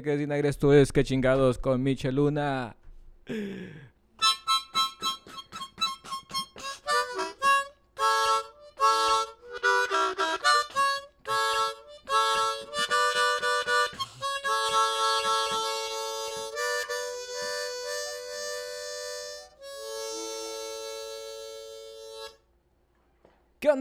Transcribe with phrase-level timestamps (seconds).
[0.00, 0.48] güey, me quedé sin aire.
[0.48, 2.74] Esto es que chingados con Micheluna.
[2.74, 2.79] ¿Qué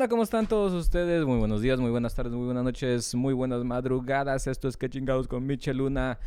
[0.07, 1.25] ¿Cómo están todos ustedes?
[1.25, 4.47] Muy buenos días, muy buenas tardes, muy buenas noches, muy buenas madrugadas.
[4.47, 6.19] Esto es que chingados con Micheluna.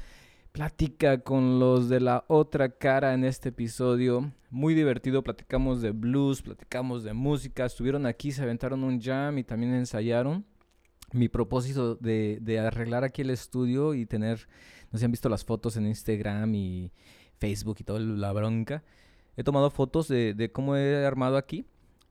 [0.53, 4.31] Platica con los de la otra cara en este episodio.
[4.51, 7.65] Muy divertido, platicamos de blues, platicamos de música.
[7.65, 10.45] Estuvieron aquí, se aventaron un jam y también ensayaron.
[11.13, 14.49] Mi propósito de, de arreglar aquí el estudio y tener,
[14.91, 16.93] no sé si han visto las fotos en Instagram y
[17.39, 18.85] Facebook y toda la bronca.
[19.35, 21.65] He tomado fotos de, de cómo he armado aquí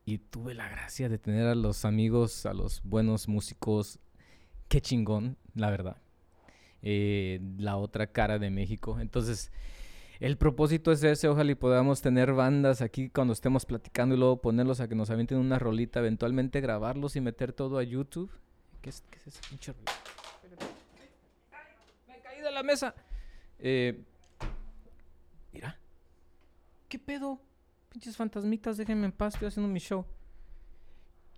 [0.05, 3.99] y tuve la gracia de tener a los amigos, a los buenos músicos.
[4.67, 5.97] Qué chingón, la verdad.
[6.81, 8.99] Eh, la otra cara de México.
[8.99, 9.51] Entonces,
[10.19, 11.27] el propósito es ese.
[11.27, 15.09] Ojalá y podamos tener bandas aquí cuando estemos platicando y luego ponerlos a que nos
[15.09, 15.99] avienten una rolita.
[15.99, 18.31] Eventualmente grabarlos y meter todo a YouTube.
[18.81, 19.73] ¿Qué es, qué es ese pinche?
[22.07, 22.95] Me caí la mesa.
[23.59, 24.03] Eh,
[25.53, 25.77] mira.
[26.89, 27.39] ¿Qué pedo?
[27.91, 30.05] Pinches fantasmitas, déjenme en paz, estoy haciendo mi show.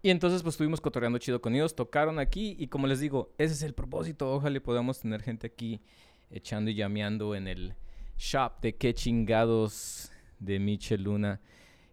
[0.04, 3.54] Y entonces pues estuvimos cotorreando chido con ellos, tocaron aquí y como les digo, ese
[3.54, 5.82] es el propósito, ojalá podamos tener gente aquí
[6.30, 7.74] echando y llameando en el
[8.18, 11.42] shop de qué chingados de Michel Luna.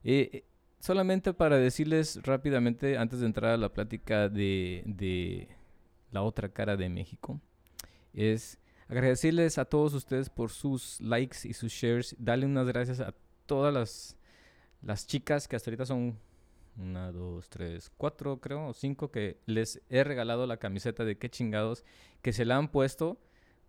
[0.02, 0.44] Eh, eh,
[0.80, 5.48] solamente para decirles rápidamente, antes de entrar a la plática de, de
[6.10, 7.40] la otra cara de México,
[8.12, 13.14] es agradecerles a todos ustedes por sus likes y sus shares, darle unas gracias a
[13.46, 14.16] todas las
[14.82, 16.18] las chicas que hasta ahorita son
[16.76, 21.84] una, dos, tres, cuatro, creo, cinco, que les he regalado la camiseta de qué chingados,
[22.22, 23.18] que se la han puesto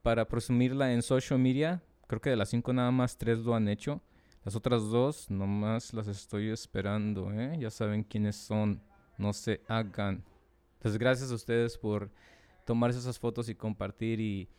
[0.01, 1.83] para presumirla en social media.
[2.07, 4.01] Creo que de las cinco nada más tres lo han hecho.
[4.44, 7.57] Las otras dos nomás las estoy esperando, ¿eh?
[7.59, 8.81] Ya saben quiénes son.
[9.17, 10.23] No se hagan.
[10.78, 12.09] Entonces, gracias a ustedes por
[12.66, 14.49] tomarse esas fotos y compartir y,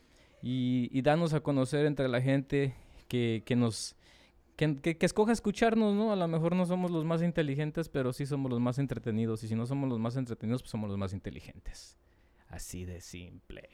[0.41, 2.73] y, darnos a conocer entre la gente
[3.09, 3.97] que, que nos
[4.55, 6.11] que, escoja escucharnos, ¿no?
[6.11, 9.43] A lo mejor no somos los más inteligentes, pero sí somos los más entretenidos.
[9.43, 11.97] Y si no somos los más entretenidos, pues somos los más inteligentes.
[12.47, 13.69] Así de simple.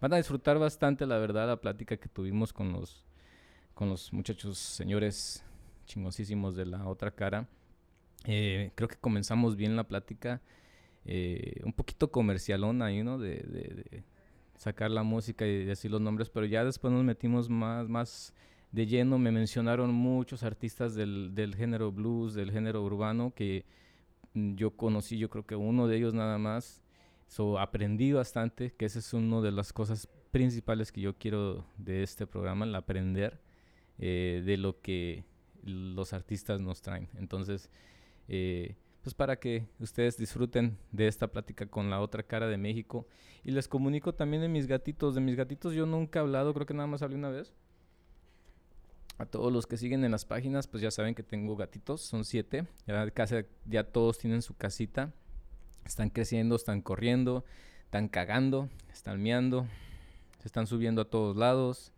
[0.00, 3.04] Van a disfrutar bastante, la verdad, la plática que tuvimos con los,
[3.74, 5.44] con los muchachos, señores
[5.86, 7.46] chingosísimos de la otra cara.
[8.24, 10.40] Eh, creo que comenzamos bien la plática.
[11.04, 13.18] Eh, un poquito comercialona ahí, ¿no?
[13.18, 14.04] De, de,
[14.56, 18.32] sacar la música y decir los nombres, pero ya después nos metimos más, más
[18.72, 23.64] de lleno me mencionaron muchos artistas del, del género blues, del género urbano, que
[24.34, 26.82] mm, yo conocí, yo creo que uno de ellos nada más.
[27.26, 32.02] So, aprendí bastante, que esa es una de las cosas principales que yo quiero de
[32.02, 33.40] este programa, el aprender
[33.98, 35.24] eh, de lo que
[35.62, 37.08] los artistas nos traen.
[37.16, 37.70] Entonces,
[38.28, 43.06] eh, pues para que ustedes disfruten de esta plática con la otra cara de México.
[43.44, 45.14] Y les comunico también de mis gatitos.
[45.14, 47.52] De mis gatitos yo nunca he hablado, creo que nada más hablé una vez.
[49.22, 52.24] A todos los que siguen en las páginas, pues ya saben que tengo gatitos, son
[52.24, 52.66] siete.
[52.88, 55.12] Ya casi ya todos tienen su casita.
[55.84, 57.44] Están creciendo, están corriendo,
[57.84, 59.68] están cagando, están miando,
[60.40, 61.92] se están subiendo a todos lados.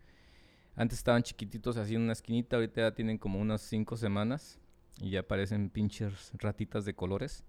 [0.75, 4.59] Antes estaban chiquititos así en una esquinita, ahorita ya tienen como unas cinco semanas
[5.01, 7.43] y ya parecen pinches ratitas de colores.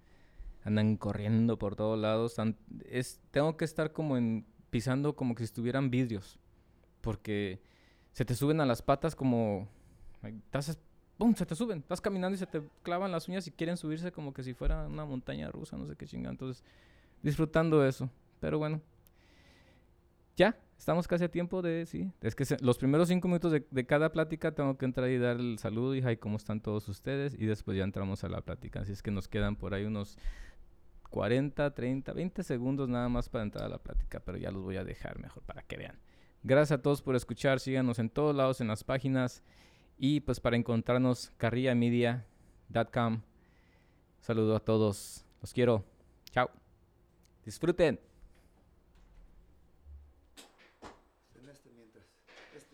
[0.65, 2.36] Andan corriendo por todos lados.
[2.86, 4.16] es, tengo que estar como
[4.70, 6.38] pisando como que si estuvieran vidrios,
[7.03, 7.60] porque
[8.16, 9.69] se te suben a las patas como...
[10.22, 10.78] Estás,
[11.18, 11.34] ¡Pum!
[11.34, 11.80] Se te suben.
[11.80, 14.86] Estás caminando y se te clavan las uñas y quieren subirse como que si fuera
[14.86, 16.30] una montaña rusa, no sé qué chingada.
[16.30, 16.65] Entonces,
[17.22, 18.09] disfrutando eso.
[18.41, 18.80] Pero bueno.
[20.34, 21.84] Ya, estamos casi a tiempo de...
[21.84, 25.36] Sí, es que los primeros cinco minutos de, cada plática tengo que entrar y dar
[25.36, 27.34] el saludo y ¿cómo están todos ustedes?
[27.39, 28.80] Y después ya entramos a la plática.
[28.80, 30.16] Así es que nos quedan por ahí unos
[31.10, 34.21] 40, 30, 20 segundos nada más para entrar a la plática.
[34.21, 35.98] Pero ya los voy a dejar mejor para que vean.
[36.47, 37.59] Gracias a todos por escuchar.
[37.59, 39.43] Síganos en todos lados en las páginas.
[39.98, 43.22] Y pues para encontrarnos, carrillamedia.com.
[44.21, 45.25] Saludo a todos.
[45.41, 45.84] Los quiero.
[46.31, 46.48] Chao.
[47.45, 47.98] Disfruten.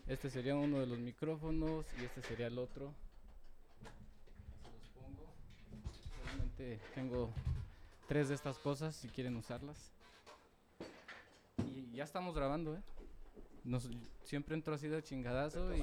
[0.07, 2.93] Este sería uno de los micrófonos y este sería el otro.
[6.95, 7.33] Tengo
[8.07, 9.91] tres de estas cosas si quieren usarlas.
[11.65, 12.83] Y ya estamos grabando, ¿eh?
[13.65, 13.91] Nos,
[14.25, 15.83] siempre entro así de chingadazo y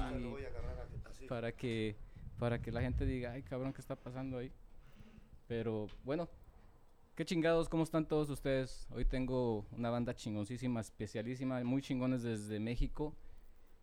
[1.27, 1.95] para que
[2.37, 4.51] para que la gente diga, ay cabrón, ¿qué está pasando ahí?
[5.47, 6.29] Pero bueno,
[7.15, 8.87] qué chingados, ¿cómo están todos ustedes?
[8.91, 13.15] Hoy tengo una banda chingoncísima, especialísima, muy chingones desde México.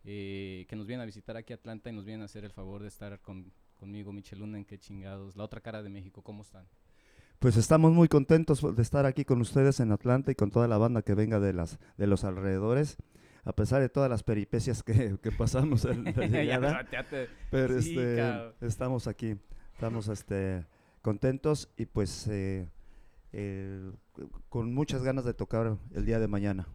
[0.09, 2.51] eh, que nos vienen a visitar aquí a Atlanta y nos vienen a hacer el
[2.51, 5.35] favor de estar con, conmigo, Micheluna, en qué chingados.
[5.35, 6.65] La otra cara de México, ¿cómo están?
[7.39, 10.77] Pues estamos muy contentos de estar aquí con ustedes en Atlanta y con toda la
[10.77, 12.97] banda que venga de, las, de los alrededores,
[13.47, 16.85] a pesar de todas las peripecias que, que pasamos en la llegada.
[17.49, 18.53] pero Sí, este, cabrón.
[18.61, 19.35] estamos aquí,
[19.73, 20.65] estamos este,
[21.01, 22.67] contentos y pues eh,
[23.31, 23.91] eh,
[24.49, 26.67] con muchas ganas de tocar el día de mañana.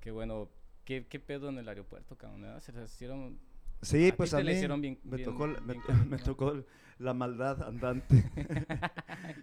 [0.00, 0.48] Qué bueno.
[0.84, 2.42] ¿Qué, qué pedo en el aeropuerto, cabrón?
[2.42, 2.60] ¿verdad?
[2.60, 3.38] Se les hicieron...
[3.82, 6.22] Sí, a pues a mí bien- me, bien- tocó, me, bien to- me ¿no?
[6.22, 6.64] tocó
[6.98, 8.24] la maldad andante.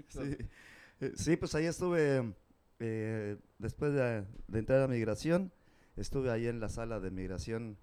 [0.09, 0.37] Sí,
[0.99, 2.33] Eh, sí, pues ahí estuve,
[2.79, 5.51] eh, después de, de entrar a migración,
[5.97, 7.77] estuve ahí en la sala de migración,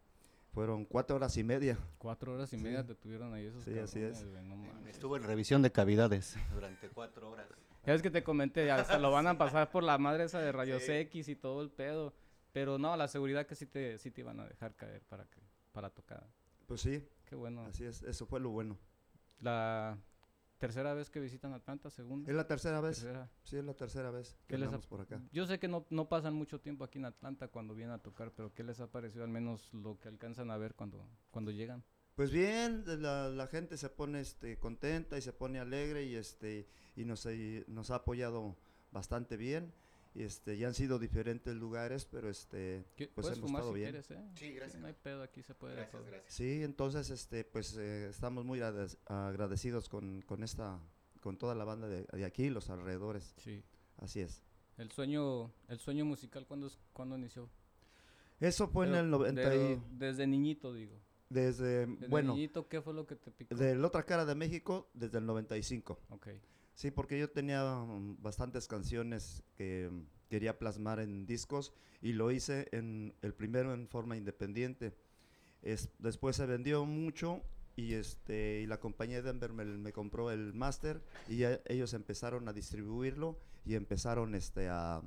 [0.52, 1.78] fueron cuatro horas y media.
[1.98, 2.62] Cuatro horas y Sí.
[2.62, 4.18] media te tuvieron ahí esos Sí, así es.
[4.18, 4.94] cabrones, güey, no mames.
[4.94, 7.46] Estuvo en revisión de cavidades durante cuatro horas.
[7.84, 10.52] Ya ves que te comenté, hasta lo van a pasar por la madre esa de
[10.52, 12.14] rayos X y todo el pedo.
[12.52, 15.40] Pero no, la seguridad que sí te, sí te iban a dejar caer para que
[15.72, 16.24] para tocar.
[16.66, 17.66] Pues sí, Qué bueno.
[17.66, 18.78] así es, eso fue lo bueno.
[19.40, 19.98] La
[20.66, 22.30] tercera vez que visitan Atlanta, segunda.
[22.30, 23.30] Es la tercera vez, tercera.
[23.42, 25.20] sí, es la tercera vez que ¿Qué les ha- por acá.
[25.32, 28.32] Yo sé que no, no pasan mucho tiempo aquí en Atlanta cuando vienen a tocar,
[28.32, 31.84] pero ¿qué les ha parecido al menos lo que alcanzan a ver cuando, cuando llegan?
[32.14, 36.68] Pues bien, la, la gente se pone este, contenta y se pone alegre y, este,
[36.94, 37.26] y nos,
[37.66, 38.56] nos ha apoyado
[38.92, 39.72] bastante bien.
[40.14, 43.80] Y este, ya han sido diferentes lugares, pero este, ¿Qué- Pues hemos fumar estado si
[43.80, 43.90] bien.
[43.90, 44.30] quieres, ¿eh?
[44.36, 44.80] Sí, gracias.
[44.80, 46.04] No hay pedo, aquí se puede de todo.
[46.28, 48.60] Sí, entonces, este, pues eh, estamos muy
[49.06, 50.78] agradecidos con, con esta,
[51.20, 53.34] con toda la banda de, de aquí, los alrededores.
[53.38, 53.62] Sí.
[53.98, 54.40] Así es.
[54.78, 57.48] El sueño, el sueño musical, ¿cuándo, es- cuándo inició?
[58.40, 61.00] Eso fue en Pero el 90 y, de- desde niñito, digo.
[61.28, 63.54] desde, Desde bueno, niñito, ¿qué fue lo que te picó?
[63.54, 65.98] de la otra cara de México, desde el 95.
[66.10, 66.28] Ok.
[66.74, 71.72] Sí, porque yo tenía mm, bastantes canciones que mm, quería plasmar en discos
[72.02, 74.96] y lo hice en el primero en forma independiente.
[75.62, 77.42] Es- después se vendió mucho
[77.76, 81.94] y este y la compañía de Denver me, me compró el máster y ya ellos
[81.94, 85.00] empezaron a distribuirlo y empezaron este a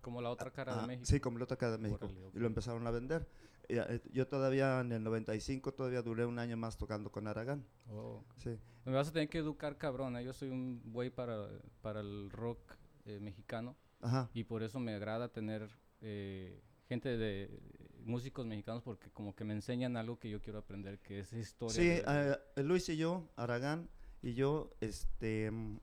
[0.00, 1.06] Como la otra cara a- de México.
[1.06, 2.34] sí como la otra cara de México Órale, ok.
[2.34, 3.28] y lo empezaron a vender.
[3.72, 7.64] Eh, yo todavía en el 95 todavía duré un año más tocando con Aragán.
[7.90, 8.24] Oh.
[8.38, 8.58] Sí.
[8.84, 10.16] Me vas a tener que educar, cabrón.
[10.16, 10.24] ¿eh?
[10.24, 11.48] Yo soy un güey para,
[11.82, 12.58] para el rock
[13.06, 14.28] eh, mexicano Ajá.
[14.34, 15.68] y por eso me agrada tener
[16.00, 17.60] eh, gente de
[18.04, 21.74] músicos mexicanos porque como que me enseñan algo que yo quiero aprender, que es historia.
[21.76, 23.88] Sí, de- eh, Luis y yo, Aragán
[24.22, 25.76] y yo, este, mm,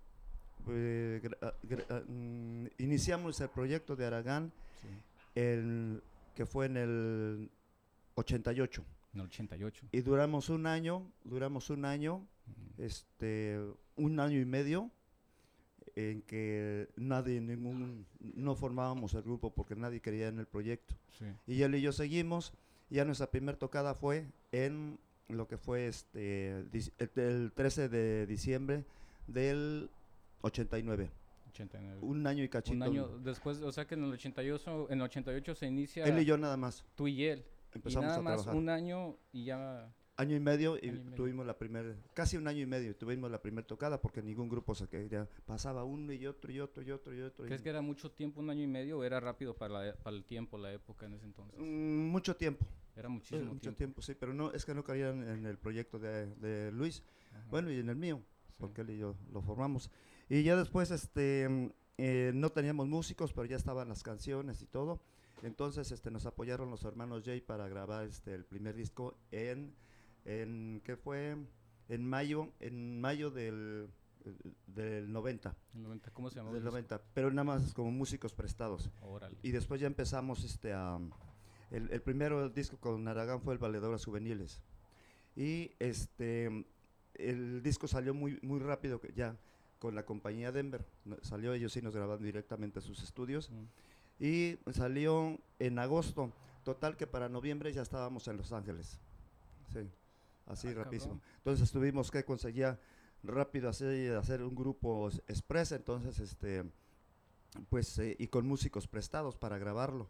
[0.69, 4.51] eh, gra- ah, gra- ah, mm, iniciamos el proyecto de Aragán,
[4.81, 4.88] sí,
[5.36, 6.04] el,
[6.36, 7.51] que fue en el
[8.17, 8.83] 88.
[9.13, 9.87] en el 88.
[9.91, 12.81] Y duramos un año, duramos un año, Mm.
[12.81, 13.59] este,
[13.95, 14.89] un año y medio,
[15.95, 20.95] en que nadie, ningún, no formábamos el grupo porque nadie quería en el proyecto.
[21.17, 21.25] Sí.
[21.47, 22.53] Y él y yo seguimos.
[22.89, 24.97] Ya nuestra primera tocada fue en
[25.27, 26.63] lo que fue este
[27.15, 28.86] el 13 de diciembre
[29.27, 29.89] del
[30.41, 31.09] 89.
[31.50, 31.97] 89.
[32.01, 32.75] Un año y cachito.
[32.77, 36.19] Un año después, o sea que en el 88, en el 88 se inicia Él
[36.19, 36.86] y yo nada más.
[36.95, 37.43] tú y él.
[37.74, 38.55] Y Empezamos nada a más trabajar.
[38.55, 39.93] un año y ya...
[40.19, 41.15] Año y medio y Año y medio.
[41.15, 44.50] tuvimos la primera, casi un año y medio, y tuvimos la primera tocada porque ningún
[44.50, 45.29] grupo se quería.
[45.45, 47.45] Pasaba uno y otro y otro y otro y otro.
[47.45, 49.93] y- ¿Crees que era mucho tiempo, un año y medio, o era rápido para, la-
[49.95, 51.59] para el tiempo, la época en ese entonces?
[51.59, 52.65] Mm, mucho tiempo.
[52.95, 53.77] Era muchísimo mucho tiempo.
[53.77, 57.03] tiempo, sí, pero no es que no querían en el proyecto de, de Luis,
[57.36, 58.24] Ajá, bueno, y en el mío.
[58.47, 58.53] sí.
[58.57, 59.91] porque él y yo lo formamos.
[60.29, 61.67] Y ya después este, mm,
[62.00, 65.00] eh, no teníamos músicos, pero ya estaban las canciones y todo.
[65.44, 69.74] Entonces este, nos apoyaron los hermanos Jay para grabar este, el primer disco en,
[70.25, 71.38] en ¿qué fue?
[71.89, 73.89] En mayo, en mayo del,
[74.67, 76.53] del 90, El 90, ¿Cómo se llamaba?
[76.53, 76.72] del el disco?
[76.72, 78.89] 90, pero nada más como músicos prestados.
[79.01, 79.38] Órale.
[79.44, 81.00] Y después ya empezamos este a
[81.72, 84.62] el, el primero disco con Aragán fue el Valedoras Juveniles.
[85.36, 86.65] Y este
[87.13, 89.38] el disco salió muy muy rápido que ya
[89.79, 90.86] con la compañía Denver.
[91.22, 93.65] Salió ellos sí nos grabaron directamente a sus estudios Mm.
[94.19, 96.31] Y salió en agosto.
[96.63, 99.00] Total que para noviembre ya estábamos en Los Ángeles.
[99.71, 99.89] Sí.
[100.45, 101.13] Así Ah, rapidísimo.
[101.15, 101.33] cabrón.
[101.38, 102.77] Entonces tuvimos que conseguir
[103.24, 106.63] rápido hacer, hacer un grupo express, entonces este
[107.69, 110.09] pues eh, y con músicos prestados para grabarlo.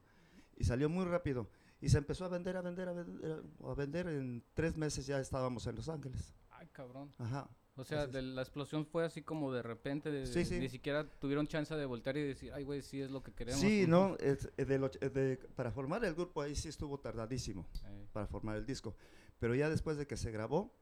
[0.58, 1.48] Y salió muy rápido.
[1.80, 4.08] Y se empezó a vender, a vender, a vender, a vender.
[4.08, 6.34] En tres meses ya estábamos en Los Ángeles.
[6.50, 7.14] Ay, cabrón.
[7.20, 7.48] Ajá.
[7.78, 10.60] O sea, de la explosión fue así como de repente, de- Sí, sí.
[10.60, 13.62] ni siquiera tuvieron chance de voltear y decir, ay, güey, sí es lo que queremos.
[13.62, 13.92] Sí, ujú".
[13.92, 17.68] no, es- eh, del och- eh, de- para formar el grupo ahí sí estuvo tardadísimo.
[17.86, 18.96] Eh, para formar el disco.
[19.40, 20.74] Pero ya después de que se grabó,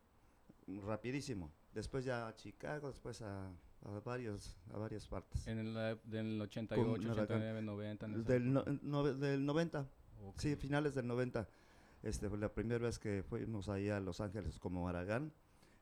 [0.68, 1.52] rapidísimo.
[1.74, 5.46] Después ya a Chicago, después a, a varios, a varias partes.
[5.48, 7.24] en el, del 88, Con Aragán.
[7.26, 8.06] 89, 90.
[8.06, 9.88] en Del, no- no- del 90,
[10.24, 10.40] Ok.
[10.40, 11.48] sí, finales del 90.
[12.04, 15.34] Este fue la primera vez que fuimos ahí a Los Ángeles como Aragán.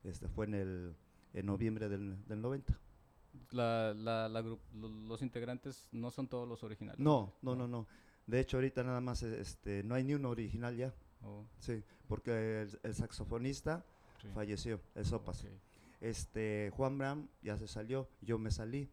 [0.04, 0.96] Este fue en el
[1.34, 2.80] en noviembre del, del 90.
[3.52, 4.42] La, la, la
[4.74, 7.00] los integrantes no son todos los originales.
[7.00, 7.88] No, no, no, no.
[8.28, 10.94] De hecho, ahorita nada más este, no hay ni uno original ya.
[11.24, 13.86] Oh, Sí, porque el, el saxofonista
[14.22, 14.28] sí.
[14.34, 15.44] falleció, el Sopas.
[15.44, 15.50] Ok.
[16.02, 18.90] Este, Juan Bram ya se salió, yo me salí.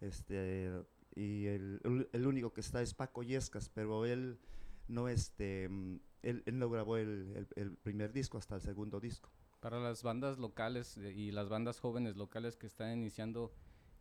[0.00, 0.70] Este,
[1.14, 4.38] y el, el- el único que está es Paco Yescas, pero él
[4.86, 9.00] no, este, mm, él, él no grabó el, el- el primer disco hasta el segundo
[9.00, 9.28] disco.
[9.60, 13.52] Para las bandas locales y las bandas jóvenes locales que están iniciando,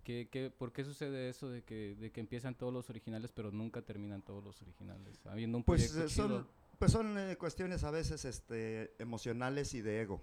[0.03, 3.51] ¿qué, qué, por qué sucede eso de que, de que empiezan todos los originales pero
[3.51, 5.19] nunca terminan todos los originales?
[5.25, 6.47] Habiendo un Pues proyecto eh, son, chido.
[6.77, 10.21] pues son eh, cuestiones a veces este, emocionales y de ego.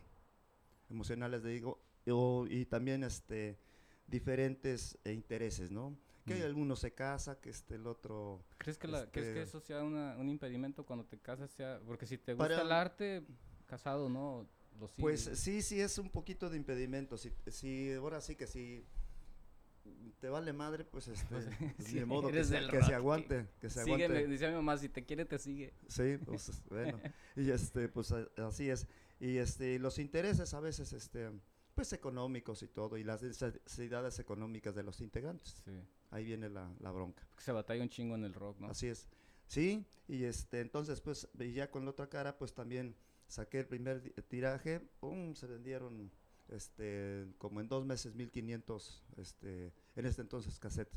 [0.88, 3.58] Emocionales de ego o- y también este,
[4.06, 5.96] diferentes eh, intereses, ¿no?
[6.26, 6.42] Que Mm.
[6.44, 8.44] alguno se casa, que este, el otro...
[8.56, 11.50] ¿Crees que, la, ¿crees que este- eso sea una- un impedimento cuando te casas?
[11.50, 13.24] Sea, porque si te gusta Para- el arte,
[13.66, 14.46] casado, ¿no?
[14.98, 17.16] Pues sí, sí es un poquito de impedimento.
[17.16, 18.84] Si, si ahora sí que si
[20.20, 23.46] te vale madre, pues este, Pues, pues, sí, ni modo que, se, que se aguante,
[23.60, 24.28] que se Sígueme, aguante.
[24.28, 25.74] decía mi mamá, si te quiere te sigue.
[25.88, 26.98] Sí, pues bueno.
[27.36, 28.86] Y este, pues así es.
[29.20, 31.30] Y este, los intereses a veces, este,
[31.74, 35.62] pues económicos y todo, y las necesidades económicas de los integrantes.
[35.64, 35.72] Sí.
[36.10, 37.26] Ahí viene la, la bronca.
[37.38, 38.68] Se batalla un chingo en el rock, ¿no?
[38.68, 39.08] Así es.
[39.46, 42.96] Sí, y este, entonces, pues, y ya con la otra cara, pues también
[43.28, 45.34] saqué el primer tiraje, ¡pum!
[45.34, 46.10] se vendieron,
[46.48, 50.92] este, como en dos meses, 1500, este, en este entonces cassette,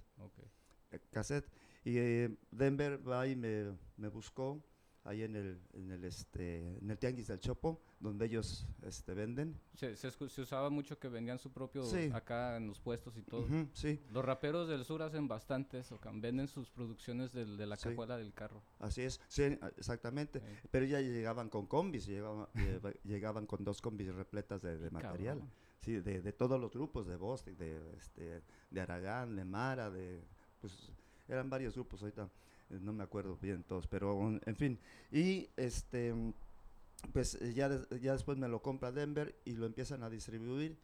[0.91, 1.49] eh, cassette.
[1.83, 4.61] Y eh, Denver va y me, me buscó
[5.07, 9.59] ahí en el, en el, este, en el Tianguis del Chopo, donde ellos, este, venden.
[9.73, 12.09] Se, se se usaba mucho que vendían su propio Sí.
[12.13, 13.47] acá en los puestos y todo.
[13.73, 17.89] Sí, Los raperos del sur hacen bastante eso, venden sus producciones del- de la Sí.
[17.89, 18.61] cajuela del carro.
[18.79, 19.43] así es, sí,
[19.77, 20.39] exactamente.
[20.39, 20.45] Sí.
[20.71, 22.47] Pero ya llegaban con combis, llegaban,
[23.03, 25.39] llegaban con dos combis repletas de, de material.
[25.39, 25.53] Cabrón.
[25.79, 30.21] Sí, de, de todos los grupos, de Bostic, de, este, de Aragán, de Mara, de,
[30.59, 30.91] pues
[31.29, 32.29] eran varios grupos, ahorita
[32.69, 34.79] no me acuerdo bien todos, pero en fin.
[35.11, 36.13] Y este,
[37.13, 37.69] pues eh, ya,
[38.01, 40.77] ya después me lo compra Denver y lo empiezan a distribuir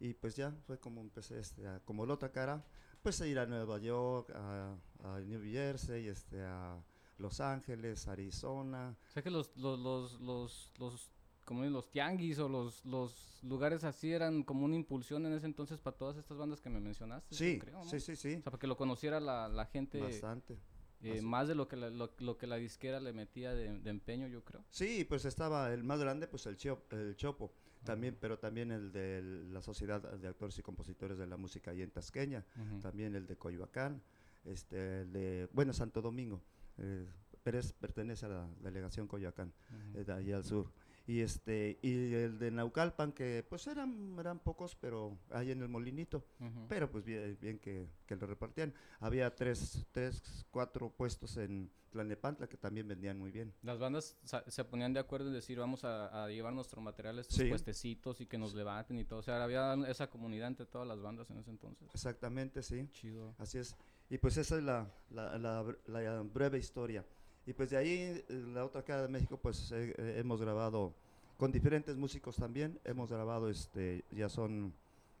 [0.00, 2.64] y pues ya fue como empecé, este, a- como la otra cara,
[3.02, 6.82] pues a ir a Nueva York, a, a New Jersey, este, a
[7.18, 8.96] Los Ángeles, Arizona.
[9.08, 11.10] O sea que los, los, los, los, los,
[11.44, 15.78] como los tianguis o los, los lugares así eran como una impulsión en ese entonces
[15.78, 17.34] para todas estas bandas que me mencionaste.
[17.34, 17.84] Sí, creo, ¿no?
[17.84, 20.58] sí, sí, sí, O sea, para que lo conociera la, la gente bastante.
[21.04, 23.90] Eh, más de lo que la, lo, lo que la disquera le metía de, de
[23.90, 24.64] empeño, yo creo.
[24.70, 27.52] Sí, pues estaba el más grande, pues el, Chio- el Chopo,
[27.84, 29.20] también, pero también el de
[29.50, 32.44] la Sociedad de Actores y Compositores de la Música ahí en Tasqueña,
[32.80, 34.00] también el de Coyoacán,
[34.44, 36.40] este, el de, bueno, Santo Domingo,
[36.78, 37.06] eh,
[37.42, 39.52] pertenece a la delegación Coyoacán,
[39.94, 40.70] eh, de ahí al sur.
[41.06, 45.68] Y este y el de Naucalpan, que pues eran, eran pocos, pero ahí en el
[45.68, 46.66] Molinito, Ujú.
[46.68, 48.72] pero pues bien, bien que, que lo repartían.
[49.00, 53.52] Había tres, tres, cuatro puestos en Tlalnepantla que también vendían muy bien.
[53.62, 54.16] Las bandas
[54.48, 57.48] se ponían de acuerdo en decir, vamos a, a llevar nuestro material a estos Sí.
[57.50, 59.18] puestecitos y que nos levanten y todo.
[59.18, 61.86] O sea, había esa comunidad entre todas las bandas en ese entonces.
[61.92, 62.88] Exactamente, sí.
[62.92, 63.34] Chido.
[63.38, 63.76] Así es.
[64.08, 67.04] Y pues esa es la, la, la la breve historia.
[67.46, 70.94] Y pues de ahí, la otra cara de México, pues eh, eh, hemos grabado
[71.36, 72.78] con diferentes músicos también.
[72.84, 74.72] Hemos grabado, este, ya son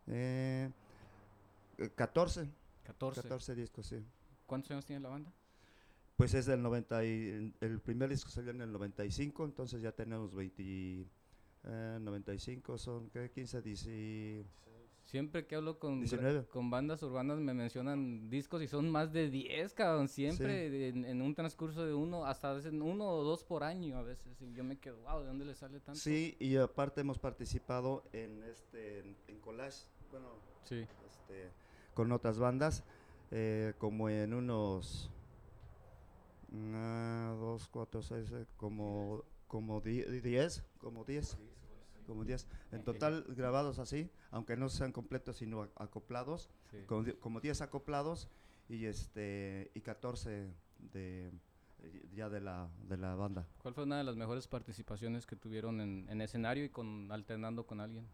[0.06, 0.70] eh,
[1.78, 2.48] eh, 14,
[2.84, 3.22] 14.
[3.22, 4.04] 14 discos, sí.
[4.46, 5.32] ¿Cuántos años tiene la banda?
[6.16, 10.32] Pues es del 90 y, el primer disco salió en el 95, entonces ya tenemos
[10.34, 11.06] 20,
[11.64, 13.30] eh, 95, son ¿qué?
[13.30, 13.86] 15, 10,
[15.14, 16.44] Siempre que hablo con, 19.
[16.48, 20.08] con bandas urbanas me mencionan discos y son más de 10, cabrón.
[20.08, 23.96] Siempre en, en un transcurso de uno, hasta a veces uno o dos por año
[23.96, 24.42] a veces.
[24.42, 26.00] Y yo me quedo, wow, ¿de dónde le sale tanto?
[26.00, 30.30] Sí, y aparte hemos participado en este en, en collage, bueno,
[30.64, 30.84] Sí.
[31.06, 31.52] este,
[31.94, 32.82] con otras bandas,
[33.30, 35.12] eh, como en unos
[36.50, 41.38] una, dos, cuatro, seis, eh, como como die- diez, como diez,
[42.04, 42.46] como diez.
[42.72, 42.84] En Ok.
[42.84, 46.78] total grabados así, aunque no sean completos sino ac- acoplados, sí.
[46.86, 48.28] como, di- como 10 acoplados
[48.68, 50.48] y este y 14
[50.92, 51.30] de
[52.14, 53.46] ya de la de la banda.
[53.58, 57.66] ¿Cuál fue una de las mejores participaciones que tuvieron en, en escenario y con alternando
[57.66, 58.06] con alguien?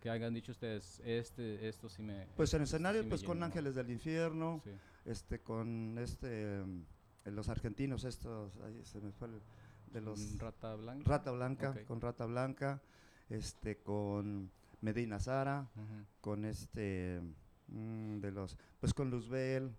[0.00, 2.26] Que hayan dicho ustedes, este, esto sí me...
[2.36, 3.46] Pues en escenario sí pues con llenó".
[3.46, 4.70] Ángeles del Infierno, Sí.
[5.06, 6.84] este con este mm,
[7.30, 9.40] los argentinos estos ahí se me fue el-
[9.92, 11.08] de los Rata Blanca.
[11.08, 11.84] Rata Blanca, Ok.
[11.86, 12.82] con Rata Blanca,
[13.30, 15.68] este con Medina Sara,
[16.20, 17.20] con este
[17.68, 19.74] mm, de los pues con Luzbel,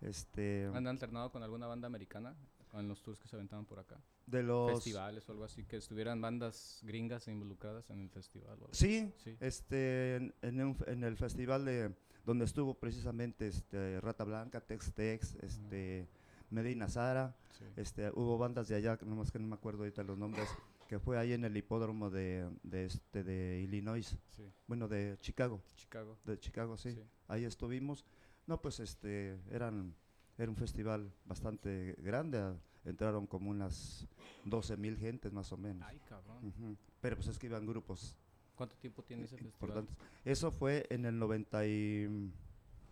[0.00, 2.34] este ¿Han alternado con alguna banda americana
[2.72, 3.96] en los tours que se aventaban por acá?
[4.26, 4.70] De los...
[4.72, 8.48] festivales o algo así, que estuvieran bandas gringas involucradas en el festival.
[8.50, 8.68] o algo.
[8.72, 9.36] Sí, Sí.
[9.40, 14.92] este, en, en un en el festival de donde estuvo precisamente este, Rata Blanca, Tex
[14.94, 16.08] Tex, este,
[16.50, 17.64] Medina Sara, Sí.
[17.76, 20.48] este, hubo bandas de allá, nomás que no me acuerdo ahorita los nombres,
[20.88, 24.42] que fue ahí en el hipódromo de, de, este, de Illinois, Sí.
[24.66, 26.18] bueno, de Chicago, Chicago.
[26.24, 27.02] de Chicago, sí, Sí.
[27.28, 28.04] ahí estuvimos.
[28.46, 29.94] No, pues este, eran,
[30.36, 34.06] era un festival bastante grande, a- entraron como unas
[34.44, 35.86] 12 mil gentes más o menos.
[35.88, 36.76] Ay, cabrón.
[37.00, 38.16] Pero pues es que iban grupos
[38.54, 39.88] ¿Cuánto tiempo tiene ese festival?
[40.24, 42.30] Eso fue en el 90 y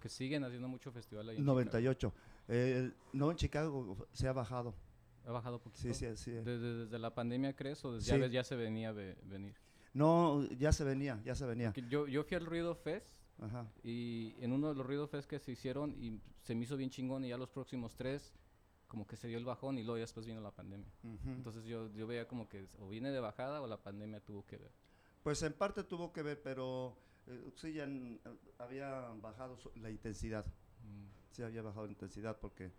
[0.00, 1.54] Que siguen haciendo mucho festival ahí en Chicago.
[1.54, 2.12] 98.
[2.48, 4.74] Eh, no, en Chicago se ha bajado.
[5.26, 5.82] ¿Ha bajado poquito?
[5.82, 6.30] Sí, sí, sí.
[6.32, 8.10] ¿Desde, desde la pandemia crees o desde Sí.
[8.12, 9.54] ya, ves, ya se venía a ve- venir?
[9.94, 11.72] No, ya se venía, ya se venía.
[11.88, 13.66] Yo, yo fui al Ruido Fest Ajá.
[13.84, 16.90] y en uno de los Ruido Fest que se hicieron y se me hizo bien
[16.90, 18.32] chingón y ya los próximos tres
[18.88, 20.88] como que se dio el bajón y luego ya después vino la pandemia.
[21.26, 24.56] Entonces yo, yo veía como que o viene de bajada o la pandemia tuvo que
[24.58, 24.70] ver.
[25.22, 28.18] Pues en parte tuvo que ver, pero eh, sí ya eh,
[28.58, 28.90] había
[29.22, 30.44] bajado la intensidad.
[30.82, 32.70] Mm, Sí había bajado la intensidad porque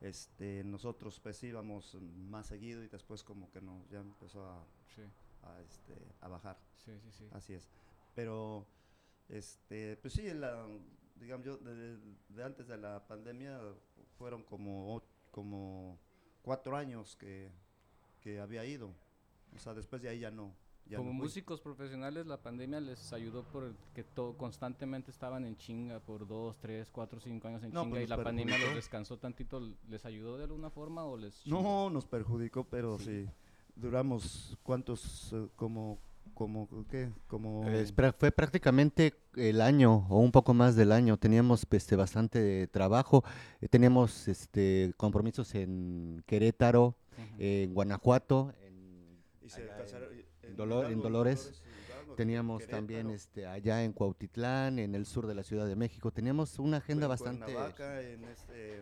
[0.00, 5.02] este, nosotros pues íbamos más seguido y después como que no, ya empezó a, sí,
[5.42, 6.58] a, este, a bajar.
[6.84, 7.28] sí, sí, sí.
[7.32, 7.68] Así es.
[8.14, 8.66] Pero,
[9.28, 10.66] este, pues sí, la,
[11.16, 11.98] digamos yo, de,
[12.28, 13.60] de antes de la pandemia
[14.18, 15.98] fueron como, como
[16.42, 17.50] cuatro años que,
[18.20, 18.94] que había ido.
[19.54, 20.54] O sea, después de ahí ya no.
[20.88, 25.44] Ya Como no músicos profesionales, la pandemia les ayudó por el que todo constantemente estaban
[25.44, 28.56] en chinga por dos, tres, cuatro, cinco años en No, chinga pues y la pandemia
[28.58, 29.60] los descansó tantito.
[29.88, 31.60] ¿Les ayudó de alguna forma o les chingó?
[31.60, 33.24] No, nos perjudicó, pero Sí.
[33.24, 33.28] sí.
[33.74, 35.32] Duramos, ¿cuántos?
[35.32, 35.98] eh, como,
[36.34, 37.10] como, ¿qué?
[37.26, 37.64] Como...
[37.64, 41.16] Pra- fue prácticamente el año o un poco más del año.
[41.18, 43.24] Teníamos este, bastante trabajo.
[43.60, 46.94] eh, teníamos este, compromisos en Querétaro,
[47.38, 50.08] en Guanajuato, en, y se alcanzaron-
[50.46, 51.62] en- Dolor- Dolores.
[51.88, 55.76] Hidalgo, teníamos Querétaro, también este, allá en Cuautitlán, en el sur de la Ciudad de
[55.76, 56.10] México.
[56.12, 57.52] Teníamos una agenda en bastante...
[58.12, 58.78] En este,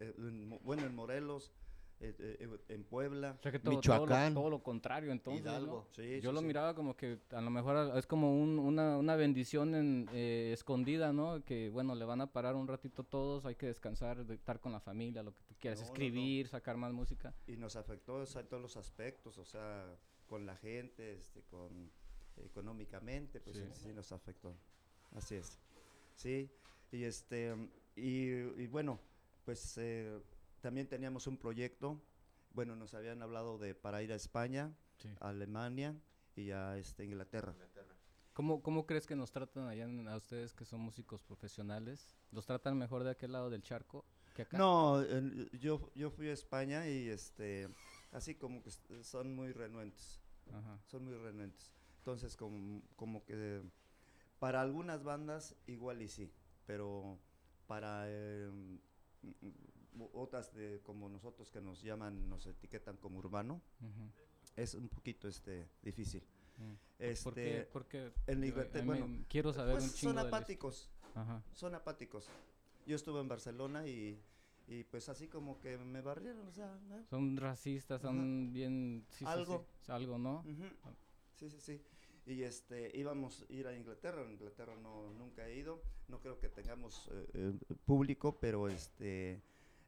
[0.00, 1.52] eh, en bueno, en Morelos,
[2.00, 3.36] eh, eh, en Puebla.
[3.38, 5.50] O sea que todo, todo lo- Michoacán, todo, lo contrario entonces, ¿no?
[5.50, 5.86] Hidalgo.
[5.96, 6.46] Sí, Yo sí, lo sí.
[6.46, 11.14] miraba como que a lo mejor es como un- una, una bendición en, eh, escondida,
[11.14, 11.42] ¿no?
[11.42, 14.72] Que bueno, le van a parar un ratito todos, hay que descansar, de estar con
[14.72, 15.92] la familia, lo que tú quieras, No, no, no.
[15.94, 17.32] escribir, sacar más música.
[17.46, 19.86] Y nos afectó o sea, en todos los aspectos, o sea,
[20.26, 21.90] con la gente, este, con
[22.44, 23.92] económicamente, pues Sí.
[23.92, 24.56] nos afectó.
[25.14, 25.58] Así es.
[26.14, 26.50] Sí,
[26.92, 27.54] y este,
[27.94, 28.28] y,
[28.60, 29.00] y bueno,
[29.44, 30.20] pues eh,
[30.60, 32.00] también teníamos un proyecto,
[32.52, 35.08] bueno, nos habían hablado de para ir a España, Sí.
[35.20, 35.94] a Alemania
[36.34, 37.54] y a este, Inglaterra.
[38.32, 42.14] ¿Cómo, ¿Cómo crees que nos tratan allá en- a ustedes que son músicos profesionales?
[42.32, 44.58] ¿Los tratan mejor de aquel lado del charco que acá?
[44.58, 45.02] No,
[45.52, 47.68] yo, yo fui a España y este,
[48.16, 48.70] así como que
[49.02, 50.20] son muy renuentes.
[50.52, 50.78] Ajá.
[50.86, 51.72] son muy renuentes.
[51.98, 53.62] Entonces, como, como que
[54.38, 56.32] para algunas bandas igual y sí,
[56.66, 57.18] pero
[57.66, 59.28] para eh, mm,
[59.98, 64.08] mm, otras de, como nosotros que nos llaman, nos etiquetan como urbano, ujú,
[64.54, 66.22] es un poquito este difícil.
[66.58, 66.76] ujú.
[67.00, 67.68] Este, ¿Por qué?
[67.72, 68.12] ¿Por qué?
[68.28, 71.42] en Digo, Inglaterra- a mí bueno, quiero saber pues un chingo son apáticos, Ajá.
[71.52, 72.28] son apáticos.
[72.86, 74.22] Yo estuve en Barcelona y,
[74.68, 77.04] y pues así como que me barrieron, o sea, ¿no?
[77.06, 79.04] Son racistas, son bien...
[79.10, 79.66] sí, sí, sí, Algo.
[79.88, 80.40] Algo, ¿no?
[80.40, 80.64] Ujú.
[81.34, 81.80] Sí, sí, sí.
[82.26, 84.22] Y este, íbamos a ir a Inglaterra.
[84.24, 85.80] En Inglaterra no, nunca he ido.
[86.08, 87.52] No creo que tengamos eh, eh,
[87.84, 89.40] público, pero este,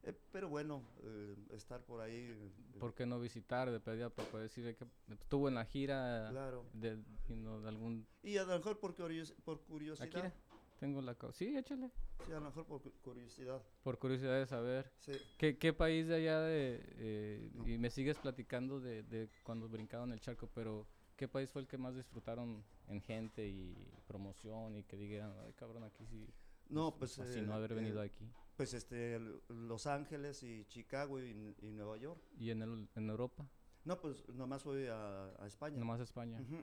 [0.04, 2.14] eh, pero bueno, eh, estar por ahí.
[2.14, 6.28] eh, ¿Por qué no visitar de pedida para poder decir que estuvo en la gira
[6.30, 6.64] Claro.
[6.74, 8.06] de, y no, de algún...
[8.22, 10.32] Y a lo mejor por, curios- por curiosidad.
[10.78, 11.16] Tengo la...
[11.32, 11.90] Sí, échale.
[12.24, 13.60] Sí, a lo mejor por cu- curiosidad.
[13.82, 14.92] Por curiosidad de saber.
[14.98, 15.12] Sí.
[15.36, 16.80] ¿Qué, qué país de allá de...
[16.96, 17.68] eh, No.
[17.68, 20.86] Y me sigues platicando de, de cuando brincaban el charco, pero
[21.16, 23.74] ¿qué país fue el que más disfrutaron en gente y
[24.06, 26.26] promoción y que digan, ay cabrón, aquí sí...
[26.68, 27.16] No, nos pues.
[27.16, 28.30] fascinó eh, haber venido eh, aquí.
[28.56, 32.20] Pues este, Los Ángeles y Chicago y, y Nueva York.
[32.38, 33.48] ¿Y en, el, en Europa?
[33.84, 35.78] No, pues nomás fui a, a España.
[35.78, 36.40] Nomás España.
[36.40, 36.62] Ujú.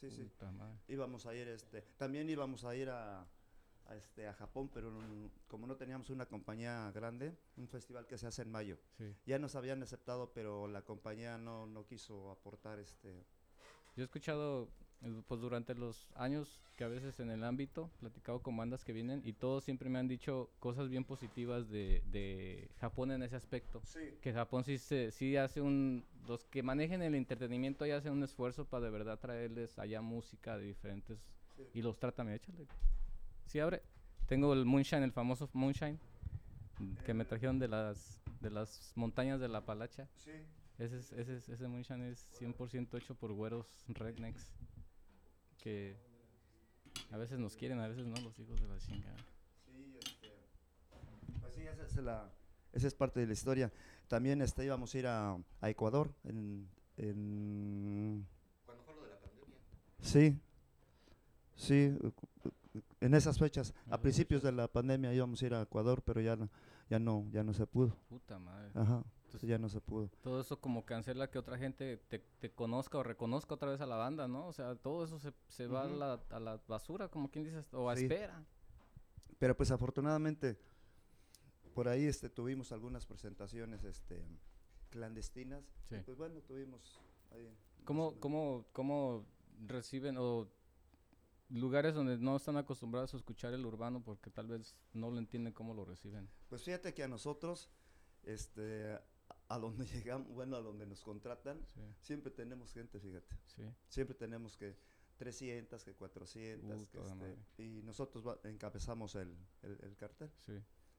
[0.00, 0.30] Sí, sí.
[0.88, 3.20] Íbamos a ir este también íbamos a ir a,
[3.86, 4.90] a, este a Japón pero
[5.46, 9.14] como no teníamos una compañía grande un festival que se hace en mayo Sí.
[9.26, 13.24] ya nos habían aceptado pero la compañía no, no quiso aportar este
[13.96, 14.68] Yo he escuchado,
[15.26, 19.22] pues durante los años que a veces en el ámbito, platicado con bandas que vienen
[19.24, 23.80] y todos siempre me han dicho cosas bien positivas de, de Japón en ese aspecto.
[23.84, 26.04] sí Que Japón sí, se, sí hace un...
[26.26, 30.58] Los que manejen el entretenimiento ya hacen un esfuerzo para de verdad traerles allá música
[30.58, 31.18] de diferentes...
[31.56, 31.62] Sí.
[31.74, 32.66] Y los tratan, mira, échale.
[33.46, 33.82] Sí, abre.
[34.26, 35.98] Tengo el Moonshine, el famoso Moonshine,
[36.78, 40.08] mm, que me trajeron de las, de las montañas de la Palacha.
[40.16, 40.30] sí
[40.78, 44.52] Ese, es, ese, es- ese Moonshine es 100% hecho por güeros rednecks
[45.60, 45.96] que
[47.10, 49.16] a veces nos quieren, a veces no, los hijos de la chingada.
[49.66, 50.28] Sí, este,
[51.40, 52.32] pues sí, esa es, la,
[52.72, 53.72] esa es parte de la historia.
[54.08, 58.26] También este, íbamos a ir a, a Ecuador en, en...
[58.64, 59.56] ¿Cuándo fue lo de la pandemia?
[60.00, 60.38] Sí,
[61.56, 61.96] sí,
[63.00, 63.74] en esas fechas.
[63.88, 66.48] A principios de la pandemia íbamos a ir a Ecuador, pero ya no,
[66.88, 67.96] ya no, ya no se pudo.
[68.08, 68.70] Puta madre.
[68.74, 70.10] Ajá, Entonces- ya no se pudo.
[70.22, 73.86] Todo eso como cancela que otra gente te, te conozca o reconozca otra vez a
[73.86, 74.46] la banda, ¿no?
[74.46, 77.64] O sea, todo eso se, se va a, la, a la basura, como quien dice,
[77.72, 78.02] o a Sí.
[78.04, 78.44] espera.
[79.38, 80.58] Pero pues afortunadamente
[81.74, 84.22] por ahí este tuvimos algunas presentaciones este
[84.90, 85.64] clandestinas.
[85.88, 85.96] Sí.
[85.96, 87.48] y, Pues bueno, tuvimos ahí
[87.84, 89.24] ¿Cómo, cómo, ¿Cómo
[89.66, 90.48] reciben o
[91.48, 95.52] lugares donde no están acostumbrados a escuchar el urbano porque tal vez no lo entienden
[95.52, 96.28] cómo lo reciben?
[96.48, 97.70] Pues fíjate que a nosotros
[98.24, 98.98] este
[99.50, 103.36] a- donde llegamos, bueno, a donde nos contratan, Sí, siempre tenemos gente, fíjate.
[103.46, 103.62] sí.
[103.88, 104.76] Siempre tenemos que
[105.18, 110.54] 300, que 400, Uh, que este, y nosotros va- encabezamos el, el, el cartel, sí.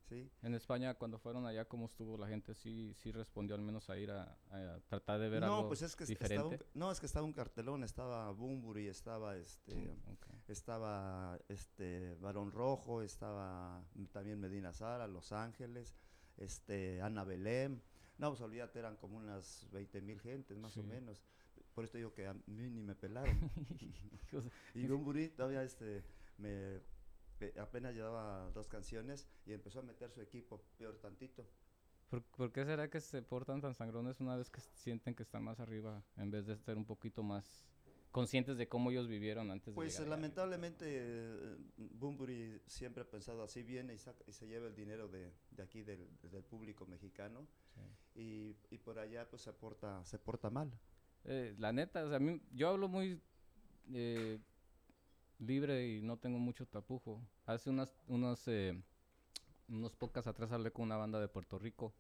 [0.08, 0.30] ¿sí?
[0.44, 2.54] En España, cuando fueron allá, ¿cómo estuvo la gente?
[2.54, 5.82] ¿Sí, sí respondió al menos a ir a, a tratar de ver No, algo pues
[5.82, 6.66] es que estaba un, diferente?
[6.76, 9.96] no, es que estaba un cartelón, estaba Bumburi, estaba este
[10.48, 15.96] estaba este Barón Rojo, estaba también Medina Sara, Los Ángeles,
[16.38, 17.82] este Ana Belén.
[18.22, 20.88] No, pues olvídate, eran como unas 20 mil gentes más o Sí.
[20.88, 21.24] menos.
[21.74, 23.36] Por esto digo que a mí ni me pelaron.
[24.76, 26.04] Y Bumburi todavía este
[26.38, 26.80] me
[27.40, 31.46] pe- apenas llevaba dos canciones y empezó a meter su equipo, peor tantito.
[32.10, 35.44] ¿Por, por qué será que se portan tan sangrones una vez que sienten que están
[35.44, 37.68] más arriba en vez de ser un poquito más
[38.12, 40.10] conscientes de cómo ellos vivieron antes Pues de allá?
[40.10, 45.08] lamentablemente eh, Bunbury siempre ha pensado así viene y, saca- y se lleva el dinero
[45.08, 48.19] de, de aquí del, del público mexicano Sí.
[48.19, 50.71] y, y por allá pues se porta, se porta mal.
[51.24, 53.21] Eh, la neta, o sea, a mí, yo hablo muy
[53.93, 54.39] eh,
[55.39, 57.21] libre y no tengo mucho tapujo.
[57.45, 58.82] Hace unas, unos, eh,
[59.69, 61.93] unos podcasts atrás hablé con una banda de Puerto Rico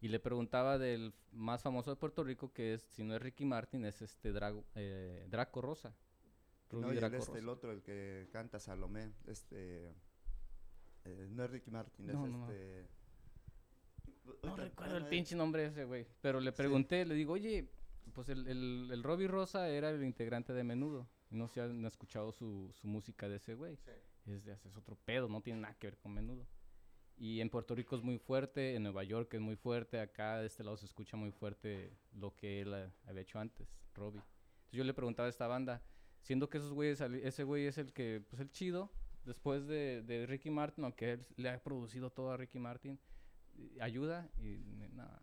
[0.00, 3.44] y le preguntaba del más famoso de Puerto Rico, que es, si no es Ricky
[3.44, 5.94] Martin, es este Drago, eh, Draco Rosa.
[6.72, 7.38] No, y el, Draco este, Rosa.
[7.38, 9.94] el otro, el que canta Salomé, este,
[11.04, 12.86] eh, no es Ricky Martin, No, es no, este...
[14.42, 16.06] No recuerdo el eh, pinche nombre de ese güey.
[16.20, 17.68] Pero le pregunté, le digo, oye,
[18.12, 21.08] pues el, el, el Robbie Rosa era el integrante de Menudo.
[21.30, 23.78] y No se han escuchado su, su música de ese güey.
[24.26, 26.44] Es, de- es otro pedo, no tiene nada que ver con Menudo.
[27.18, 30.46] Y en Puerto Rico es muy fuerte, en Nueva York es muy fuerte, acá de
[30.46, 34.20] este lado se escucha muy fuerte lo que él eh, había hecho antes, Robbie.
[34.20, 35.82] Entonces yo le preguntaba a esta banda,
[36.20, 38.92] siendo que esos güeyes, ese güey es el que, pues el chido,
[39.24, 42.98] después de, de Ricky Martin, aunque él le ha producido todo a Ricky Martin,
[43.80, 44.58] ayuda y
[44.92, 45.20] nada,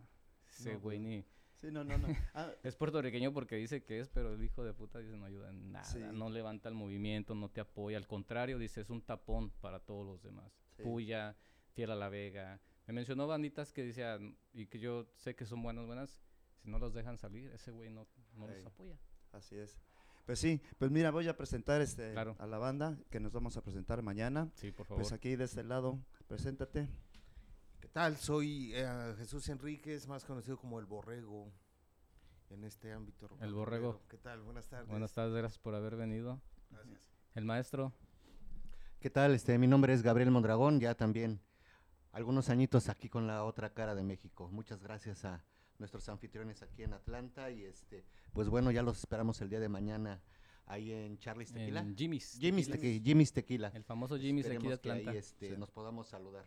[0.48, 1.24] ese güey ni...
[1.56, 2.08] Sí, no, no, no.
[2.34, 5.50] Ah, Es puertorriqueño porque dice que es, pero el hijo de puta dice no ayuda
[5.50, 6.00] en nada, Sí.
[6.12, 10.04] no levanta el movimiento, no te apoya, al contrario, dice es un tapón para todos
[10.04, 10.52] los demás.
[10.76, 10.82] Sí.
[10.82, 11.36] Puya,
[11.74, 12.60] Fiel a la Vega.
[12.86, 16.20] Me mencionó banditas que decían, y que yo sé que son buenas, buenas,
[16.62, 18.06] si no los dejan salir, ese güey no,
[18.36, 18.64] no los Ey.
[18.64, 18.96] apoya.
[19.32, 19.78] así es.
[20.26, 22.34] Pues sí, pues mira, voy a presentar este Claro.
[22.38, 24.50] a la banda que nos vamos a presentar mañana.
[24.54, 25.02] Sí, por favor.
[25.02, 26.88] Pues aquí de este lado, preséntate.
[27.80, 28.16] ¿Qué tal?
[28.16, 31.52] Soy eh, Jesús Enríquez, más conocido como El Borrego
[32.48, 33.28] en este ámbito.
[33.40, 34.00] El Borrego.
[34.08, 34.40] ¿Qué tal?
[34.42, 34.88] Buenas tardes.
[34.88, 36.40] Buenas tardes, gracias por haber venido.
[36.70, 37.10] Gracias.
[37.34, 37.92] El maestro,
[39.00, 39.34] ¿Qué tal?
[39.34, 41.38] Este, mi nombre es Gabriel Mondragón, ya también
[42.14, 44.48] algunos añitos aquí con la otra cara de México.
[44.50, 45.44] Muchas gracias a
[45.78, 49.68] nuestros anfitriones aquí en Atlanta y este, pues bueno, ya los esperamos el día de
[49.68, 50.22] mañana
[50.66, 51.80] ahí en Charlie's Tequila.
[51.80, 52.38] en Jimmy's.
[52.40, 53.68] Jimmy's, Tequila.
[53.74, 55.18] El famoso Jimmy's de aquí de Esperemos que ahí, Atlanta.
[55.18, 55.56] este, Sí.
[55.58, 56.44] nos podamos saludar.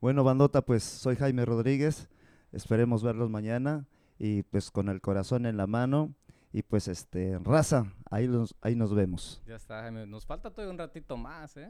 [0.00, 2.08] Bueno, bandota, pues soy Jaime Rodríguez.
[2.52, 3.86] Esperemos verlos mañana
[4.18, 6.14] y pues con el corazón en la mano
[6.52, 9.42] y pues este raza, ahí los, ahí nos vemos.
[9.46, 10.06] Ya está, Jaime.
[10.06, 11.68] Nos falta todavía un ratito más, ¿eh?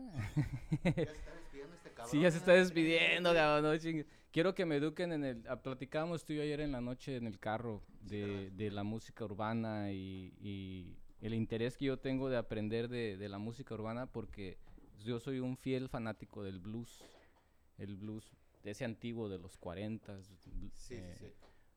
[0.84, 2.10] Ya está despidiendo este cabrón.
[2.12, 4.04] Sí, ya se está despidiendo, cabrón, no.
[4.30, 5.42] Quiero que me eduquen en el...
[5.48, 8.84] ah, Platicábamos tú y yo ayer en la noche en el carro de, de la
[8.84, 13.74] música urbana y, y el interés que yo tengo de aprender de, de la música
[13.74, 14.58] urbana porque
[15.02, 17.02] yo soy un fiel fanático del blues.
[17.78, 18.30] El blues
[18.62, 20.34] de ese antiguo de los 40 Sí,
[20.74, 21.32] sí, sí.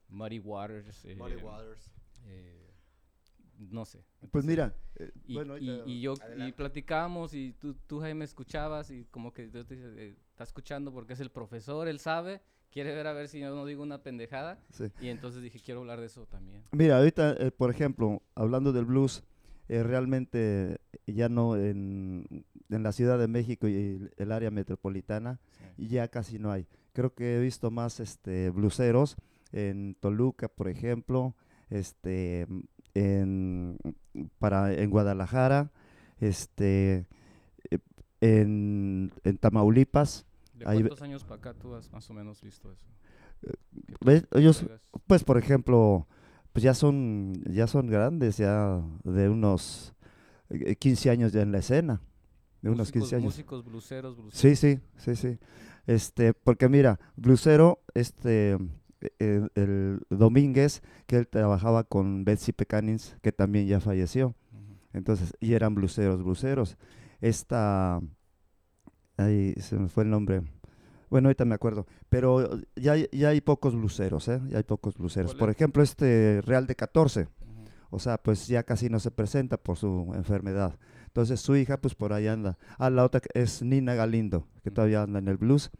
[0.10, 1.06] Muddy Waters.
[1.06, 1.92] eh, Muddy Waters.
[2.26, 2.69] eh,
[3.60, 4.04] no sé.
[4.32, 9.06] Pues mira, eh, y, bueno, y- yo y platicábamos y tú, tú Jaime escuchabas y
[9.12, 12.42] como que yo te dice, eh, está escuchando porque es el profesor, él sabe,
[12.72, 14.86] quiere ver a ver si yo no digo una pendejada sí.
[15.02, 16.64] y entonces dije quiero hablar de eso también.
[16.72, 19.24] Mira, ahorita, eh, por ejemplo, hablando del blues,
[19.68, 25.40] eh, realmente ya no en, en la Ciudad de México y el, el área metropolitana,
[25.78, 25.88] Sí.
[25.90, 26.66] ya casi no hay.
[26.94, 29.16] Creo que he visto más este bluseros
[29.52, 31.36] en Toluca, por ejemplo,
[31.70, 32.48] este,
[32.94, 33.78] en,
[34.40, 35.72] para, en Guadalajara,
[36.20, 37.06] este,
[37.72, 37.78] eh,
[38.22, 40.26] en, en Tamaulipas.
[40.54, 42.86] ¿De Ahí cuántos años para acá tú has más o menos visto eso?
[43.42, 43.54] Que
[44.06, 44.28] ¿Ves?
[44.34, 44.66] Ellos,
[45.08, 46.08] pues, por ejemplo,
[46.52, 49.94] pues ya son, ya son grandes, ya de unos
[50.50, 52.02] eh, 15 años ya en la escena,
[52.62, 53.26] de unos músicos- 15 años.
[53.26, 54.40] Músicos, bluseros, bluseros.
[54.40, 55.40] Sí, sí, sí, sí.
[55.88, 58.58] Este, porque mira, Blusero, este,
[59.20, 64.36] eh, el Domínguez, que él trabajaba con Betsy Pecanins, que también ya falleció.
[64.94, 66.78] Entonces, y eran bluseros, bluseros.
[67.22, 68.00] Esta,
[69.18, 70.42] ahí se me fue el nombre.
[71.10, 71.88] Bueno, ahorita me acuerdo.
[72.10, 74.40] Pero ya, hay- ya hay pocos bluseros, ¿eh?
[74.50, 75.32] Ya hay pocos bluseros.
[75.32, 77.22] ¿Cuál Por ejemplo, este Real de 14.
[77.24, 77.30] Ujú.
[77.90, 80.78] O sea, pues ya casi no se presenta por su enfermedad.
[81.08, 82.58] Entonces su hija, pues por ahí anda.
[82.78, 85.72] Ah, la otra es Nina Galindo, que todavía anda en el blues.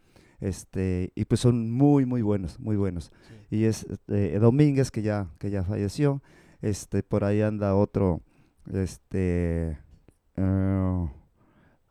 [0.42, 3.12] Este, y pues son muy, muy buenos, muy buenos.
[3.50, 3.58] Sí.
[3.58, 6.22] Y es eh, Domínguez, que ya, que ya falleció.
[6.62, 8.22] Este, por ahí anda otro,
[8.72, 9.78] este,
[10.36, 11.10] eh,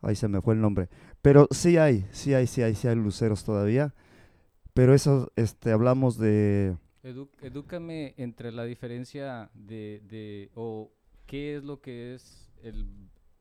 [0.01, 0.89] ahí se me fue el nombre.
[1.21, 3.93] Pero sí hay, sí hay, sí hay, sí hay luceros todavía.
[4.73, 10.91] Pero eso, este, hablamos de, Edu- edúcame entre la diferencia de, de o
[11.25, 12.87] qué es lo que es el,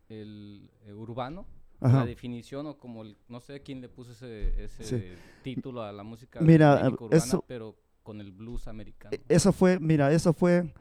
[0.09, 1.47] el, eh, urbano,
[1.81, 1.99] Ajá.
[2.01, 5.05] la definición o como el- no sé quién le puso ese, ese Sí.
[5.43, 9.11] título a la música Mira, urbana, eso- pero con el blues americano.
[9.15, 10.73] E- Eso fue, mira, eso fue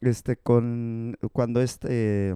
[0.00, 2.34] este con cuando este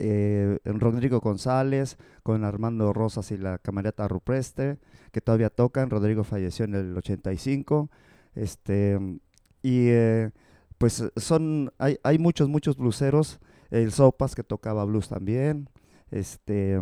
[0.00, 4.78] eh, Rodrigo González, con Armando Rosas y la camarata Rupreste,
[5.10, 5.90] que todavía tocan.
[5.90, 7.90] Rodrigo falleció en el 85.
[8.34, 8.98] Este,
[9.62, 10.30] y eh,
[10.78, 13.40] pues son, hay, hay muchos, muchos bluseros.
[13.70, 15.68] El Sopas, que tocaba blues también.
[16.10, 16.80] Este,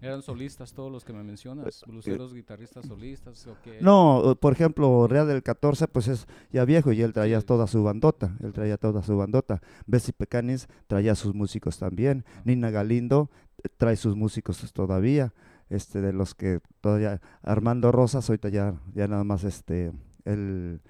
[0.00, 3.48] Eran solistas todos los que me mencionas, bluseros, guitarristas solistas?
[3.80, 7.46] No, eh, por ejemplo, Real del 14, pues es ya viejo y él traía Sí.
[7.46, 9.62] toda su bandota, él traía toda su bandota.
[9.86, 12.24] Bessie Pecanis traía sus músicos también.
[12.36, 12.42] Ah.
[12.44, 13.30] Nina Galindo
[13.62, 15.32] eh, trae sus músicos todavía,
[15.70, 19.92] este, de los que todavía, Armando Rosas, ahorita ya, ya nada más, este,
[20.26, 20.82] él,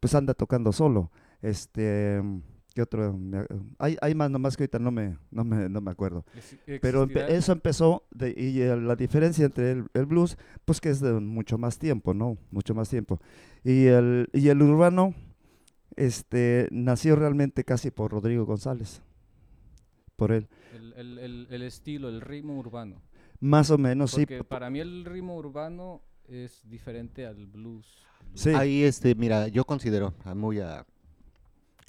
[0.00, 1.10] pues anda tocando solo.
[1.40, 2.20] Este,
[2.78, 3.12] ¿qué otro?
[3.12, 3.44] Me-
[3.80, 6.24] Hay, hay más nomás que ahorita no me, no me, no me acuerdo.
[6.80, 10.90] Pero empe- eso empezó, de, y eh, la diferencia entre el, el blues, pues que
[10.90, 12.38] es de mucho más tiempo, ¿no?
[12.52, 13.18] Mucho más tiempo.
[13.64, 15.12] Y el, y el urbano,
[15.96, 19.02] este, nació realmente casi por Rodrigo González,
[20.14, 20.46] por él.
[20.76, 23.02] el, el- el- el estilo, el ritmo urbano.
[23.40, 24.20] Más o menos, sí.
[24.24, 28.04] Porque para mí el ritmo urbano es diferente al blues.
[28.22, 28.40] blues.
[28.40, 28.50] Sí.
[28.50, 30.86] Ahí, este, mira, yo considero, a muy a,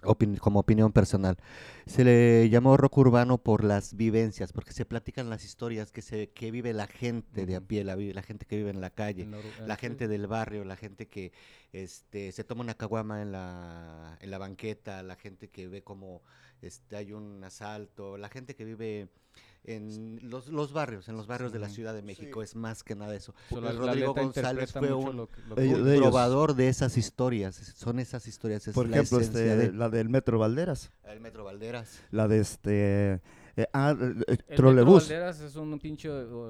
[0.03, 1.37] opin- como opinión personal,
[1.85, 6.29] se le llamó rock urbano por las vivencias, porque se platican las historias que se
[6.29, 9.25] que vive la gente de a pie, la, la gente que vive en la calle.
[9.25, 9.81] La la sí.
[9.81, 11.31] gente del barrio, la gente que
[11.73, 16.21] este, se toma una caguama en la, en la banqueta, la gente que ve como
[16.61, 19.09] este, hay un asalto, la gente que vive
[19.63, 21.69] en los, los barrios, en los barrios de la.
[21.69, 23.33] Ciudad de México, es más que nada eso.
[23.49, 26.07] So, la- Rodrigo González fue un, lo que- lo que- Ellos- un de ellos.
[26.07, 30.09] probador de esas historias, son esas historias, es por la ejemplo, este, de- la del
[30.09, 31.99] Metro Valderas, el Metro Valderas.
[32.11, 33.21] la de este,
[33.61, 35.03] eh, ah, eh, eh, Trolebús.
[35.03, 36.09] Valderas es un pinche,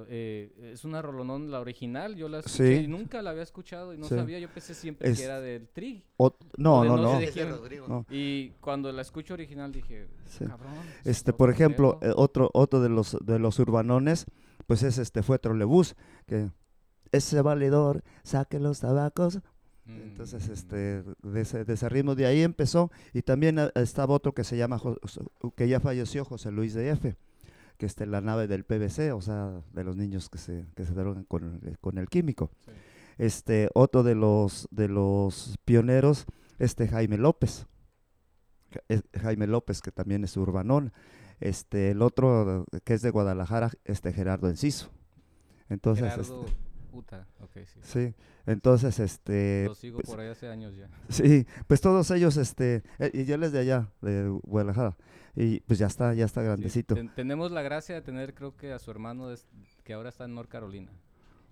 [0.09, 2.63] eh, es una rolonón, la original, yo la Sí.
[2.63, 4.15] escuché y nunca la había escuchado y no Sí.
[4.15, 6.03] sabía, yo pensé siempre Es- que era del Tri.
[6.17, 7.11] O- no, de no, no no.
[7.13, 7.49] sé de Es de quién.
[7.55, 7.87] Rodrigo.
[7.87, 8.05] No.
[8.09, 10.45] Y cuando la escucho original dije, Sí.
[10.45, 10.73] cabrón.
[11.03, 12.11] es Este, por ejemplo, pedo".
[12.11, 14.25] eh, otro, otro de los de los urbanones,
[14.67, 15.95] pues es este fue Trolebús,
[16.27, 16.51] que
[17.11, 19.39] ese valedor saque los tabacos.
[20.03, 22.91] Entonces, Mm, este, de ese, de ese ritmo de ahí empezó.
[23.13, 24.79] Y también eh, estaba otro que se llama,
[25.55, 27.15] que ya falleció, José Luis de F,
[27.77, 30.93] que es la nave del PVC, o sea, de los niños que se, que se
[30.93, 32.51] drogan con, el- con el químico.
[32.65, 32.71] sí.
[33.17, 36.25] Este, otro de los, de los pioneros,
[36.57, 37.67] este Jaime López.
[39.19, 40.93] Jaime López, que también es urbanón.
[41.39, 44.89] Este, el otro eh, que es de Guadalajara, este Gerardo Enciso.
[45.69, 46.55] Entonces, Gerardo, este,
[47.01, 47.79] puta, ok, sí.
[47.81, 48.13] sí,
[48.45, 50.89] entonces, este, Lo sigo pues, por ahí hace años ya.
[51.09, 54.97] sí, pues todos ellos, este, eh, y él es de allá, de Guadalajara,
[55.35, 56.95] y pues ya está, ya está Sí, grandecito.
[56.95, 59.29] ten- tenemos la gracia de tener, creo que a su hermano
[59.83, 60.91] que ahora está en North Carolina.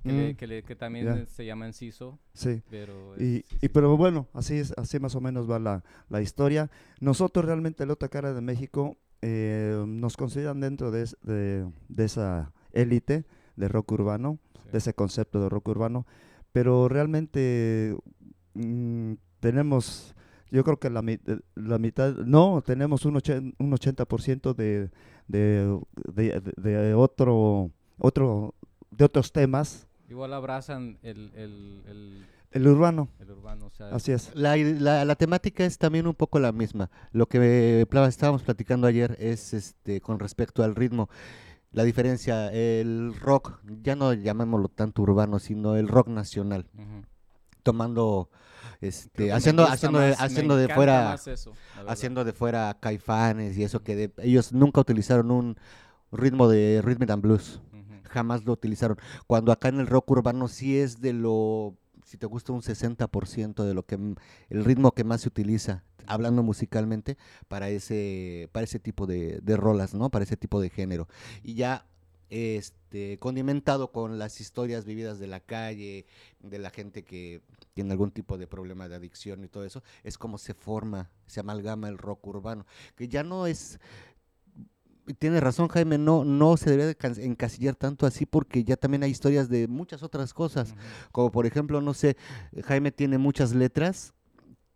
[0.03, 1.15] Que, le- Mm, que, le- que también ya.
[1.17, 2.62] eh, se llama Enciso, sí.
[2.69, 3.15] pero...
[3.15, 3.69] es- Y, sí, y sí.
[3.69, 6.69] pero bueno, así es, así más o menos va la, la historia.
[7.01, 12.05] Nosotros realmente la otra cara de México eh, nos consideran dentro de, es- de, de
[12.05, 13.25] esa élite
[13.57, 14.69] de rock urbano, Sí.
[14.71, 16.05] de ese concepto de rock urbano,
[16.53, 17.95] pero realmente
[18.53, 20.15] mm, tenemos,
[20.51, 24.89] yo creo que la, mi- eh, la mitad, no, tenemos un, ochen- un 80% de,
[25.27, 25.79] de,
[26.13, 28.55] de, de- de otro, otro,
[28.91, 33.09] de otros temas, Igual abrazan el, el, el, el urbano.
[33.19, 34.33] el urbano, sea, Así es.
[34.35, 36.89] La, ide- la- la temática es también un poco la misma.
[37.11, 41.09] Lo que pla- estábamos platicando ayer es este con respecto al ritmo.
[41.77, 46.65] La diferencia, el rock, ya no llamémoslo tanto urbano, sino el rock nacional,
[47.61, 48.29] tomando,
[48.81, 51.53] este, haciendo, haciendo, más, haciendo de fuera, eso,
[51.87, 55.55] haciendo de fuera caifanes y eso que de- ellos nunca utilizaron un
[56.11, 57.61] ritmo de rhythm and blues.
[58.09, 58.97] Jamás lo utilizaron.
[59.27, 61.75] Cuando acá en el rock urbano sí es de lo,
[62.07, 63.95] si te gusta, un 60% de lo que,
[64.49, 67.17] el ritmo que más se utiliza, hablando musicalmente,
[67.49, 70.09] para ese, para ese tipo de, de rolas, ¿no?
[70.09, 71.09] Para ese tipo de género.
[71.43, 71.85] Y ya
[72.29, 76.05] este, condimentado con las historias vividas de la calle,
[76.39, 77.41] de la gente que
[77.73, 81.41] tiene algún tipo de problema de adicción y todo eso, es como se forma, se
[81.41, 82.65] amalgama el rock urbano,
[82.95, 83.79] que ya no es
[85.07, 89.11] y Tiene razón Jaime, no, no se debería encasillar tanto así porque ya también hay
[89.11, 90.75] historias de muchas otras cosas,
[91.11, 92.17] como por ejemplo, no sé,
[92.65, 94.13] Jaime tiene muchas letras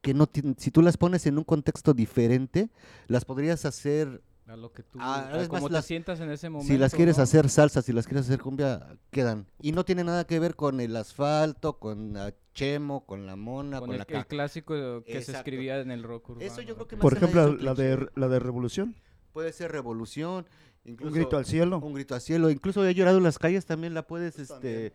[0.02, 2.70] que no si tú las pones en un contexto diferente,
[3.08, 6.30] las podrías hacer, A lo que tú, Ah, a más, como te las- sientas en
[6.32, 6.74] ese momento.
[6.74, 7.24] si las quieres ¿no?
[7.24, 9.46] hacer salsa, si las quieres hacer cumbia, quedan.
[9.62, 13.80] Y no tiene nada que ver con el asfalto, con la Chemo, con la Mona,
[13.80, 16.52] Con con, el, la el clásico que se escribía en el rock urbano.
[16.52, 17.00] Eso yo creo que ok.
[17.00, 18.96] más Por ejemplo, la de, la de Revolución,
[19.34, 20.46] Puede ser revolución,
[20.86, 21.80] incluso Un grito al cielo.
[21.80, 24.94] Un grito al cielo, incluso he llorado en las calles también la puedes, este,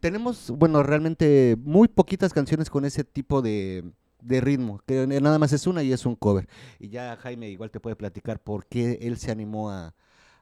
[0.00, 3.84] tenemos, bueno, realmente muy poquitas canciones con ese tipo de,
[4.22, 6.48] de ritmo, que nada más es una y es un cover.
[6.78, 9.94] Y ya Jaime igual te puede platicar por qué él se animó a,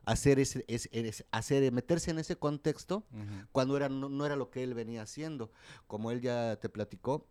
[0.04, 3.04] hacer ese, ese- ese- hacer, meterse en ese contexto
[3.52, 5.52] cuando era, no, no era lo que él venía haciendo.
[5.86, 7.26] Como él ya te platicó,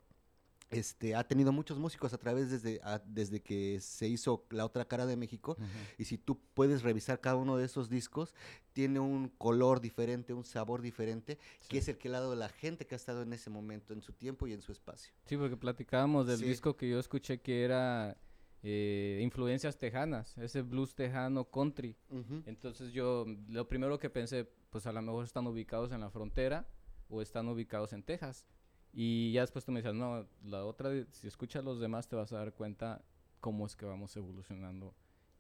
[0.72, 4.86] este, ha tenido muchos músicos a través desde, a- desde que se hizo La Otra
[4.86, 5.58] Cara de México.
[5.98, 8.34] Y si tú puedes revisar cada uno de esos discos,
[8.74, 12.88] tiene un color diferente, un sabor diferente, que es el que ha dado la gente
[12.88, 15.14] que ha estado en ese momento, en su tiempo y en su espacio.
[15.26, 16.46] Sí, porque platicábamos del Sí.
[16.46, 18.18] disco que yo escuché que era
[18.64, 21.98] eh, influencias tejanas, ese blues tejano country.
[22.46, 26.68] Entonces yo lo primero que pensé, pues a lo mejor están ubicados en la frontera
[27.10, 28.46] o están ubicados en Texas.
[28.94, 32.16] Y ya después tú me dices, no, la otra, de- si escuchas los demás te
[32.16, 33.02] vas a dar cuenta
[33.40, 34.94] cómo es que vamos evolucionando.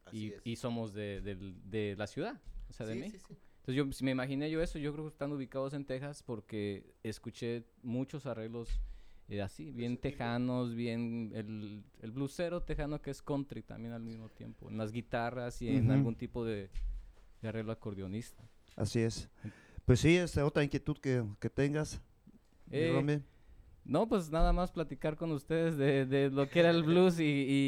[0.05, 0.41] Así Y, es.
[0.45, 3.27] y somos de, del- de la ciudad, o sea, de Sí, sí, México.
[3.29, 3.37] sí.
[3.59, 6.95] Entonces yo si me imaginé yo eso, yo creo que están ubicados en Texas porque
[7.03, 8.81] escuché muchos arreglos
[9.29, 14.29] eh, así, bien tejanos, bien el, el bluesero tejano que es country también al mismo
[14.29, 15.93] tiempo, en las guitarras y en Ujú.
[15.93, 16.69] algún tipo de,
[17.41, 18.43] de arreglo acordeonista.
[18.75, 19.29] Así es.
[19.85, 22.01] Pues sí, esta otra inquietud que, que tengas.
[22.71, 23.21] Eh.
[23.83, 27.23] No, pues nada más platicar con ustedes de, de lo que era el blues y,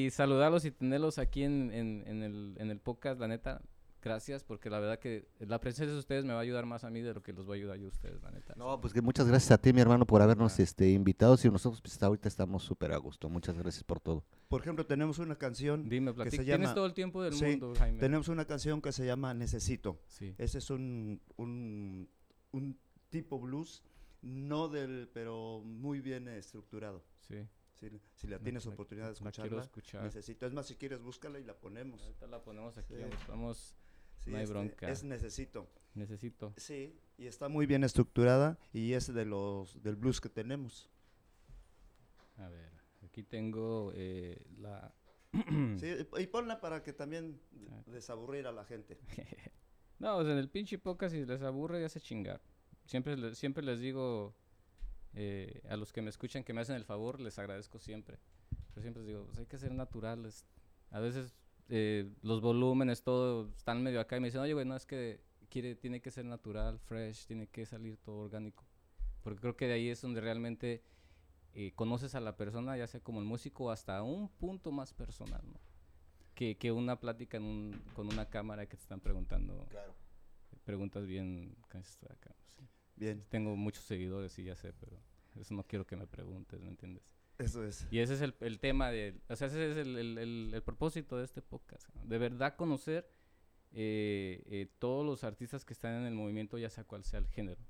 [0.06, 3.62] y saludarlos y tenerlos aquí en, en, en el, en el podcast, la neta.
[4.02, 6.89] Gracias, porque la verdad que la presencia de ustedes me va a ayudar más a
[6.89, 8.54] mí de lo que los va a ayudar yo a ustedes, la neta.
[8.58, 10.63] No, pues que muchas gracias a ti, mi hermano, por habernos Ah.
[10.63, 11.38] este, invitado.
[11.41, 13.30] Y nosotros pues, hasta ahorita estamos súper a gusto.
[13.30, 14.26] Muchas gracias por todo.
[14.49, 17.45] Por ejemplo, tenemos una canción, Dime, que se Tienes llama- todo el tiempo del Sí,
[17.45, 17.97] mundo, Jaime.
[17.97, 19.97] tenemos una canción que se llama Necesito.
[20.08, 20.36] Sí.
[20.38, 22.10] Ese es un, un,
[22.52, 22.78] un
[23.10, 23.84] tipo blues,
[24.23, 27.03] no del, pero muy bien estructurado.
[27.21, 27.47] Sí.
[27.79, 30.03] Si, si la tienes oportunidad de escucharla, escuchar.
[30.03, 30.45] necesito.
[30.47, 32.01] Es más, si quieres, búscala y la ponemos.
[32.03, 32.95] Ahorita la ponemos aquí,
[34.17, 34.31] Sí.
[34.31, 34.89] No hay este, bronca.
[34.89, 35.69] Es Necesito.
[35.95, 36.53] necesito.
[36.55, 40.89] Sí, y está muy bien estructurada y es de los del blues que tenemos.
[42.38, 42.71] A ver,
[43.05, 44.93] aquí tengo eh, la...
[45.77, 45.88] Sí,
[46.19, 47.83] y- ponla para que también Ah.
[47.88, 48.97] desaburrir a la gente.
[49.99, 52.41] No, pues en el pinche podcast si les aburre ya se chingar.
[52.85, 54.35] Siempre, siempre les digo
[55.13, 58.19] eh, a los que me escuchan que me hacen el favor, les agradezco siempre.
[58.73, 60.45] Pero siempre les digo, pues hay que ser naturales.
[60.91, 61.34] A veces
[61.69, 65.21] eh, los volúmenes, todo, están medio acá y me dicen, oye, güey, no, es que
[65.49, 68.65] quiere, tiene que ser natural, fresh, tiene que salir todo orgánico.
[69.21, 70.84] Porque creo que de ahí es donde realmente
[71.53, 75.41] eh, conoces a la persona, ya sea como el músico, hasta un punto más personal,
[75.45, 75.59] ¿no?
[76.36, 79.93] Que, que una plática en un- con una cámara que te están preguntando Claro.
[80.65, 82.36] preguntas bien ¿qué es esto de acá?
[82.47, 82.67] Sí.
[82.95, 84.99] Bien, Tengo muchos seguidores, sí, ya sé, pero
[85.39, 87.03] eso no quiero que me preguntes, ¿me entiendes?
[87.39, 87.87] eso es.
[87.91, 90.63] Y ese es el, el tema, de, o sea, ese es el, el- el- el
[90.63, 92.05] propósito de este podcast, ¿no?
[92.05, 93.09] de verdad conocer
[93.71, 97.27] eh, eh, todos los artistas que están en el movimiento, ya sea cual sea el
[97.27, 97.65] género.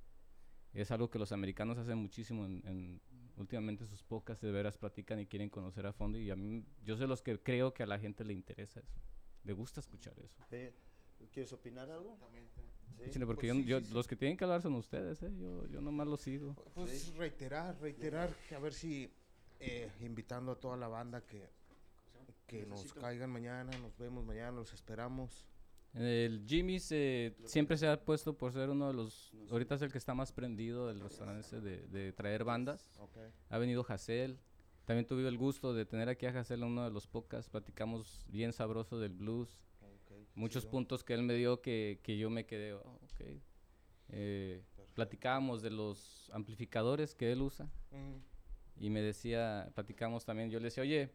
[0.74, 3.01] Es algo que los americanos hacen muchísimo en, en-
[3.38, 6.95] últimamente sus podcasts de veras platican y quieren conocer a fondo y a mí, yo
[6.97, 8.99] soy los que creo que a la gente le interesa eso,
[9.43, 10.43] le gusta escuchar eso.
[11.32, 12.17] ¿Quieres opinar algo?
[13.12, 13.20] Sí.
[13.26, 15.32] Porque Pues yo, sí, yo- los que tienen que hablar son ustedes, ¿eh?
[15.39, 16.56] yo, yo nomás los sigo.
[16.74, 19.12] Pues reiterar, reiterar, a ver si
[19.60, 21.50] eh, invitando a toda la banda que,
[22.48, 25.48] que nos caigan mañana, nos vemos mañana, los esperamos.
[25.94, 29.91] El Jimmy's eh, siempre se ha puesto por ser uno de los, ahorita es el
[29.91, 32.89] que está más prendido del restaurante ese de, de traer bandas.
[33.50, 34.39] Ha venido Hassel,
[34.86, 37.48] También tuve el gusto de tener aquí a Hazel en uno de los podcasts.
[37.50, 39.56] Platicamos bien sabroso del blues.
[40.36, 43.22] Muchos puntos que él me dio que, que yo me quedé, "Oh, ok.
[44.10, 44.62] Eh,
[44.94, 47.70] platicábamos de los amplificadores que él usa.
[48.80, 51.12] Y me decía, platicamos también, yo le decía, oye,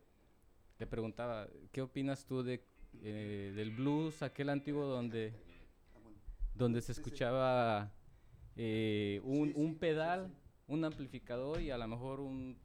[0.79, 2.64] le preguntaba, ¿qué opinas tú de,
[3.03, 5.33] eh, del blues, aquel antiguo donde,
[6.55, 7.93] donde se escuchaba
[8.57, 10.33] eh, un, un pedal,
[10.69, 12.57] un amplificador y a lo mejor un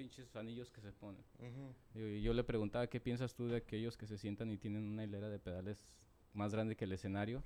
[0.00, 1.22] pinches anillos que se ponen?
[1.38, 1.74] Ujú.
[2.00, 5.04] Y yo le preguntaba, ¿qué piensas tú de aquellos que se sientan y tienen una
[5.04, 5.84] hilera de pedales
[6.32, 7.42] más grande que el escenario?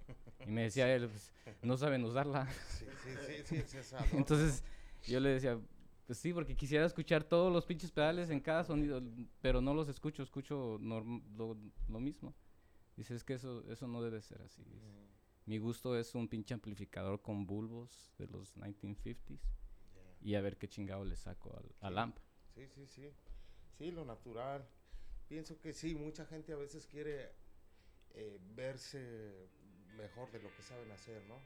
[0.46, 1.32] Y me decía él, "Pues,
[1.62, 2.46] no saben usarla.
[2.78, 3.10] Sí, sí,
[3.44, 3.94] sí, sí, sí.
[4.16, 4.62] Entonces
[5.08, 5.58] yo le decía,
[6.06, 9.02] pues sí, porque quisiera escuchar todos los pinches pedales en cada sonido,
[9.40, 11.56] pero no los escucho, escucho norm- lo,
[11.88, 12.34] lo mismo.
[12.96, 14.62] Dice, es que eso, eso no debe ser así.
[14.62, 14.86] dice.
[14.86, 15.08] Ujú.
[15.46, 19.40] Mi gusto es un pinche amplificador con bulbos de los 1950s
[20.22, 22.16] y a ver qué chingado le saco al, al amp.
[22.54, 23.10] Sí, sí, sí.
[23.78, 24.64] Sí, lo natural.
[25.28, 27.30] Pienso que sí, mucha gente a veces quiere
[28.14, 29.48] eh, verse
[29.96, 31.40] mejor de lo que saben hacer, ¿no?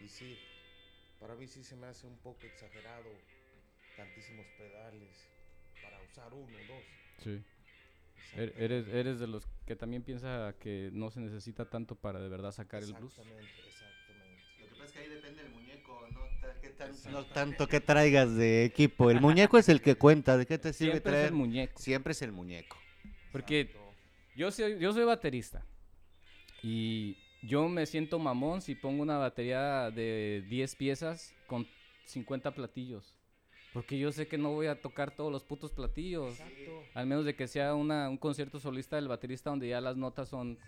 [0.00, 0.38] Y sí,
[1.20, 3.20] para mí sí se me hace un poco exagerado
[3.94, 5.28] tantísimos pedales
[5.80, 6.84] para usar uno, dos.
[7.18, 7.44] Sí.
[8.34, 12.28] Er- Eres, eres de los que también piensa que no se necesita tanto para de
[12.28, 13.12] verdad sacar el blues.
[13.12, 14.42] Exactamente, exactamente.
[14.58, 15.52] Lo que pasa es que ahí depende del
[16.86, 19.10] ta- qué tan- no tanto que traigas de equipo.
[19.10, 21.26] El muñeco es el que cuenta, ¿de qué te sirve Siempre es traer?
[21.28, 21.80] el muñeco.
[21.80, 22.76] Siempre es el muñeco.
[23.30, 23.80] Porque Exacto.
[24.36, 25.64] Yo soy, yo soy baterista.
[26.62, 31.66] Y yo me siento mamón si pongo una batería de 10 piezas con
[32.06, 33.18] 50 platillos.
[33.72, 36.38] Porque yo sé que no voy a tocar todos los putos platillos.
[36.38, 36.82] Exacto.
[36.94, 40.28] Al menos de que sea una, un concierto solista del baterista donde ya las notas
[40.28, 40.58] son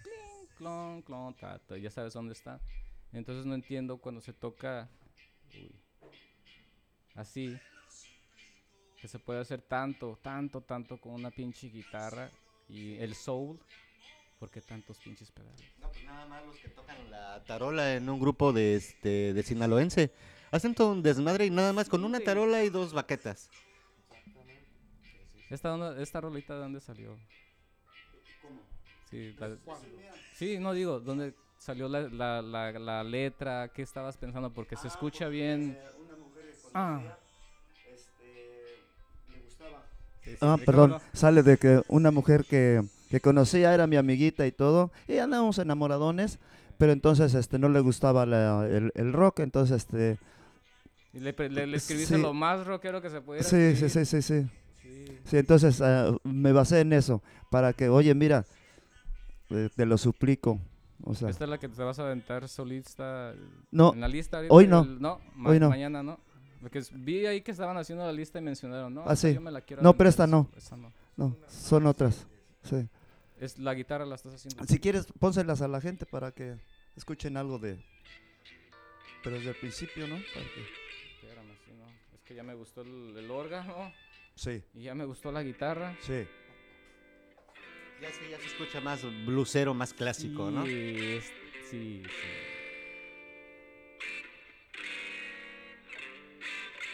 [0.56, 2.60] clon, clon, ta, ta, ya sabes dónde está.
[3.12, 4.88] Entonces no entiendo cuando se toca
[5.54, 5.70] uy,
[7.14, 7.58] así.
[9.00, 12.30] Que se puede hacer tanto, tanto, tanto con una pinche guitarra
[12.68, 13.58] y el soul.
[14.38, 15.60] ¿Por qué tantos pinches pedales?
[15.78, 19.42] No, pues nada más los que tocan la tarola en un grupo de este de
[19.42, 20.10] sinaloense.
[20.50, 22.24] Hacen todo un desmadre y nada más con una Sí.
[22.24, 23.50] tarola y dos baquetas.
[25.50, 27.16] ¿Esta, onda- esta rolita de dónde salió?
[29.10, 29.56] Sí, la-
[30.34, 33.68] sí, no digo, ¿dónde salió la, la, la, la letra?
[33.68, 34.52] ¿Qué estabas pensando?
[34.52, 35.78] Porque se escucha bien.
[36.74, 37.00] Ah.
[37.92, 38.82] este,
[39.32, 39.82] le gustaba.
[40.22, 43.96] Sí, sí, Ah, ¿de perdón, sale de que una mujer que, que conocía era mi
[43.96, 46.38] amiguita y todo, y andábamos enamoradones,
[46.78, 50.18] pero entonces este no le gustaba la- el, el rock, entonces este?
[51.12, 52.22] Y le, le, le escribiste Sí.
[52.22, 53.46] lo más rockero que se pudiera.
[53.48, 54.46] sí, sí, sí, sí, sí,
[54.82, 55.06] Sí.
[55.24, 58.44] sí, entonces ah, me basé en eso para que, oye, mira,
[59.50, 60.58] eh, te lo suplico,
[61.04, 63.32] o sea, Esta es la que te vas a aventar solista
[63.70, 64.38] no, en la lista.
[64.38, 64.82] ahorita, hoy no.
[64.82, 65.68] el- no, ma- Hoy no.
[65.70, 66.18] mañana no.
[66.64, 69.34] Porque vi ahí que estaban haciendo la lista y mencionaron, no, Ah, sí.
[69.34, 70.48] yo me la quiero No, pero esta no.
[70.56, 70.90] esa no.
[71.14, 72.26] no, son otras,
[72.62, 72.88] sí.
[73.38, 74.64] Es la guitarra la estás haciendo.
[74.64, 76.56] Si quieres, pónselas a la gente para que
[76.96, 77.76] escuchen algo de,
[79.22, 80.14] pero desde el principio, ¿no?
[80.32, 81.84] Para que- Espérame, sí, no.
[82.16, 83.92] Es que ya me gustó el, el órgano
[84.34, 85.94] Sí, y ya me gustó la guitarra.
[86.00, 86.26] sí.
[88.00, 90.64] Ya se, ya se escucha más blusero, más clásico, ¿no?
[90.64, 91.32] Sí, es-
[91.70, 92.53] sí, sí.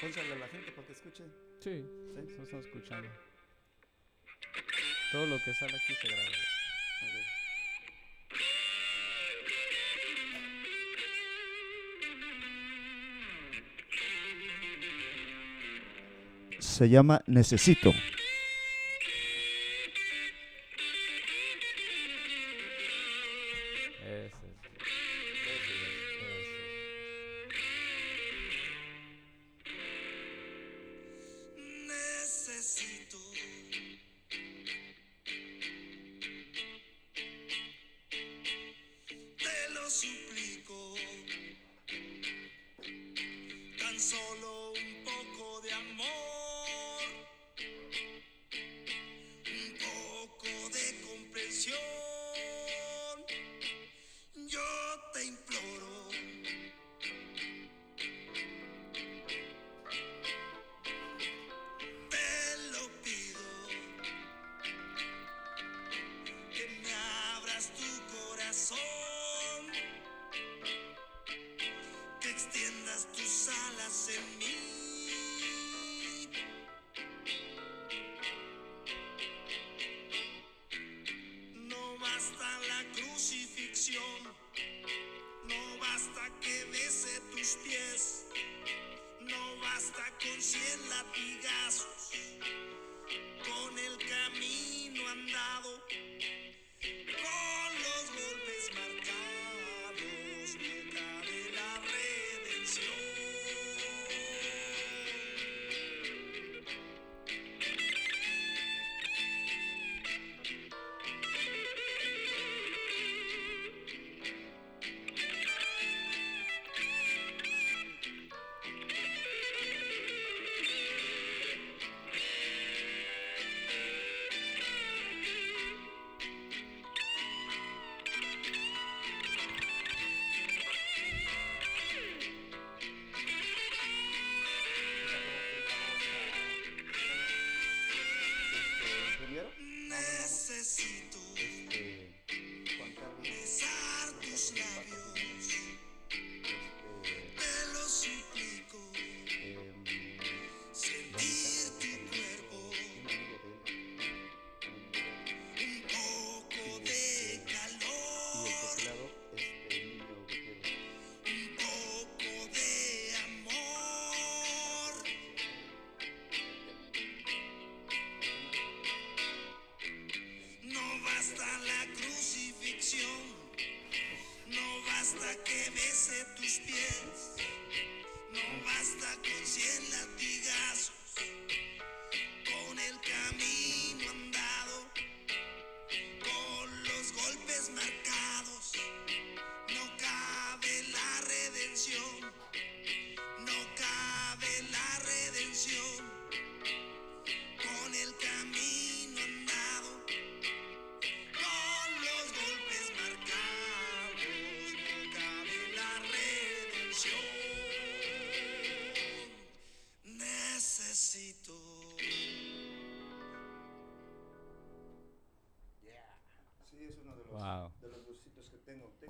[0.01, 1.25] Pónsela a la gente para que escuche.
[1.59, 1.85] Sí,
[2.15, 3.09] sí, se están escuchando.
[5.13, 6.23] Todo lo que sale aquí se graba.
[16.59, 17.93] Se llama Necesito.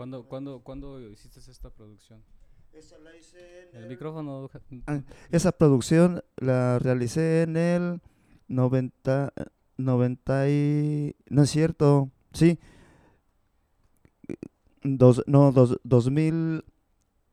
[0.01, 2.25] ¿Cuándo, cuándo, ¿Cuándo hiciste esta producción?
[2.73, 4.49] Esa la hice en El el- micrófono.
[4.87, 8.01] Ah, Esa producción la realicé en el
[8.49, 9.45] 90, eh,
[9.77, 11.15] 90 y...
[11.29, 12.59] No es cierto, sí.
[14.83, 16.65] Dos, no, dos, 2000,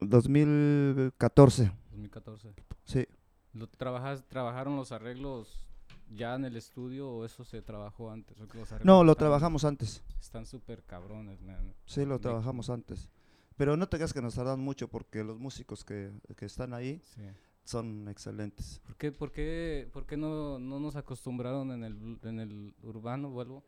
[0.02, 2.54] 2014, 2014.
[2.84, 3.08] sí.
[3.54, 5.66] ¿Lo trabajas, ¿Trabajaron los arreglos
[6.10, 8.40] ya en el estudio o eso se trabajó antes?
[8.40, 11.74] ¿O que los arreglos No, lo trabajamos antes, Están súper cabrones, man.
[11.86, 13.10] sí, lo trabajamos antes.
[13.56, 17.02] Pero no te creas que nos tardan mucho porque los músicos que, que están ahí
[17.16, 17.22] Sí.
[17.64, 18.80] son excelentes.
[18.86, 23.30] ¿Por qué, por qué, por qué no, no nos acostumbraron en el, en el urbano,
[23.30, 23.64] vuelvo,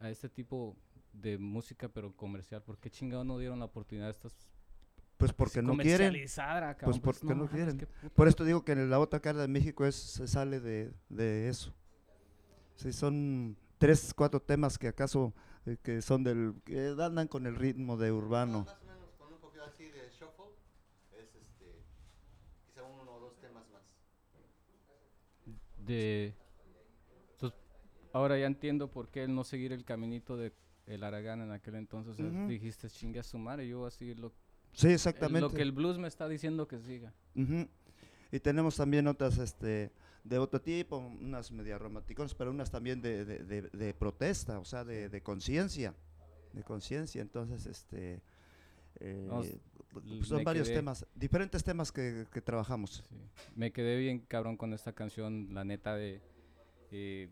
[0.00, 0.76] a este tipo
[1.12, 2.62] de música pero comercial?
[2.62, 4.34] ¿Por qué chingado no dieron la oportunidad a estas
[5.18, 6.12] Pues porque no quieren.
[6.74, 7.00] cabrón?
[7.02, 7.86] porque no quieren.
[8.14, 11.48] Por esto digo que en la otra cara de México es, se sale de, de
[11.48, 11.72] eso.
[12.76, 15.32] Sí, son tres, cuatro temas que acaso
[15.66, 18.64] eh, que son del que andan con el ritmo de urbano.
[18.64, 20.52] Más o menos con un poquito así de shuffle,
[21.12, 21.82] es este,
[22.66, 23.82] quizá uno o dos temas más.
[25.78, 26.34] de
[27.32, 27.58] entonces,
[28.12, 30.52] ahora ya entiendo por qué el no seguir el caminito de
[30.86, 32.46] el Aragán en aquel entonces Ujú.
[32.46, 34.32] dijiste chingue a su madre yo voy a seguir lo,
[34.72, 35.40] Sí, el- exactamente.
[35.40, 37.66] lo que el blues me está diciendo que siga Ujú.
[38.32, 39.92] Y tenemos también otras este,
[40.24, 44.64] de otro tipo, unas media romanticonas, pero unas también de, de, de- de protesta, o
[44.64, 45.94] sea, de, de conciencia.
[46.52, 48.22] De conciencia, entonces, este.
[49.00, 49.28] eh,
[50.04, 53.04] l- son varios quedé- temas, diferentes temas que, que trabajamos.
[53.08, 53.16] Sí.
[53.54, 56.22] Me quedé bien cabrón con esta canción, la neta de...
[56.90, 57.28] eh,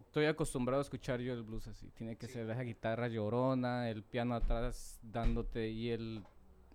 [0.00, 1.88] estoy acostumbrado a escuchar yo el blues así.
[1.90, 6.24] Tiene que ser esa guitarra llorona, el piano atrás dándote y el,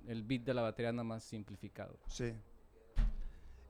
[0.07, 1.97] el beat de la batería nada más simplificado.
[2.07, 2.33] Sí.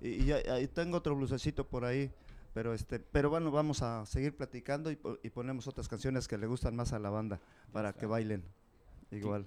[0.05, 2.11] Y, y ahí tengo otro blusecito por ahí,
[2.53, 6.37] pero este, pero bueno, vamos a seguir platicando y, po- y ponemos otras canciones que
[6.37, 7.39] le gustan más a la banda
[7.71, 8.43] para que bailen.
[9.11, 9.45] Igual.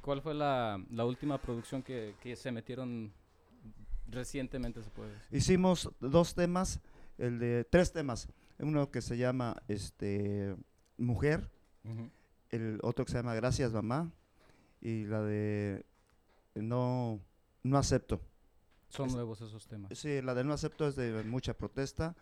[0.00, 3.12] ¿Cuál fue la, la última producción que, que se metieron
[4.08, 5.38] recientemente, se puede decir?
[5.38, 6.80] Hicimos dos temas,
[7.18, 8.28] el de tres temas,
[8.58, 10.56] uno que se llama este
[10.98, 11.50] Mujer,
[12.50, 14.12] el otro que se llama Gracias Mamá
[14.80, 15.84] y la de
[16.54, 17.20] No
[17.62, 18.20] no acepto.
[18.92, 19.96] Son Es- nuevos esos temas.
[19.98, 22.14] Sí, la de No acepto es de mucha protesta,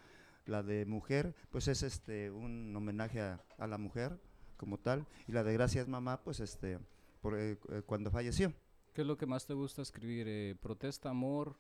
[0.46, 4.18] la de Mujer pues es este un homenaje a, a la mujer
[4.56, 6.78] como tal y la de Gracias Mamá pues este
[7.20, 8.52] por, eh, eh, cuando falleció.
[8.94, 10.26] ¿Qué es lo que más te gusta escribir?
[10.28, 11.56] Eh, ¿Protesta, amor?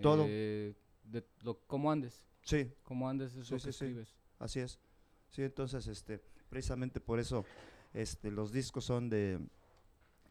[0.00, 0.24] Todo.
[0.28, 0.74] eh,
[1.04, 2.22] de lo, ¿Cómo andes?
[2.42, 3.84] Sí, ¿Cómo andes es Sí, lo sí, que sí.
[3.86, 4.14] escribes?
[4.38, 4.78] Así es.
[5.30, 7.44] Sí, entonces, este, precisamente por eso,
[7.92, 9.38] este, los discos son de,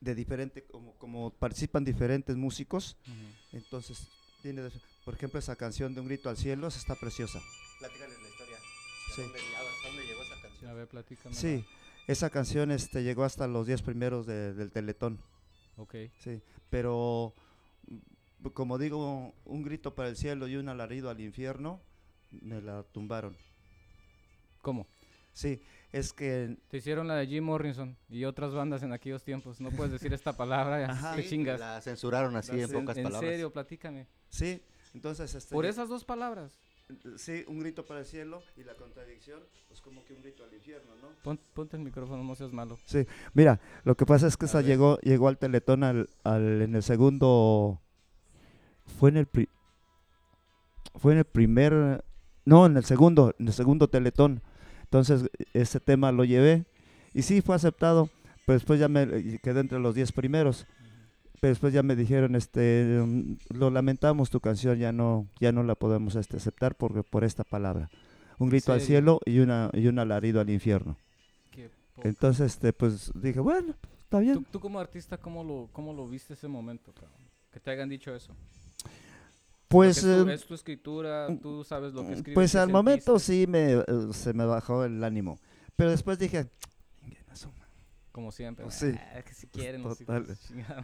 [0.03, 2.97] de diferente, como, como participan diferentes músicos,
[3.51, 4.07] entonces
[4.41, 4.71] tiene, de-
[5.05, 7.41] por ejemplo, esa canción de Un grito al cielo, esa está preciosa.
[7.79, 8.57] Platícales la historia.
[9.15, 9.21] Sí.
[9.21, 10.71] ¿Dónde, hasta dónde llegó esa canción?
[10.71, 11.35] A ver, platícame.
[11.35, 11.65] Sí,
[12.07, 15.19] esa canción este, llegó hasta los 10 primeros de- del Teletón.
[15.77, 15.95] Ok.
[16.19, 17.33] Sí, pero
[18.53, 21.81] como digo, un grito para el cielo y un alarido al infierno,
[22.31, 23.37] me la tumbaron.
[24.61, 24.87] ¿Cómo?
[25.33, 25.61] Sí,
[25.93, 29.61] es que Te hicieron la de Jim Morrison y otras bandas en aquellos tiempos.
[29.61, 31.15] No puedes decir esta palabra, ya Ajá.
[31.21, 31.59] chingas.
[31.59, 33.29] La censuraron así en Sí, pocas en palabras.
[33.31, 34.07] serio, platícame.
[34.27, 34.61] sí,
[34.93, 36.51] entonces este Por esas dos palabras.
[37.15, 40.53] sí, un grito para el cielo y la contradicción, pues como que un grito al
[40.53, 41.09] infierno, ¿no?
[41.23, 42.77] Pon- ponte el micrófono, no seas malo.
[42.85, 44.65] Sí, mira, lo que pasa es que A esa ver.
[44.67, 47.79] llegó llegó al Teletón al, al- en el segundo
[48.99, 49.47] fue en el pri-
[50.95, 52.03] fue en el primer
[52.45, 54.41] no, en el segundo, en el segundo Teletón.
[54.93, 56.65] Entonces, ese tema lo llevé
[57.15, 58.11] y sí fue aceptado,
[58.45, 60.67] pero después ya me quedé entre los 10 primeros.
[61.41, 65.63] Pero después ya me dijeron, este, mm, lo lamentamos, tu canción ya no, ya no
[65.63, 67.89] la podemos este, aceptar por, por esta palabra.
[68.37, 70.95] Un grito al cielo y una y un alarido al infierno.
[72.03, 73.73] Entonces, este, pues dije, bueno,
[74.03, 74.35] está bien.
[74.35, 77.17] ¿Tú, tú como artista, ¿cómo lo, ¿cómo lo viste ese momento, cabrón?
[77.51, 78.35] Que te hayan dicho eso.
[79.73, 82.33] Pues, es, tu, eh, es tu escritura, tú sabes lo que escribes.
[82.35, 85.37] pues al momento sí me, eh, se me bajó el ánimo.
[85.75, 86.49] Pero después dije.
[88.11, 88.63] Como siempre.
[88.63, 88.91] Pues sí.
[89.15, 90.25] Ah, que si quieren hijos Total.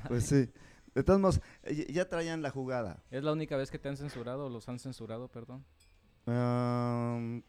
[0.08, 0.50] pues sí.
[0.96, 3.04] De todos modos, eh, ya traían la jugada.
[3.12, 5.64] ¿Es la única vez que te han censurado o los han censurado, perdón?
[6.26, 7.44] Am,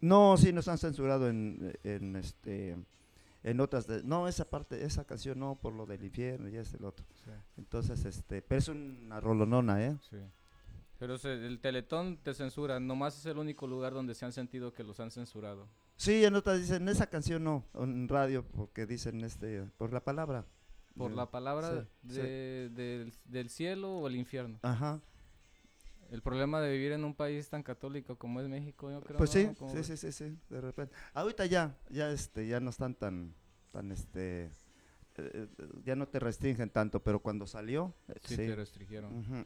[0.00, 2.76] no, sí nos han censurado en, en este
[3.44, 6.76] en otras de- no esa parte esa canción no por lo del infierno y este
[6.76, 7.30] el otro Sí.
[7.56, 10.16] entonces este pero es una rolonona eh Sí.
[10.98, 14.72] Pero se- el Teletón te censura, nomás es el único lugar donde se han sentido
[14.72, 15.68] que los han censurado.
[15.96, 20.44] sí en otras dicen esa canción no en radio porque dicen este por la palabra
[20.96, 22.20] Por la palabra sí, sí.
[22.20, 24.58] de- Del, del cielo o el infierno.
[24.62, 25.00] ajá
[26.10, 29.18] El problema de vivir en un país tan católico como es México, yo creo.
[29.18, 29.40] pues ¿no?
[29.50, 32.94] sí Como sí sí sí sí de repente ahorita ya ya este ya no están
[32.94, 33.34] tan
[33.72, 34.50] tan este eh,
[35.16, 35.48] eh,
[35.84, 39.12] ya no te restringen tanto pero cuando salió eh, Sí, sí te restringieron.
[39.18, 39.44] Ujú.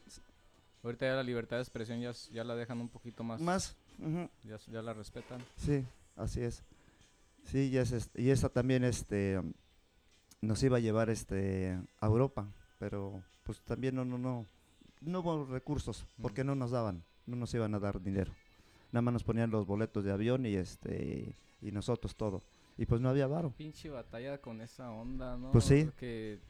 [0.82, 3.40] Ahorita ya la libertad de expresión ya, ya la dejan un poquito más.
[3.40, 3.76] más.
[4.44, 5.44] Ya, ya la respetan.
[5.56, 5.84] Sí,
[6.16, 6.64] así es.
[7.44, 9.40] Sí, y, es, y esa también este,
[10.40, 14.46] nos iba a llevar este, a Europa, pero pues también no, no, no,
[15.00, 18.32] no hubo recursos, porque no nos daban, no nos iban a dar dinero.
[18.92, 22.42] Nada más nos ponían los boletos de avión y este y nosotros todo.
[22.76, 23.52] Y pues no había varo.
[23.56, 25.52] Pinche batalla con esa onda, ¿no?
[25.52, 25.84] Pues sí.
[25.84, 26.40] Porque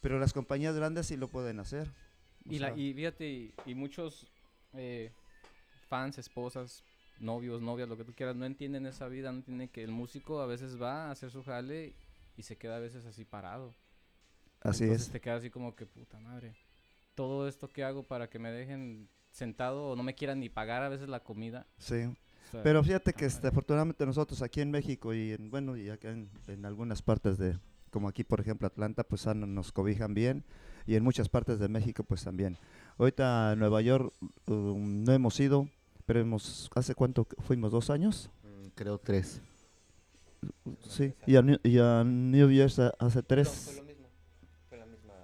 [0.00, 1.90] Pero las compañías grandes sí lo pueden hacer.
[2.48, 4.26] Y, la, y fíjate, y, y muchos
[4.74, 5.10] eh,
[5.88, 6.82] fans, esposas,
[7.20, 10.40] novios, novias, lo que tú quieras, no entienden esa vida, no entienden que el músico
[10.40, 11.94] a veces va a hacer su jale
[12.36, 13.74] y se queda a veces así parado.
[14.60, 15.12] así Entonces es.
[15.12, 16.54] te quedas así como que puta madre.
[17.14, 20.82] Todo esto que hago para que me dejen sentado o no me quieran ni pagar
[20.82, 21.66] a veces la comida.
[21.78, 22.02] Sí.
[22.04, 25.88] o sea, Pero fíjate que este, afortunadamente nosotros aquí en México y en, bueno, y
[25.90, 27.58] acá en, en algunas partes de,
[27.90, 30.44] como aquí por ejemplo Atlanta, pues ah, no- nos cobijan bien
[30.86, 32.56] y en muchas partes de México pues también.
[32.98, 34.12] Ahorita a Nueva York
[34.46, 35.68] um, no hemos ido,
[36.06, 37.72] pero hemos, ¿hace cuánto fuimos?
[37.72, 38.30] ¿Dos años?
[38.42, 39.40] Mm, Creo tres.
[40.86, 43.80] Sí, y a, New- y a New Jersey hace tres.
[43.86, 44.06] mismo.
[44.68, 45.14] Fue la misma.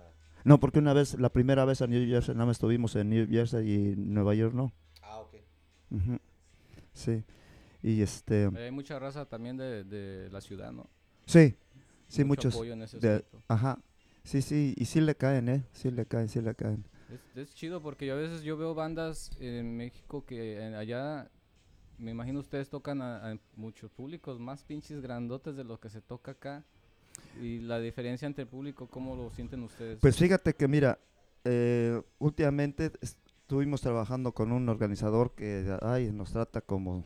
[0.44, 3.26] No, porque una vez, la primera vez a New Jersey, nada más estuvimos en New
[3.28, 4.72] Jersey y Nueva York no.
[5.02, 5.34] Ah, ok.
[6.94, 7.22] Sí,
[7.82, 10.86] y este, Hay mucha raza también de, de la ciudad, ¿no?
[11.26, 11.54] sí,
[12.08, 12.54] sí, Mucho muchos.
[12.54, 13.42] apoyo en ese de- aspecto.
[13.48, 13.78] Ajá.
[14.24, 15.64] Sí, sí, y sí le caen, ¿eh?
[15.72, 16.84] Sí le caen, sí le caen.
[17.34, 21.28] Es, es chido porque yo a veces yo veo bandas en México que en- allá,
[21.98, 26.00] me imagino ustedes tocan a, a muchos públicos más pinches grandotes de lo que se
[26.00, 26.64] toca acá.
[27.42, 29.98] Y la diferencia entre el público, ¿cómo lo sienten ustedes?
[30.00, 30.98] Pues fíjate que, mira,
[31.44, 37.04] eh, últimamente estuvimos trabajando con un organizador que, ay, nos trata como,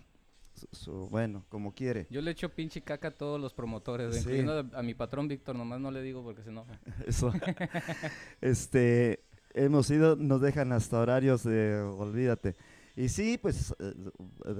[0.55, 2.07] su- su- bueno, como quiere.
[2.11, 4.20] yo le echo pinche caca a todos los promotores, Sí.
[4.20, 6.78] incluyendo a, a mi patrón Víctor, nomás no le digo porque se enoja.
[7.07, 7.32] Eso.
[8.40, 9.24] este,
[9.55, 12.55] hemos ido, nos dejan hasta horarios de, olvídate.
[12.96, 13.92] Y sí, pues, eh,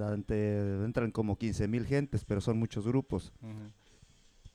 [0.03, 3.31] ante- entran como 15 mil gentes, pero son muchos grupos.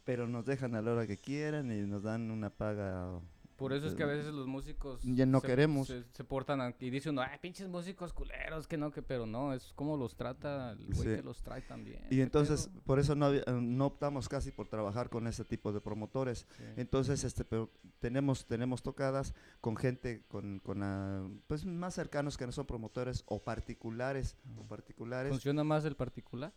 [0.04, 3.20] Pero nos dejan a la hora que quieran y nos dan una paga.
[3.60, 5.86] Por eso es que a veces los músicos ya no se, queremos.
[5.86, 9.26] se, se portan a- y dice uno, ay, pinches músicos culeros, que no, que pero
[9.26, 11.16] no, es como los trata el güey Sí.
[11.16, 12.02] que los trae también.
[12.06, 12.80] Y ¿qué entonces, pedo?
[12.82, 16.46] por eso no, eh, no optamos casi por trabajar con ese tipo de promotores.
[16.56, 16.64] Sí.
[16.78, 22.46] Entonces, este, pero tenemos, tenemos tocadas con gente con, con ah, pues más cercanos que
[22.46, 25.30] no son promotores o particulares, o particulares.
[25.30, 26.52] ¿Funciona más el particular?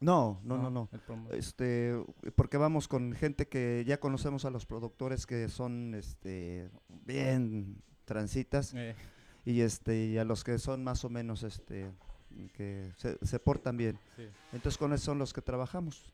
[0.00, 0.88] No, no, no, no.
[1.32, 1.92] Este,
[2.36, 6.70] porque vamos con gente que ya conocemos a los productores que son, este,
[7.04, 8.94] bien transitas Eh,
[9.44, 11.90] y este y a los que son más o menos este
[12.54, 13.98] que se, se portan bien.
[14.16, 14.28] Sí.
[14.52, 16.12] Entonces con esos son los que trabajamos.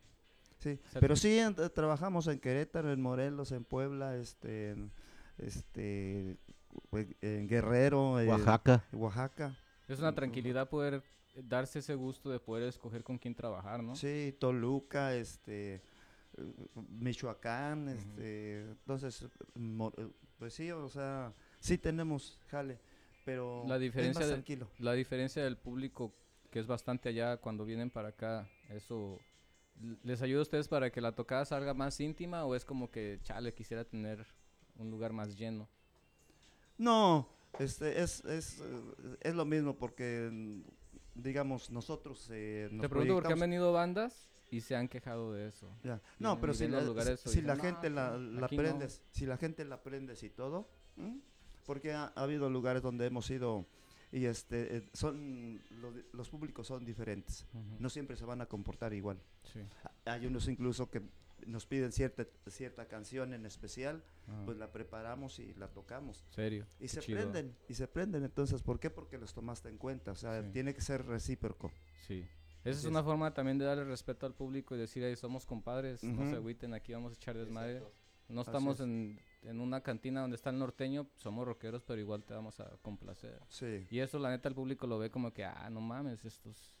[0.59, 4.91] Sí, pero sí en- trabajamos en Querétaro, en Morelos, en Puebla, este en,
[5.37, 6.37] este
[7.21, 8.83] en Guerrero, en Oaxaca.
[8.93, 9.55] Oaxaca.
[9.87, 11.03] Es una tranquilidad poder
[11.35, 13.95] darse ese gusto de poder escoger con quién trabajar, ¿no?
[13.95, 15.81] Sí, Toluca, este,
[16.89, 19.25] Michoacán, este, entonces,
[20.37, 22.79] pues sí, o sea, sí tenemos jale,
[23.23, 24.67] pero La diferencia es más de- tranquilo.
[24.79, 26.13] La diferencia del público,
[26.51, 29.19] que es bastante allá cuando vienen para acá, eso
[30.03, 33.19] les ayuda a ustedes para que la tocada salga más íntima o es como que,
[33.23, 34.25] chale, quisiera tener
[34.77, 35.67] un lugar más lleno.
[36.77, 37.27] No,
[37.59, 38.61] este, es, es,
[39.21, 40.61] es lo mismo porque,
[41.15, 45.47] digamos, nosotros eh, nos Te pregunto porque han venido bandas y se han quejado de
[45.47, 45.69] eso.
[45.83, 46.01] Ya.
[46.19, 48.45] No, pero si la, los lugares si- o si dicen, la "No, gente la, la
[48.45, 48.61] aquí no".
[48.61, 50.69] aprendes, si la gente la aprendes y todo,
[51.65, 53.65] porque ha, ha habido lugares donde hemos ido
[54.11, 57.45] y este eh, son los, di- los públicos son diferentes,
[57.79, 59.19] no siempre se van a comportar igual.
[59.51, 59.59] Sí.
[60.05, 61.01] Hay unos incluso que
[61.45, 64.45] nos piden cierta cierta canción en especial, Ajá.
[64.45, 66.65] pues la preparamos y la tocamos Serio.
[66.79, 67.19] y qué se chido.
[67.19, 68.23] prenden y se prenden.
[68.23, 68.89] Entonces, ¿por qué?
[68.89, 70.49] Porque los tomaste en cuenta, o sea, Sí.
[70.51, 71.71] tiene que ser recíproco.
[72.07, 72.25] Sí.
[72.63, 76.03] Esa es una forma también de darle respeto al público y decir, ahí somos compadres,
[76.03, 77.83] no se agüiten, aquí vamos a echar desmadre.
[78.27, 78.81] No estamos es.
[78.87, 82.75] en, en una cantina donde está el norteño, somos rockeros, pero igual te vamos a
[82.81, 83.39] complacer.
[83.49, 83.85] Sí.
[83.91, 86.75] Y eso la neta el público lo ve como que, ah, no mames, estos,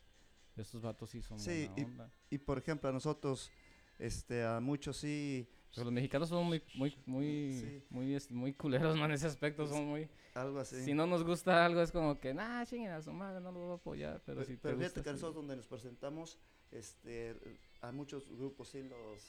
[0.55, 2.11] estos vatos sí son Sí, buena onda.
[2.31, 3.51] Y por ejemplo, a nosotros
[3.99, 7.83] este a muchos sí Pero los mexicanos son muy, muy, muy, Sí.
[7.89, 10.07] muy, este, muy culeros, man, en ese aspecto son muy...
[10.33, 10.81] algo así.
[10.85, 13.59] Si no nos gusta algo es como que, nah, chinguen a su madre, no lo
[13.59, 15.13] voy a apoyar, pero Pe- si te pero gusta, fíjate que sí.
[15.15, 16.37] nosotros donde nos presentamos,
[16.71, 17.35] este,
[17.81, 19.21] a muchos grupos sí los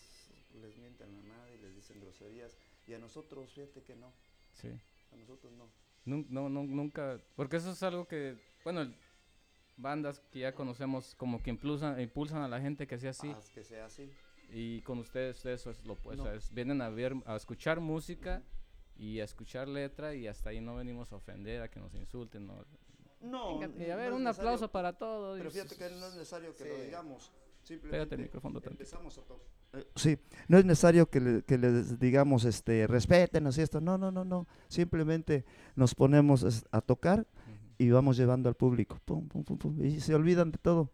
[0.62, 2.56] les mienten la madre y les dicen groserías.
[2.86, 4.12] Y a nosotros, fíjate que no,
[4.52, 4.68] Sí.
[5.12, 5.68] a nosotros no.
[6.06, 7.20] Nun- No, no, nunca.
[7.34, 8.94] Porque eso es algo que, bueno, el-
[9.76, 13.28] bandas que ya conocemos como que impulsan, impulsan a la gente que sea así.
[13.30, 14.10] Haz que sea así.
[14.53, 15.97] Y con ustedes eso es lo.
[16.16, 16.30] No.
[16.32, 18.42] es- vienen a ver, a escuchar música
[18.97, 22.47] y a escuchar letra y hasta ahí no venimos a ofender, a que nos insulten.
[22.47, 22.64] No.
[23.20, 25.36] No, Venga, y a ver, un aplauso para todos.
[25.38, 27.30] Pero y fíjate que no es necesario que lo digamos.
[27.30, 29.47] Pégate Simplemente el micrófono empezamos a tocar.
[29.97, 30.16] sí,
[30.47, 33.80] no es necesario que, le- que les digamos, este, respétenos y esto.
[33.80, 34.47] No, no, no, no.
[34.68, 35.44] Simplemente
[35.74, 37.26] nos ponemos a tocar
[37.78, 39.01] y vamos llevando al público.
[39.05, 40.92] Pum, pum, pum, pum, y se olvidan de todo.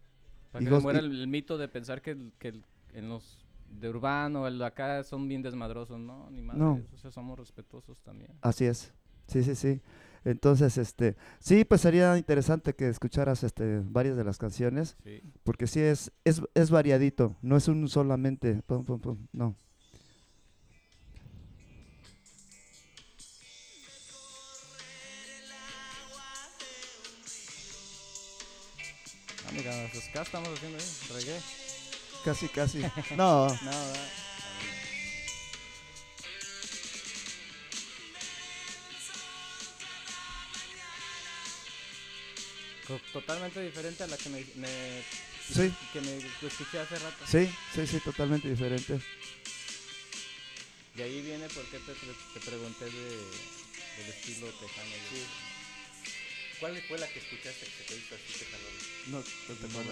[0.51, 2.65] Para Y que goz- muera y- el, el mito de pensar que, el- que el-
[2.95, 3.42] en los
[3.73, 5.99] de urbano, el de acá son bien desmadrosos.
[5.99, 6.57] No, ni más.
[6.57, 6.81] No.
[6.93, 8.31] O sea, somos respetuosos también.
[8.41, 8.93] Así es.
[9.27, 9.81] Sí, sí, sí.
[10.25, 15.21] Entonces, este, sí, pues sería interesante que escucharas este varias de las canciones, Sí.
[15.43, 19.57] porque sí es es, es variadito, no es un solamente pum, pum, pum, no.
[29.47, 31.41] Ah, mira, pues acá estamos haciendo ahí, reggae.
[32.25, 32.79] Casi, casi.
[33.17, 33.73] No, No,
[43.13, 45.03] Totalmente diferente a la que me, me-
[45.53, 45.73] Sí.
[45.93, 47.25] que me escuché hace rato.
[47.27, 49.01] sí, sí, sí, totalmente diferente.
[50.95, 53.09] De ahí viene porque te, pre- te pregunté de,
[53.99, 54.91] del estilo tejano.
[55.15, 55.52] y-
[56.63, 58.47] ¿Cuál fue la que escuchaste que te hizo así que?
[59.11, 59.25] No, no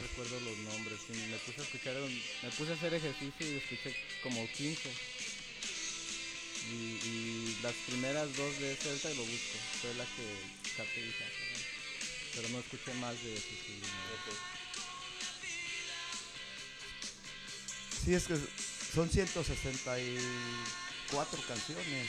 [0.00, 1.00] recuerdo los nombres.
[1.10, 3.92] me puse a escuchar, un- me puse a hacer ejercicio y escuché
[4.22, 4.88] como 15.
[6.70, 6.74] Y,
[7.10, 9.58] y las primeras dos de ese ahorita lo busco.
[9.82, 10.42] Fue la que
[10.76, 11.62] capté y "Ah, cabrón".
[12.36, 13.88] Pero no escuché más de sí, no.
[18.04, 18.36] Sí, es que
[18.94, 22.08] son 164 canciones.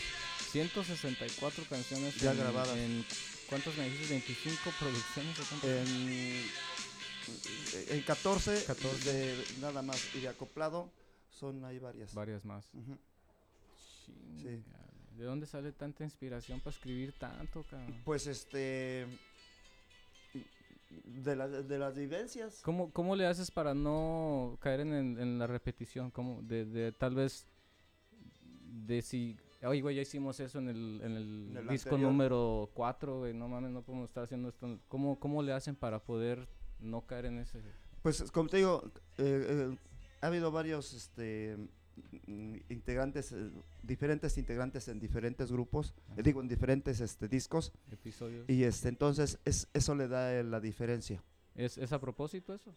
[0.51, 2.77] 164 canciones Ya en- grabadas.
[2.77, 3.03] En,
[3.51, 4.15] ¿Cuántos me dijiste?
[4.15, 5.67] ¿25 producciones o?
[5.67, 6.49] En,
[7.97, 9.11] en 14, 14.
[9.11, 10.89] de nada más y de acoplado
[11.29, 12.13] son hay varias.
[12.13, 12.65] Varias más.
[12.73, 12.97] Ujú.
[14.05, 14.63] Chingale.
[15.17, 18.01] ¿De dónde sale tanta inspiración para escribir tanto, cabrón?
[18.05, 19.05] Pues este
[20.89, 22.61] de, la- de las vivencias.
[22.63, 26.09] ¿Cómo, ¿Cómo le haces para no caer en, en la repetición?
[26.09, 26.41] ¿Cómo?
[26.41, 27.45] De, de tal vez
[28.87, 32.11] de si, oye, güey, ya hicimos eso en el, en el En el disco anterior.
[32.11, 34.79] número 4, güey, no mames, no podemos estar haciendo esto.
[34.87, 36.47] ¿Cómo, ¿Cómo le hacen para poder
[36.79, 37.61] no caer en ese?
[38.01, 38.83] Pues como te digo,
[39.17, 39.77] eh, eh,
[40.21, 41.57] ha habido varios este
[42.25, 43.51] mm, integrantes, eh,
[43.83, 48.49] diferentes integrantes en diferentes grupos, eh, digo en diferentes este discos episodios?
[48.49, 51.23] y este entonces es, eso le da eh, la diferencia.
[51.53, 52.73] ¿Es, ¿Es a propósito eso?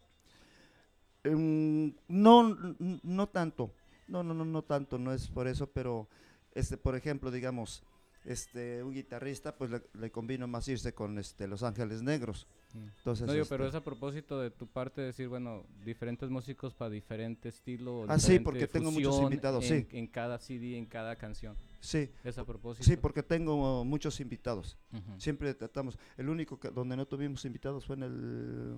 [1.23, 2.55] Em, no,
[3.03, 3.73] no tanto.
[4.09, 6.07] No, no, no, no tanto, no es por eso, pero
[6.55, 7.83] este, por ejemplo, digamos,
[8.25, 12.47] este, un guitarrista, pues le, le convino más irse con este, Los Ángeles Negros.
[12.73, 12.79] Mm.
[12.99, 16.75] Entonces, No, digo, pero es este, a propósito de tu parte decir, bueno, diferentes músicos
[16.75, 18.07] para diferente estilo.
[18.09, 19.97] Ah, sí, porque tengo muchos invitados, en, sí.
[19.97, 21.57] En cada CD, en cada canción.
[21.81, 22.85] sí, Es a propósito.
[22.85, 24.79] sí, porque tengo muchos invitados.
[25.19, 25.99] Siempre tratamos.
[26.17, 28.75] El único que, donde no tuvimos invitados fue en el.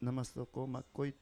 [0.00, 1.14] Nada más tocó McCoy.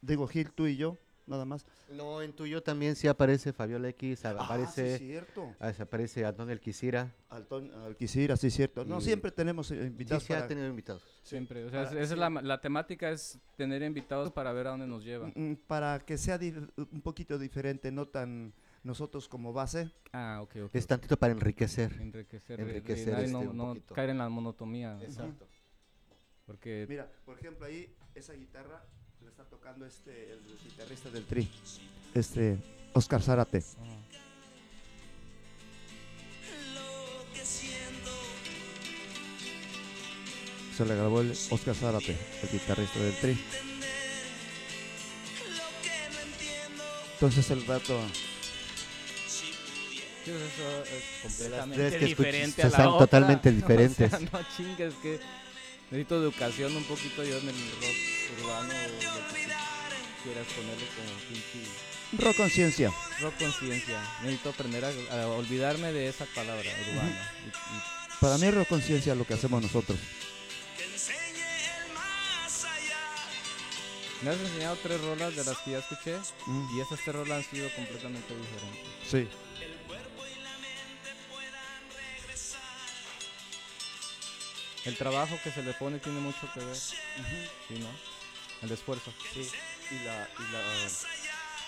[0.00, 0.96] Digo, Gil, tú y yo,
[1.28, 1.66] nada más.
[1.92, 5.54] No, en tuyo también sí aparece Fabiola X, Ah, sí, aparece, cierto.
[5.60, 7.14] ah, aparece Antonio El Quisira.
[7.28, 8.84] Altón, Alquicira, sí, cierto.
[8.84, 10.22] No, Y- siempre tenemos eh, Sí, invitados.
[10.24, 11.02] sí ha para- tenido invitados.
[11.22, 11.64] Siempre.
[11.64, 14.86] O sea, Para- esa es la, la temática, es tener invitados para ver a dónde
[14.86, 15.30] nos lleva.
[15.34, 18.52] Mm, para que sea di- un poquito diferente, no tan
[18.82, 19.90] nosotros como base.
[20.12, 20.70] Ah, ok, ok.
[20.74, 21.92] Es tantito para enriquecer.
[22.00, 24.98] Enriquecer, enriquecer y este no, un no caer en la monotomía.
[25.02, 25.46] Exacto.
[26.46, 28.82] Porque Mira, por ejemplo, ahí esa guitarra
[29.38, 31.48] está tocando este, el guitarrista del Tri,
[32.12, 32.58] este,
[32.92, 33.62] Oscar Zárate.
[40.76, 43.38] Se le grabó el Oscar Zárate, el guitarrista del Tri.
[47.14, 47.96] Entonces el rato,
[50.24, 53.06] eso es completamente diferente a la son otra.
[53.06, 54.20] totalmente O sea, diferentes.
[54.32, 55.20] no chingues que
[55.90, 58.98] necesito educación un poquito yo en el rock urbano o lo
[59.34, 59.40] que
[60.22, 61.70] quieras ponerle como pinche
[62.24, 62.92] rock conciencia.
[63.20, 64.00] rock conciencia.
[64.22, 67.32] Necesito aprender a, a olvidarme de esa palabra urbana.
[67.44, 67.80] Y- y
[68.20, 69.98] Para mí es rock conciencia lo que hacemos nosotros.
[70.76, 71.16] Que enseñe
[71.86, 72.98] el más allá.
[74.22, 76.16] Me has enseñado tres rolas de las que ya escuché
[76.74, 78.88] y esas tres rolas han sido completamente diferentes.
[79.10, 79.28] Sí.
[84.88, 86.96] El trabajo que se le pone tiene mucho que ver, sí,
[87.78, 87.88] ¿no?
[88.62, 89.12] El esfuerzo.
[89.34, 89.46] Sí,
[89.90, 90.60] y la, y la,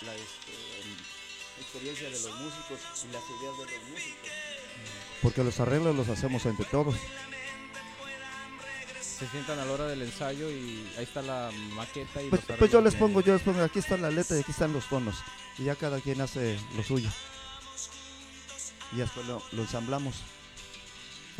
[0.07, 0.51] la este,
[0.81, 4.29] um, experiencia de los músicos y las ideas de los músicos.
[5.21, 6.95] Porque los arreglos los hacemos entre todos.
[8.99, 12.57] Se sientan a la hora del ensayo y ahí está la maqueta y Pues, los
[12.57, 14.89] pues yo les pongo, yo les pongo, aquí está la letra y aquí están los
[14.89, 15.15] tonos.
[15.59, 17.09] Y ya cada quien hace lo suyo.
[18.93, 20.15] Y después lo, lo ensamblamos.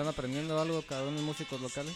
[0.02, 1.96] ¿Están aprendiendo algo cada uno de los músicos locales?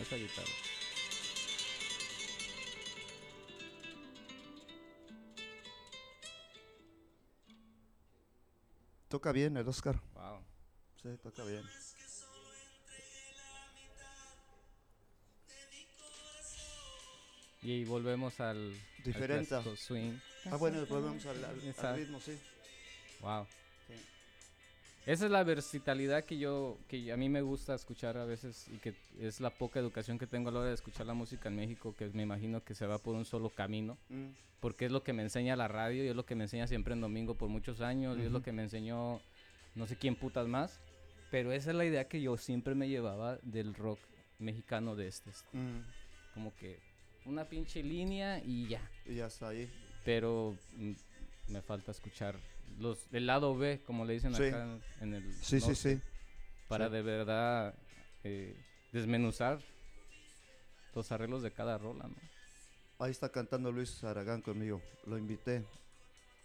[0.00, 0.52] Esa guitarra.
[9.08, 10.00] Toca bien el Oscar.
[10.14, 10.40] Wow.
[11.02, 11.62] Sí, toca bien.
[17.62, 19.48] Y volvemos al, al Diferente.
[19.48, 20.18] clásico swing.
[20.50, 22.38] Ah, bueno, volvemos al, al- al ritmo, sí.
[23.20, 23.46] Wow.
[23.86, 23.94] Sí.
[25.06, 28.78] Esa es la versatilidad que yo, que a mí me gusta escuchar a veces y
[28.78, 31.56] que es la poca educación que tengo a la hora de escuchar la música en
[31.56, 35.02] México, que me imagino que se va por un solo camino, Mm, porque es lo
[35.02, 37.48] que me enseña la radio y es lo que me enseña siempre en domingo por
[37.48, 39.20] muchos años y es lo que me enseñó
[39.74, 40.80] no sé quién putas más,
[41.30, 44.00] pero esa es la idea que yo siempre me llevaba del rock
[44.38, 45.80] mexicano de este, mm,
[46.34, 46.78] como que
[47.26, 49.70] una pinche línea y ya, y ya está ahí.
[50.04, 50.92] pero mm,
[51.52, 52.36] me falta escuchar
[52.78, 54.44] los del lado B, como le dicen Sí.
[54.44, 56.00] acá en, el Sí, sí, norte, sí.
[56.68, 56.92] para sí.
[56.92, 57.74] de verdad
[58.24, 58.56] eh,
[58.92, 59.60] desmenuzar
[60.94, 62.16] los arreglos de cada rola, ¿no?
[62.98, 64.80] Ahí está cantando Luis Aragán conmigo.
[65.06, 65.64] Lo invité.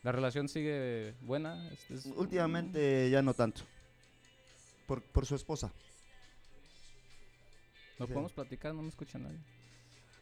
[0.04, 1.70] La relación sigue buena.
[1.72, 3.62] Este es- Últimamente ya no tanto.
[4.88, 5.72] Por, por su esposa.
[8.00, 8.14] ¿Lo sí.
[8.14, 8.74] podemos platicar?
[8.74, 9.38] No me escucha nadie.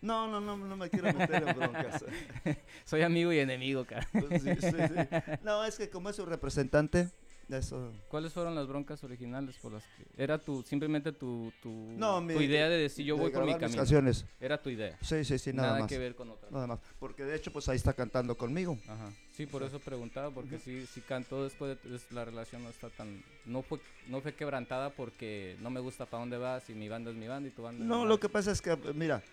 [0.02, 2.06] No, no, no, no me quiero meter en broncas.
[2.86, 4.08] Soy amigo y enemigo, cara.
[4.12, 5.08] Pues sí, sí, sí.
[5.44, 7.10] No, es que como es su representante,
[7.50, 7.92] eso.
[8.08, 12.22] ¿Cuáles fueron las broncas originales por las que era tu simplemente tu tu, No, tu
[12.22, 13.78] mi- idea de decir yo de voy por mi camino?
[13.78, 14.24] canciones.
[14.40, 14.98] Era tu idea.
[15.02, 15.90] Sí, sí, sí, nada, nada más.
[15.90, 16.48] que ver con otra.
[16.52, 16.80] Nada más.
[17.00, 18.78] Porque de hecho, pues ahí está cantando conmigo.
[18.88, 19.12] Ajá.
[19.32, 22.90] Sí, por eso preguntaba, porque sí, sí cantó después de es- la relación no está
[22.90, 26.88] tan, no fue, no fue quebrantada porque no me gusta para dónde vas y mi
[26.88, 28.76] banda es mi banda y tu banda es No, mi lo que pasa es que,
[28.94, 29.24] mira,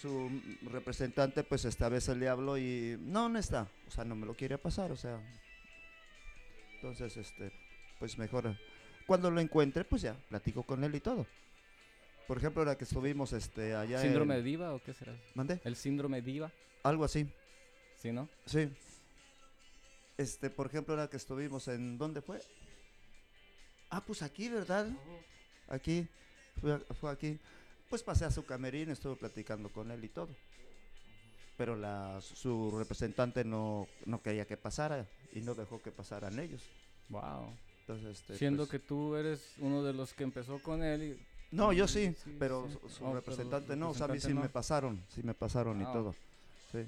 [0.00, 0.30] su
[0.62, 3.68] representante, pues esta vez le hablo y no, no está.
[3.88, 5.20] O sea, no me lo quiere pasar, o sea.
[6.76, 7.52] Entonces, este,
[7.98, 8.56] pues mejor.
[9.06, 11.26] Cuando lo encuentre, pues ya, platico con él y todo.
[12.26, 14.40] Por ejemplo, ahora que estuvimos este, allá ¿Síndrome en...
[14.40, 15.14] de diva o qué será?
[15.34, 15.60] ¿Mande?
[15.64, 16.50] ¿El síndrome diva?
[16.82, 17.26] Algo así,
[17.96, 18.28] ¿Sí, no?
[18.46, 18.70] sí.
[20.16, 21.98] Este, por ejemplo, ahora que estuvimos en...
[21.98, 22.40] ¿Dónde fue?
[23.90, 24.88] Ah, pues aquí, ¿verdad?
[25.68, 26.06] Aquí,
[26.60, 27.38] fue, fue aquí.
[27.88, 30.28] Pues pasé a su camerino, estuve platicando con él y todo.
[31.56, 36.62] Pero la, su representante no, no quería que pasara y no dejó que pasaran ellos.
[37.10, 37.52] Wow.
[37.80, 41.26] Entonces, este, Siendo pues- que tú eres uno de los que empezó con él y...
[41.54, 42.72] No, yo sí, Sí, pero sí.
[42.88, 45.34] su, Oh, pero representante no, o sea, a mí sí representante me pasaron, sí me
[45.34, 46.14] pasaron y todo.
[46.72, 46.80] Sí.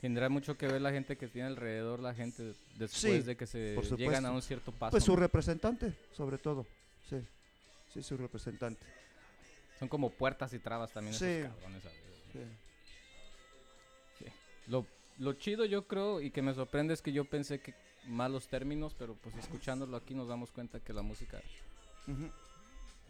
[0.00, 3.46] Tendrá mucho que ver la gente que tiene alrededor, la gente después Sí, de que
[3.46, 4.92] se llegan a un cierto paso.
[4.92, 6.64] Pues su representante, sobre todo.
[7.08, 7.16] Sí,
[7.92, 8.80] sí, su representante.
[9.80, 11.24] Son como puertas y trabas también Sí.
[11.24, 11.82] esos cabrones.
[12.32, 12.40] Sí.
[14.66, 14.86] Lo,
[15.18, 17.74] lo chido yo creo y que me sorprende es que yo pensé que
[18.06, 21.40] malos términos, pero pues escuchándolo aquí nos damos cuenta que la música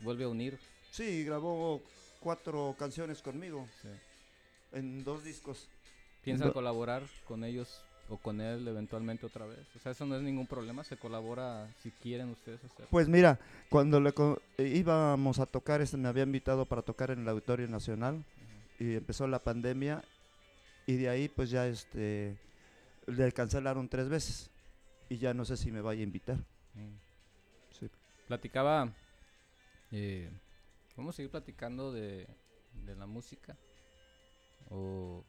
[0.00, 0.58] vuelve a unir.
[0.90, 1.82] Sí, grabó
[2.20, 3.88] cuatro canciones conmigo sí.
[4.72, 5.68] en dos discos.
[6.22, 9.60] ¿Piensan Do- colaborar con ellos o con él eventualmente otra vez?
[9.76, 12.86] O sea, eso no es ningún problema, se colabora si quieren ustedes hacer.
[12.90, 13.38] Pues mira,
[13.70, 17.28] cuando le co- eh, íbamos a tocar, este me había invitado para tocar en el
[17.28, 18.24] Auditorio Nacional
[18.78, 20.02] y empezó la pandemia
[20.86, 22.36] y de ahí pues ya este
[23.06, 24.50] le cancelaron tres veces
[25.08, 26.36] y ya no sé si me vaya a invitar.
[26.74, 26.94] Mm.
[27.78, 27.88] Sí.
[28.26, 28.92] Platicaba,
[29.92, 30.30] eh,
[30.96, 32.26] vamos a seguir platicando de,
[32.84, 33.56] de la música.
[34.68, 35.24] O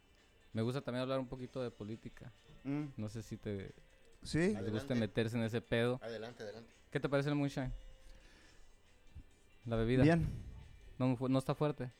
[0.54, 2.32] me gusta también hablar un poquito de política.
[2.64, 3.74] Mm, No sé si te,
[4.24, 4.96] Sí, te gusta Adelante.
[4.96, 6.00] meterse en ese pedo.
[6.04, 6.72] Adelante, adelante.
[6.92, 7.72] ¿Qué te parece el moonshine?
[9.66, 10.04] La bebida.
[10.04, 10.28] bien.
[10.98, 11.92] No, está fuerte.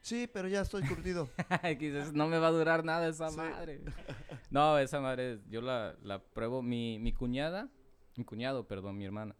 [0.00, 1.28] Sí, pero ya estoy curtido.
[2.14, 3.36] No me va a durar nada esa Sí.
[3.36, 3.80] madre.
[4.50, 6.62] No, esa madre, yo la, la pruebo.
[6.62, 7.68] Mi, mi cuñada,
[8.16, 9.34] mi cuñado, perdón, mi hermana.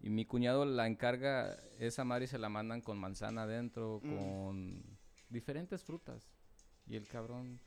[0.00, 4.16] Y mi cuñado la encarga esa madre y se la mandan con manzana adentro, Mm.
[4.16, 4.82] con
[5.28, 6.30] diferentes frutas.
[6.86, 7.60] Y el cabrón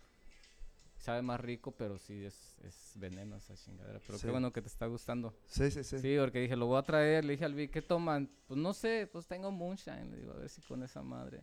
[1.01, 3.99] sabe más rico, pero sí es, es veneno esa chingadera.
[4.05, 4.25] Pero Sí.
[4.27, 5.35] qué bueno que te está gustando.
[5.47, 5.99] Sí, sí, sí.
[5.99, 7.25] Sí, porque dije, lo voy a traer.
[7.25, 8.29] Le dije al Vic, ¿qué toman?
[8.47, 10.09] Pues no sé, pues tengo moonshine.
[10.11, 11.41] Le digo, a ver si con esa madre.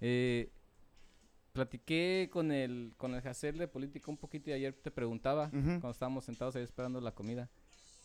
[0.00, 0.52] Eh,
[1.52, 5.90] platiqué con el, con el Hacer de política un poquito y ayer te preguntaba, cuando
[5.90, 7.50] estábamos sentados ahí esperando la comida.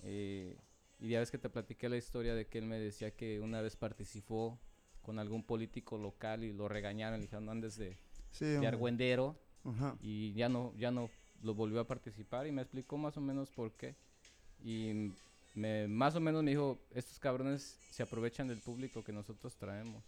[0.03, 0.57] eh,
[0.99, 3.59] y ya ves que te platiqué la historia de que él me decía que una
[3.61, 4.57] vez participó
[5.01, 7.19] con algún político local y lo regañaron.
[7.19, 7.97] Le dijeron, no andes de,
[8.31, 9.95] Sí, de argüendero Ajá.
[10.01, 11.09] y ya no, ya no
[11.43, 13.95] lo volvió a participar y me explicó más o menos por qué.
[14.63, 15.11] Y
[15.55, 20.03] me, más o menos me dijo, estos cabrones se aprovechan del público que nosotros traemos.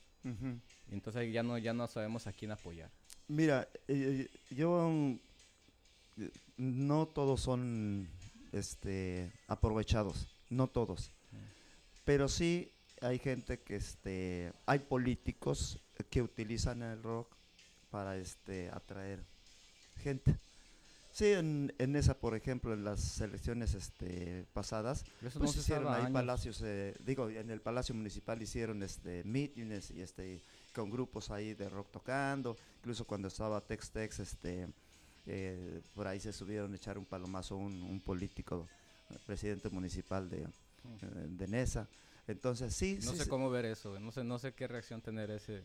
[0.89, 2.89] Y entonces ya no, ya no sabemos a quién apoyar.
[3.28, 5.20] Mira, eh, yo mm,
[6.18, 8.10] eh, no todos son
[8.51, 11.12] este aprovechados, no todos.
[12.06, 15.80] Pero sí hay gente que este hay políticos
[16.10, 17.36] que utilizan el rock
[17.91, 19.24] para este atraer
[19.98, 20.39] gente.
[21.12, 25.60] Sí, en, en esa, por ejemplo, en las elecciones este, pasadas, Eso pues no se
[25.60, 26.12] hicieron ahí años.
[26.12, 30.41] palacios, eh, digo, en el Palacio Municipal hicieron este mítines y este
[30.74, 34.68] con grupos ahí de rock tocando, incluso cuando estaba Tex Tex, este
[35.26, 38.68] eh, por ahí se subieron a echar un palomazo un, un político,
[39.10, 40.48] eh, presidente municipal de, eh,
[41.30, 41.88] de Nesa.
[42.28, 45.02] Entonces sí, No sí, sé sí, cómo ver eso, no sé, no sé qué reacción
[45.02, 45.64] tener ese.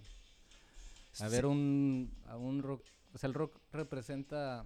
[1.19, 4.65] A sí, ver un, a un rock, o sea, el rock representa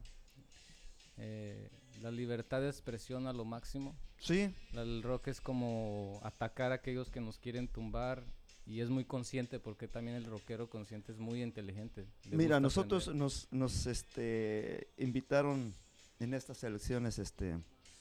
[1.17, 1.71] eh,
[2.03, 3.97] la libertad de expresión a lo máximo.
[4.19, 8.25] sí, El rock es como atacar a aquellos que nos quieren tumbar
[8.67, 12.07] y es muy consciente porque también el rockero consciente es muy inteligente.
[12.31, 13.23] Mira, nosotros aprender.
[13.23, 15.75] nos, nos este, invitaron
[16.21, 17.59] en estas elecciones este,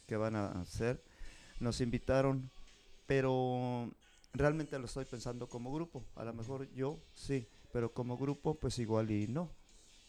[0.08, 1.04] que van a hacer,
[1.60, 2.50] nos invitaron,
[3.06, 3.92] pero
[4.34, 6.04] realmente lo estoy pensando como grupo.
[6.16, 9.52] A lo mejor yo sí, pero como grupo pues igual y no,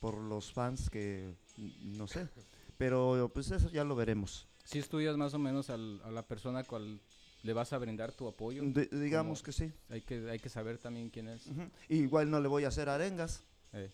[0.05, 2.29] por los fans que no sé.
[2.77, 4.47] Pero pues eso ya lo veremos.
[4.65, 7.01] Si estudias más o menos al- a la persona cual
[7.43, 9.73] le vas a brindar tu apoyo, De- digamos que sí.
[9.89, 11.47] hay que, hay que saber también quién es.
[11.47, 11.71] Ujú.
[11.89, 13.45] Igual no le voy a hacer arengas.
[13.73, 13.91] Eh,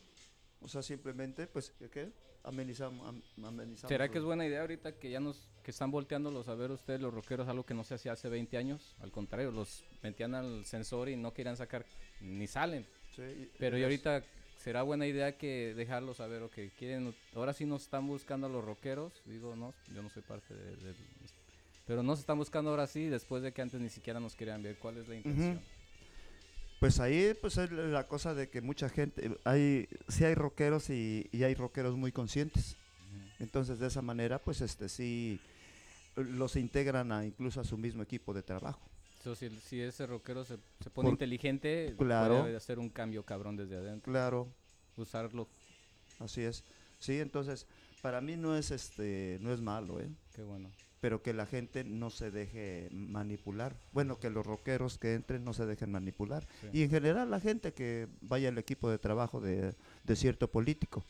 [0.63, 2.13] O sea, simplemente, pues, ¿qué?
[2.43, 6.49] Amenizamos, am- amenizamos ¿Será que es buena idea ahorita que ya nos que están volteándolos
[6.49, 8.97] a ver ustedes los rockeros algo que no se hacía hace 20 años?
[8.99, 11.87] Al contrario, los metían al sensor y no querían sacar
[12.21, 12.85] ni salen.
[13.15, 14.23] Sí, y- Pero y ahorita
[14.63, 18.51] será buena idea que dejarlos saber o que quieren ahora sí nos están buscando a
[18.51, 20.95] los rockeros, digo, no, yo no soy parte de, de-
[21.87, 24.77] pero nos están buscando ahora sí después de que antes ni siquiera nos querían ver.
[24.77, 25.61] ¿Cuál es la intención?
[26.79, 31.29] Pues ahí pues es la cosa de que mucha gente, hay, sí hay rockeros y,
[31.33, 32.77] y hay rockeros muy conscientes.
[33.39, 35.41] Entonces de esa manera pues este sí
[36.17, 38.81] los integran a, incluso a su mismo equipo de trabajo.
[39.23, 42.41] So, si, si ese rockero se, se pone Por- inteligente, Claro.
[42.43, 44.11] puede hacer un cambio cabrón desde adentro.
[44.11, 44.49] Claro,
[44.97, 45.49] Usarlo,
[46.19, 46.65] así es.
[46.99, 47.67] Sí, entonces
[48.03, 50.09] para mí no es este no es malo, ¿eh?
[50.35, 50.71] qué bueno.
[51.01, 53.75] pero que la gente no se deje manipular.
[53.93, 56.47] Bueno, que los rockeros que entren no se dejen manipular.
[56.61, 56.69] Sí.
[56.75, 61.03] Y en general la gente que vaya al equipo de trabajo de, de cierto político.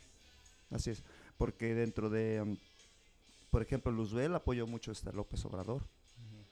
[0.70, 1.02] Así es.
[1.38, 2.56] Porque dentro de, um,
[3.50, 5.82] por ejemplo, Luzbel apoyó mucho este López Obrador,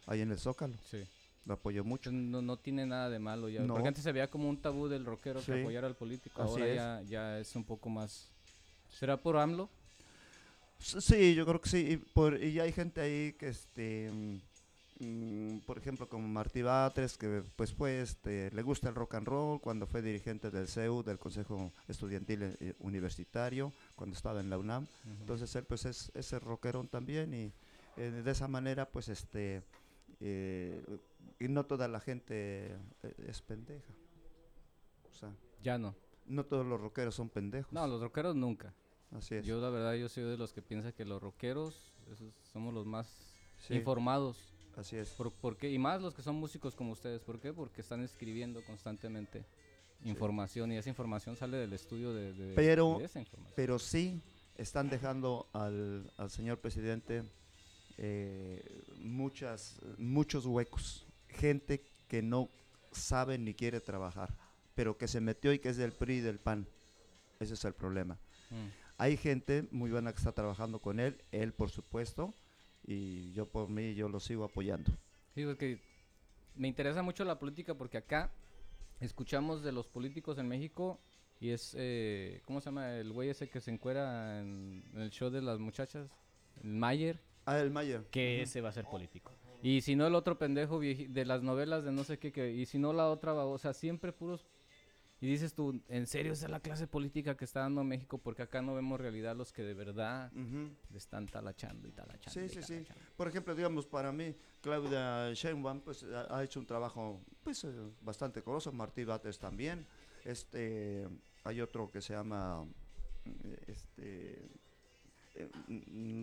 [0.07, 0.75] ahí en el Zócalo.
[0.91, 1.05] Sí.
[1.49, 2.13] Lo apoyó mucho.
[2.13, 3.63] No, no tiene nada de malo ya.
[3.63, 3.73] No.
[3.73, 5.61] Porque antes se veía como un tabú del rockero que Sí.
[5.63, 6.43] apoyara al político.
[6.43, 6.75] Así Ahora es.
[6.77, 8.31] ya, ya es un poco más.
[8.91, 9.71] ¿Será por AMLO?
[10.79, 11.79] Sí, yo creo que sí.
[11.93, 14.11] Y, por, y hay gente ahí que, este,
[15.01, 19.27] mm, por ejemplo, como Martí Batres, que pues fue, este, le gusta el rock and
[19.27, 24.59] roll cuando fue dirigente del CEU, del Consejo Estudiantil eh, Universitario, cuando estaba en la
[24.59, 24.87] UNAM.
[25.21, 27.53] Entonces él pues es, es el rockerón también y
[27.97, 29.63] eh, de esa manera pues este,
[30.21, 30.83] eh,
[31.41, 32.73] y no toda la gente
[33.03, 33.93] eh, es pendeja.
[35.11, 35.95] O sea, Ya no.
[36.27, 37.73] no todos los rockeros son pendejos.
[37.73, 38.75] No, los rockeros nunca.
[39.13, 39.47] Así es.
[39.47, 42.87] Yo la verdad yo soy de los que piensa que los rockeros esos somos los
[42.87, 43.35] más
[43.67, 44.55] Sí, informados.
[44.77, 45.09] Así es.
[45.11, 45.71] Por, por qué?
[45.73, 47.21] Y más los que son músicos como ustedes.
[47.21, 47.53] ¿Por qué?
[47.53, 49.45] Porque están escribiendo constantemente
[50.05, 53.55] información y esa información sale del estudio de, de- Pero- de esa información.
[53.57, 54.21] pero sí
[54.57, 57.25] están dejando al, al señor presidente
[57.97, 58.63] eh,
[58.99, 61.05] muchas, muchos huecos.
[61.39, 62.49] Gente que no
[62.93, 64.35] sabe ni quiere trabajar,
[64.75, 66.67] pero que se metió y que es del PRI y del PAN.
[67.41, 68.19] Ese es el problema.
[68.51, 68.67] Mm.
[68.99, 72.35] Hay gente muy buena que está trabajando con él, él por supuesto,
[72.85, 74.91] y yo por mí yo lo sigo apoyando.
[75.35, 75.81] Sí, porque
[76.57, 78.33] me interesa mucho la política porque acá
[79.01, 80.99] escuchamos de los políticos en México
[81.39, 85.11] y es, eh, ¿cómo se llama el güey ese que se encuera en, en el
[85.11, 86.09] show de las muchachas?
[86.65, 88.05] El Mayer, Ah, el Mayer.
[88.11, 89.33] que ese va a ser político.
[89.63, 92.67] Y si no el otro pendejo de las novelas de no sé qué, que, y
[92.67, 94.47] si no la otra, o sea, siempre puros...
[95.21, 98.19] Y dices tú, ¿en serio esa es la clase política que está dando México?
[98.19, 102.31] Porque acá no vemos realidad los que de verdad le están talachando y talachando.
[102.31, 102.87] Sí, y sí, sí.
[103.17, 108.43] Por ejemplo, digamos, para mí, Claudia Sheinbaum pues, ha, hecho un trabajo pues, eh, bastante
[108.43, 109.85] coloso, Martí Bates también.
[110.25, 111.09] Este,
[111.43, 112.65] hay otro que se llama
[113.25, 114.49] eh, este,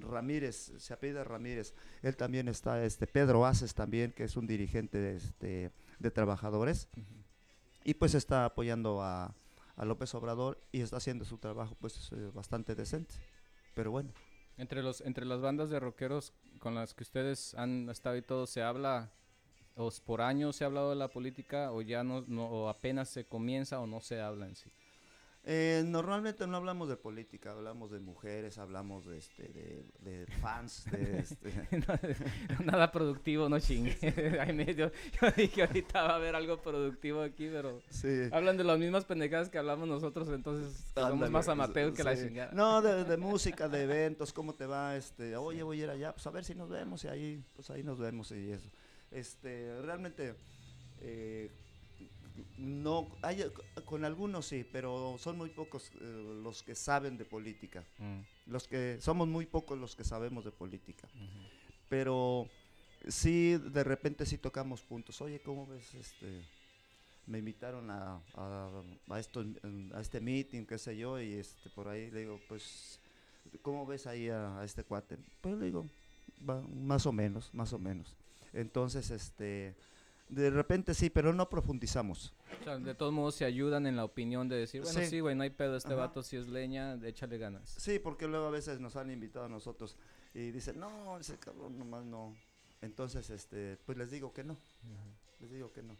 [0.01, 1.73] Ramírez, se apellida Ramírez.
[2.01, 6.89] Él también está, este, Pedro Aces también, que es un dirigente de, este, de trabajadores.
[7.83, 9.35] Y pues está apoyando a,
[9.75, 13.15] a López Obrador y está haciendo su trabajo pues eh, bastante decente.
[13.73, 14.11] Pero bueno.
[14.57, 18.47] Entre los entre las bandas de rockeros con las que ustedes han estado y todo,
[18.47, 19.11] ¿se habla
[19.75, 23.09] o por años se ha hablado de la política o ya no, no o apenas
[23.09, 24.71] se comienza o no se habla en sí?
[25.47, 30.85] Eh, normalmente no hablamos de política, hablamos de mujeres, hablamos de, este, de, de fans,
[30.89, 31.53] de, este,
[32.65, 33.95] Nada productivo, no chingue.
[34.41, 34.89] Ay, me- yo,
[35.21, 38.23] yo dije ahorita va a haber algo productivo aquí, pero sí.
[38.31, 42.51] hablan de las mismas pendejadas que hablamos nosotros, entonces somos más amateur que la chingada.
[42.51, 46.11] No, de, de música, de eventos, cómo te va, este, oye, voy a ir allá,
[46.13, 48.67] pues a ver si nos vemos y ahí, pues ahí nos vemos y eso.
[49.11, 50.33] Este, realmente,
[51.01, 51.51] eh,
[52.57, 53.43] no, hay,
[53.85, 57.83] con algunos sí, pero son muy pocos eh, los que saben de política.
[57.97, 58.19] Mm,
[58.51, 61.07] Los que, somos muy pocos los que sabemos de política.
[61.89, 62.47] pero
[63.07, 66.41] sí de repente sí tocamos puntos oye cómo ves este
[67.27, 69.45] me invitaron a, a, a esto
[69.93, 72.99] a este meeting qué sé yo y este por ahí le digo pues
[73.61, 75.85] cómo ves ahí a, a este cuate pues le digo
[76.49, 78.15] "Va, más o menos más o menos.
[78.53, 79.75] Entonces este
[80.29, 84.03] de repente sí pero no profundizamos O sea, de todos modos se ayudan en la
[84.05, 85.05] opinión de decir, bueno, Sí.
[85.07, 86.07] sí, güey, no hay pedo, este Ajá.
[86.07, 87.69] vato si es leña, échale ganas.
[87.77, 89.95] sí porque luego a veces nos han invitado a nosotros
[90.33, 92.35] y dicen no ese cabrón nomás no
[92.81, 94.57] entonces este pues les digo que no
[95.39, 95.95] les digo que no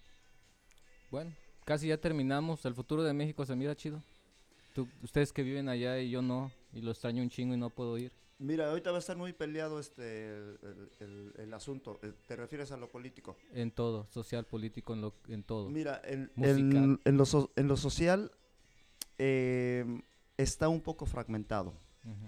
[1.11, 1.31] Bueno,
[1.65, 2.65] casi ya terminamos.
[2.65, 4.02] El futuro de México se mira chido.
[4.73, 7.69] Tú- ustedes que viven allá y yo no, y lo extraño un chingo y no
[7.69, 8.11] puedo ir.
[8.38, 11.99] Mira, ahorita va a estar muy peleado este el, el- el- el asunto.
[12.03, 13.38] Eh, ¿Te refieres a lo político?
[13.53, 15.70] En todo, social, político, en, lo, en todo.
[15.70, 16.32] Mira, en,
[16.78, 18.32] en- en lo, so- en lo social
[19.18, 20.02] eh,
[20.38, 21.74] está un poco fragmentado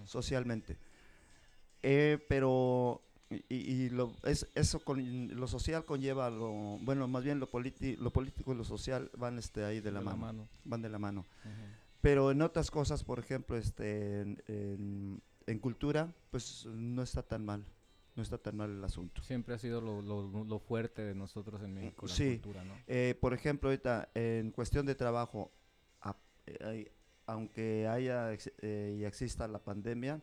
[0.06, 0.76] socialmente.
[1.82, 7.38] Eh, pero y, y lo, es, eso con lo social conlleva lo bueno más bien
[7.38, 10.88] lo, politi- lo político y lo social van este ahí de la, mano, van de
[10.88, 11.26] la mano
[12.00, 17.44] pero en otras cosas por ejemplo este en, en- en cultura pues no está tan
[17.44, 17.64] mal
[18.16, 21.62] no está tan mal el asunto Siempre ha sido lo, lo- lo fuerte de nosotros
[21.62, 22.38] en México, la sí.
[22.40, 22.74] cultura, ¿no?
[22.86, 25.52] Eh, por ejemplo, ahorita en cuestión de trabajo,
[26.00, 26.16] a-
[26.46, 26.92] eh,
[27.26, 30.20] aunque haya eh, y exista la pandemia,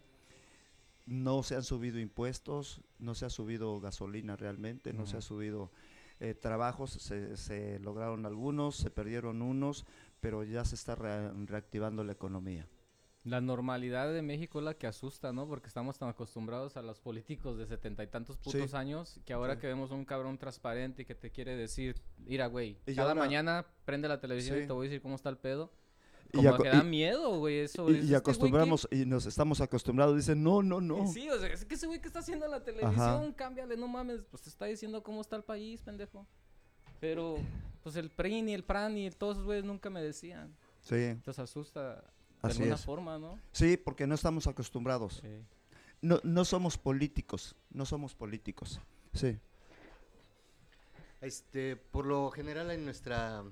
[1.06, 5.72] no se han subido impuestos, no se ha subido gasolina realmente, no se ha subido
[6.20, 9.86] eh, trabajos, se, se lograron algunos, se perdieron unos,
[10.20, 12.68] pero ya se está rea- reactivando la economía.
[13.26, 15.48] La normalidad de México es la que asusta, ¿no?
[15.48, 18.78] Porque estamos tan acostumbrados a los políticos de setenta y tantos putos Sí.
[18.78, 19.62] años que ahora Sí.
[19.62, 23.22] que vemos un cabrón transparente y que te quiere decir, mira, güey, Y cada ahora-
[23.22, 25.72] mañana prende la televisión y te voy a decir cómo está el pedo.
[26.34, 27.90] Y Como aco- que da y- miedo, güey, eso.
[27.90, 28.16] Y, y "Este güey, ¿qué?".
[28.18, 31.04] acostumbramos, y nos estamos acostumbrados, dicen, no, no, no.
[31.06, 33.88] Y Sí, o sea, es que ese güey que está haciendo la televisión, cámbiale, no
[33.88, 36.28] mames, pues te está diciendo cómo está el país, pendejo.
[37.00, 37.38] Pero,
[37.84, 40.56] pues el PRI ni el PRAN ni todos esos güeyes nunca me decían.
[40.82, 42.04] Sí, Entonces asusta
[42.42, 42.86] de Así alguna es.
[42.86, 43.40] forma, ¿no?
[43.52, 45.22] sí, porque no estamos acostumbrados.
[45.22, 45.44] Sí.
[46.02, 48.80] no, no somos políticos, no somos políticos.
[49.14, 49.38] Sí.
[51.22, 53.44] Este, por lo general en nuestra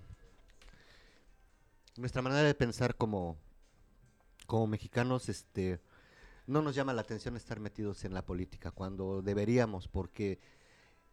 [1.98, 3.38] nuestra manera de pensar como
[4.46, 5.80] como mexicanos, este,
[6.48, 10.40] no nos llama la atención estar metidos en la política cuando deberíamos, porque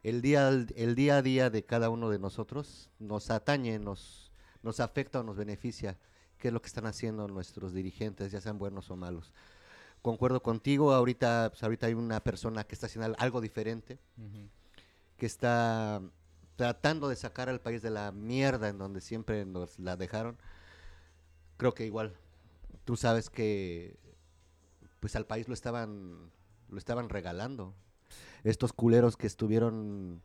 [0.03, 4.33] el día al- el día a día de cada uno de nosotros nos atañe, nos
[4.63, 5.97] nos afecta o nos beneficia,
[6.41, 9.33] qué es lo que están haciendo nuestros dirigentes, ya sean buenos o malos.
[10.03, 13.99] Concuerdo contigo, ahorita pues, ahorita hay una persona que está haciendo al- algo diferente
[15.17, 16.01] que está
[16.57, 20.39] tratando de sacar al país de la mierda en donde siempre nos la dejaron.
[21.59, 22.15] Creo que igual,
[22.85, 23.99] tú sabes que
[25.01, 26.31] pues al país lo estaban
[26.71, 27.75] lo estaban regalando.
[28.45, 30.23] Estos culeros que estuvieron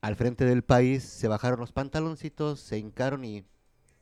[0.00, 3.44] al frente del país se bajaron los pantaloncitos, se hincaron y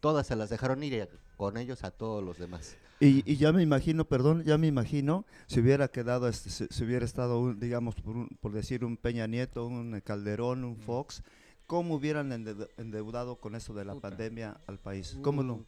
[0.05, 1.02] todas se las dejaron ir y
[1.39, 2.76] con ellos a todos los demás.
[3.01, 6.85] Y, y ya me imagino, perdón, ya me imagino, si hubiera quedado, este, si, si
[6.85, 11.22] hubiera estado, un, digamos, por, un- por decir un Peña Nieto, un Calderón, un Fox,
[11.66, 14.09] ¿cómo hubieran ende- endeudado con eso de la Puta.
[14.11, 15.19] pandemia al país?
[15.23, 15.65] ¿Cómo lo,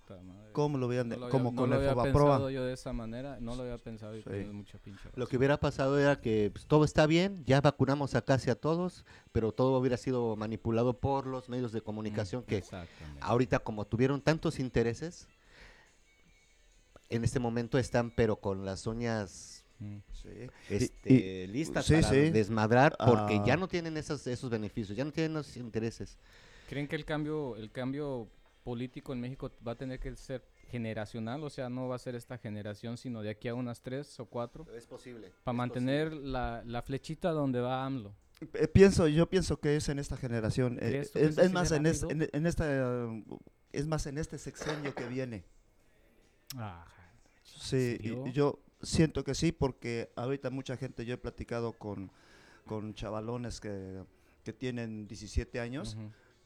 [0.52, 2.72] cómo lo hubieran, No lo había- como no con lo el había pensado yo de
[2.74, 4.28] esa manera, no lo había pensado y Sí.
[4.52, 8.22] mucha pinche Lo que hubiera pasado era que pues, todo está bien, ya vacunamos a
[8.22, 12.64] casi a todos, pero todo hubiera sido manipulado por los medios de comunicación Mm, que
[13.20, 15.28] ahorita como tuvieron tantos intereses,
[17.08, 19.55] en este momento están pero con las uñas.
[20.12, 20.28] Sí.
[20.70, 22.30] este, listas sí, para sí.
[22.30, 23.44] desmadrar porque Ah.
[23.46, 26.16] ya no tienen esos, esos beneficios, ya no tienen esos intereses.
[26.68, 28.28] ¿Creen que el cambio, el cambio
[28.64, 31.44] político en México va a tener que ser generacional?
[31.44, 34.26] O sea, no va a ser esta generación, sino de aquí a unas tres o
[34.26, 34.66] cuatro.
[34.74, 35.32] Es posible.
[35.44, 38.14] Para mantener la, la flechita donde va AMLO.
[38.54, 40.74] Eh, pienso, yo pienso que es en esta generación.
[40.76, 43.24] eh, ¿Crees tú es, es así más en, es- en, en esta, eh,
[43.72, 45.44] es más en este sexenio que viene.
[47.44, 48.26] Sí, y- serio?
[48.26, 52.10] y yo siento que sí, porque ahorita mucha gente, yo he platicado con,
[52.66, 54.04] con chavalones que,
[54.44, 55.96] que tienen 17 años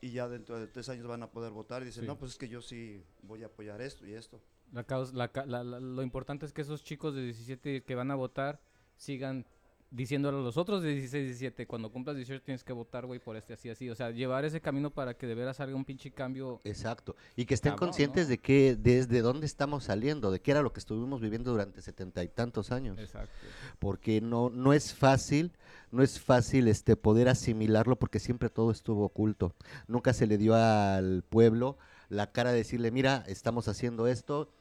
[0.01, 2.07] y ya dentro de tres años van a poder votar y dicen, Sí.
[2.07, 4.41] no, pues es que yo sí voy a apoyar esto y esto.
[4.73, 7.95] La caus- la ca- la- la- lo importante es que esos chicos de 17 que
[7.95, 8.61] van a votar
[8.97, 9.45] sigan
[9.91, 13.37] diciéndole a los otros de 16, 17, cuando cumplas 18 tienes que votar, güey, por
[13.37, 13.91] este, así, así.
[13.91, 16.61] O sea, llevar ese camino para que de veras salga un pinche cambio.
[16.65, 17.17] Exacto.
[17.37, 18.31] Y que estén Cabrón, conscientes ¿no?
[18.31, 22.23] de que desde dónde estamos saliendo, de qué era lo que estuvimos viviendo durante setenta
[22.23, 22.99] y tantos años.
[22.99, 23.35] Exacto.
[23.79, 25.53] porque no, no es fácil,
[25.91, 29.55] no es fácil este poder asimilarlo porque siempre todo estuvo oculto.
[29.89, 34.53] Nunca se le dio al pueblo la cara de decirle, mira, estamos haciendo esto,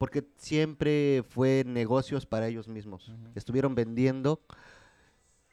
[0.00, 3.12] porque siempre fue negocios para ellos mismos.
[3.34, 4.40] Estuvieron vendiendo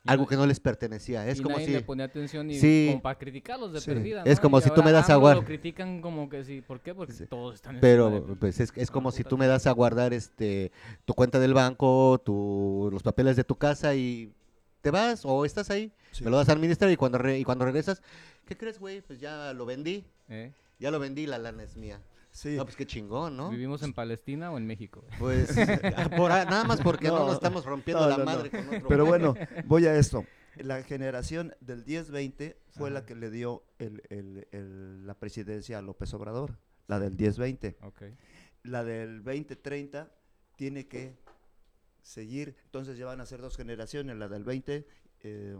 [0.05, 1.27] algo que no les pertenecía.
[1.27, 2.85] Es y como nadie si le ponía atención y Sí.
[2.91, 3.91] como para criticarlos de Sí.
[3.91, 4.23] perdida.
[4.23, 6.61] Es como Y si tú me das a AMLO guar- Lo critican como que sí.
[6.61, 6.95] ¿Por qué?
[6.95, 7.25] Porque Sí.
[7.25, 10.13] todos están encima Pero pues es, es Ah, como si tú me das a guardar
[10.13, 10.71] este
[11.03, 14.31] tu cuenta del banco, tu, los papeles de tu casa y
[14.79, 15.91] te vas o estás ahí,
[16.23, 18.01] me lo das a administrar y cuando re- y cuando regresas,
[18.45, 19.01] ¿qué crees, güey?
[19.01, 20.53] Pues ya lo vendí, ¿eh?
[20.79, 21.99] ya lo vendí, la lana es mía.
[22.37, 22.55] Sí.
[22.55, 23.49] No, pues qué chingón, ¿no?
[23.49, 25.03] ¿Vivimos en Palestina o en México?
[25.17, 25.49] Pues
[25.97, 28.31] ah, por a- nada más porque no, No, nos estamos rompiendo no, la no, no.
[28.31, 28.87] madre con otro.
[28.87, 29.33] Pero bueno,
[29.65, 30.23] voy a esto.
[30.57, 35.81] La generación del 10-20 fue la que le dio el- el- el- la presidencia a
[35.81, 37.77] López Obrador, la del 10-20.
[37.81, 38.03] Ok.
[38.63, 40.11] La del 2030
[40.57, 41.17] tiene que
[42.03, 44.87] seguir, entonces ya van a ser dos generaciones, la del 20,
[45.21, 45.55] eh,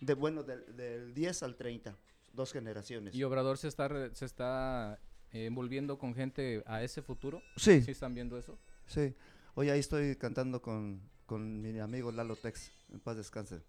[0.00, 1.96] de, bueno, del, del 10 al 30,
[2.32, 3.14] dos generaciones.
[3.16, 4.98] ¿Y Obrador se está, re- se está
[5.32, 7.42] eh, envolviendo con gente a ese futuro?
[7.56, 8.58] sí, ¿Sí están viendo eso?
[8.86, 9.14] sí.
[9.54, 13.60] Hoy ahí estoy cantando con, con mi amigo Lalo Tex, en paz descanse.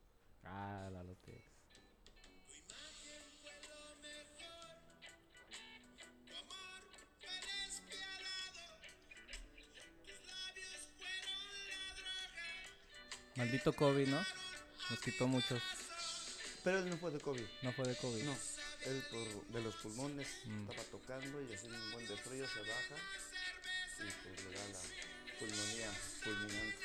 [0.44, 1.42] Ah, la lotería.
[13.36, 14.18] Maldito COVID, ¿no?
[14.90, 15.62] Nos quitó muchos.
[16.64, 17.44] Pero él no fue de COVID.
[17.64, 18.24] No fue de COVID.
[18.24, 18.36] No,
[18.86, 20.70] él por, de los pulmones Mm.
[20.70, 22.96] estaba tocando y haciendo un buen de frío se baja
[24.00, 24.80] y pues le da la
[25.40, 25.92] pulmonía
[26.24, 26.78] fulminante.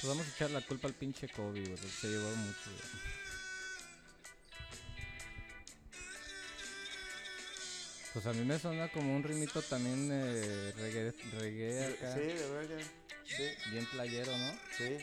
[0.00, 1.78] Pues vamos a echar la culpa al pinche COVID, güey.
[2.00, 3.10] Se llevó mucho, güey.
[8.12, 12.14] Pues a mí me suena como un ritmito también eh, reggae, reggae acá.
[12.14, 12.80] Sí, de verdad.
[13.24, 14.52] Sí, Bien playero, ¿no?
[14.76, 14.96] sí.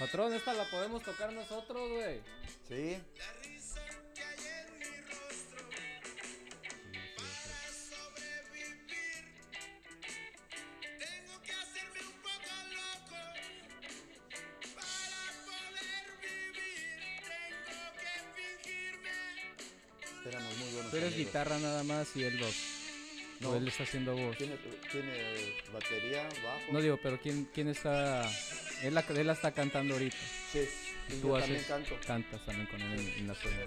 [0.00, 2.20] Patrón, esta la podemos tocar nosotros, güey.
[2.68, 2.98] Sí.
[10.98, 13.20] Tengo que hacerme un poco loco
[14.74, 16.88] para poder vivir.
[17.28, 19.14] Tengo que fingirme.
[20.28, 20.90] Éramos muy buenos.
[20.90, 21.26] Tú eres amigos.
[21.26, 22.42] guitarra nada más y el.
[22.42, 22.46] ¿O
[23.40, 23.56] No.
[23.56, 24.36] él está haciendo voz?
[24.36, 24.56] Tiene,
[24.90, 26.72] tiene batería, bajo.
[26.72, 28.28] No digo, pero ¿quién, quién está...?
[28.82, 30.16] Él la, él la está cantando ahorita.
[30.52, 30.68] Sí,
[31.08, 32.06] ¿Y tú yo haces- también canto.
[32.06, 33.66] Cantas también con él en, en la suya.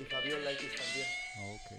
[0.00, 1.06] Y Fabiola X también.
[1.54, 1.72] Ok.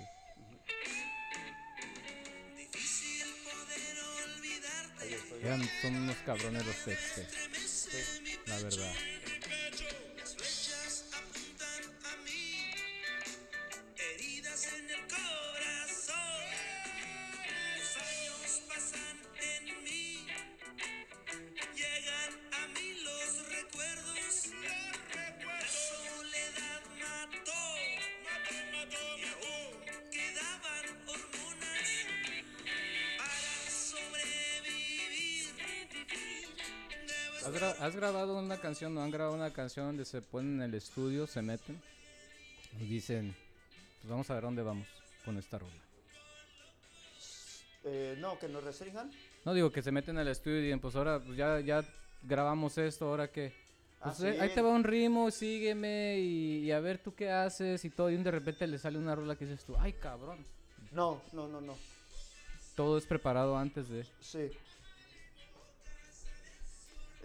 [5.01, 5.39] Ahí estoy.
[5.43, 7.25] Eran, son unos cabrones los textos.
[8.47, 8.93] La verdad.
[38.11, 41.41] Grabado una canción, no han grabado una canción donde se ponen en el estudio, se
[41.41, 41.81] meten
[42.79, 43.35] y dicen,
[44.01, 44.87] pues vamos a ver dónde vamos
[45.23, 45.73] con esta rola?
[47.83, 49.11] Eh, no, que nos restrinjan.
[49.43, 51.83] No digo que se meten al estudio y dicen, pues ahora pues ya, ya
[52.23, 53.53] grabamos esto, ahora qué.
[54.01, 54.55] Ah, Pues, eh, ahí sí.
[54.55, 58.09] te va un ritmo, sígueme y, y a ver tú qué haces y todo.
[58.09, 60.45] Y de repente le sale una rola que dices tú, ay cabrón.
[60.91, 61.75] No, no, no, no.
[62.75, 64.05] Todo es preparado antes de...
[64.19, 64.49] Sí.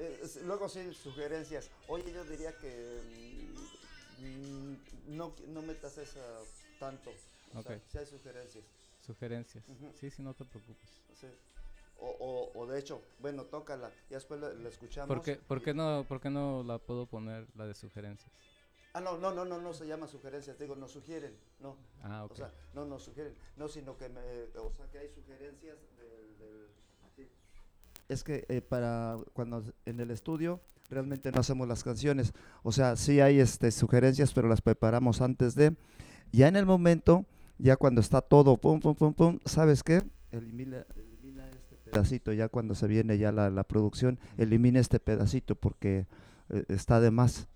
[0.03, 1.71] Eh, luego sí, sugerencias.
[1.89, 3.01] Oye, yo diría que
[4.19, 6.21] mm, no, no metas esa
[6.79, 7.11] tanto.
[7.55, 7.83] O sea, Ok.
[7.91, 8.65] sí hay sugerencias.
[9.05, 9.65] Sugerencias.
[9.99, 10.91] Sí, sí, no te preocupes.
[11.21, 11.27] sí.
[12.03, 13.91] O, o, o de hecho, bueno, tócala.
[14.09, 15.15] Y después la, la escuchamos.
[15.15, 18.33] ¿Por qué, por, y- qué no, ¿Por qué no la puedo poner la de sugerencias?
[18.95, 20.59] Ah, no, no, no, no, no se llama sugerencias.
[20.59, 21.37] Digo, nos sugieren.
[21.59, 21.77] No.
[22.03, 22.33] Ah, ok.
[22.33, 23.35] O sea, no nos sugieren.
[23.57, 24.21] No, sino que me,
[24.59, 25.77] o sea, que hay sugerencias.
[28.11, 30.61] Es que eh, para cuando en el estudio
[30.91, 32.33] realmente no hacemos las canciones.
[32.65, 35.77] O sea, sí hay este, sugerencias, pero las preparamos antes de.
[36.33, 37.25] Ya en el momento,
[37.59, 40.03] ya cuando está todo, pum, pum, pum, pum, ¿sabes qué?
[40.33, 45.55] Elimina, elimina este pedacito, ya cuando se viene ya la, la producción, elimina este pedacito
[45.55, 46.07] porque
[46.49, 47.49] eh, está de más.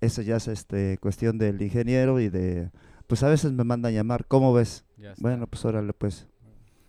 [0.00, 2.70] Eso ya es este, cuestión del ingeniero y de...
[3.06, 4.84] Pues a veces me mandan llamar, ¿cómo ves?
[5.18, 6.26] Bueno, pues órale, pues.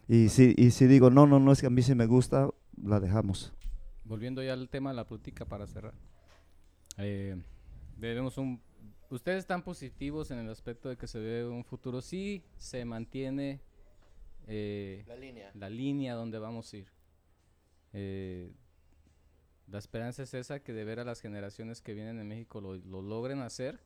[0.07, 2.49] Y si, y si digo, no, no, no, es que a mí sí me gusta,
[2.83, 3.53] la dejamos.
[4.03, 5.93] Volviendo ya al tema de la política para cerrar.
[6.97, 7.35] Eh,
[7.97, 8.61] vemos un...
[9.09, 12.01] Ustedes están positivos en el aspecto de que se ve un futuro.
[12.01, 13.61] Sí, se mantiene
[14.47, 15.51] eh, La línea.
[15.53, 16.87] la línea donde vamos a ir.
[17.93, 18.51] Eh,
[19.67, 22.75] la esperanza es esa, que de ver a las generaciones que vienen en México lo,
[22.75, 23.79] lo logren hacer.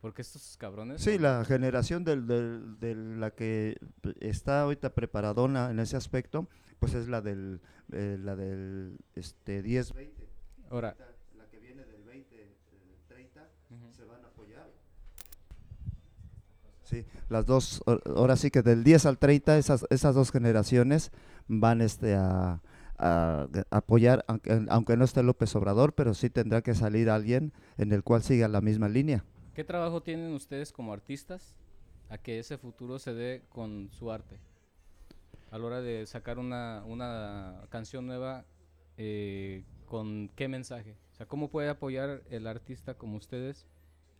[0.00, 1.00] Porque estos cabrones...
[1.02, 3.78] Sí, no- la generación del, del- de la que
[4.20, 6.48] está ahorita preparadona en ese aspecto,
[6.84, 7.60] pues es la del,
[7.92, 10.10] eh, la del este, 10-20.
[10.68, 10.94] Ahora,
[11.38, 13.92] La que viene del 20-30 Ujú.
[13.94, 14.68] se van a apoyar.
[16.82, 21.10] Sí, las dos, ahor- ahora sí que del 10 al 30, esas, esas dos generaciones
[21.48, 22.60] van este, a,
[22.98, 27.92] a apoyar, aunque, aunque no esté López Obrador, pero sí tendrá que salir alguien en
[27.92, 29.24] el cual siga la misma línea.
[29.54, 31.54] ¿Qué trabajo tienen ustedes como artistas
[32.10, 34.38] a que ese futuro se dé con su arte?
[35.54, 38.44] A la hora de sacar una, una canción nueva,
[38.96, 40.96] eh, ¿con qué mensaje?
[41.12, 43.64] O sea, ¿cómo puede apoyar el artista como ustedes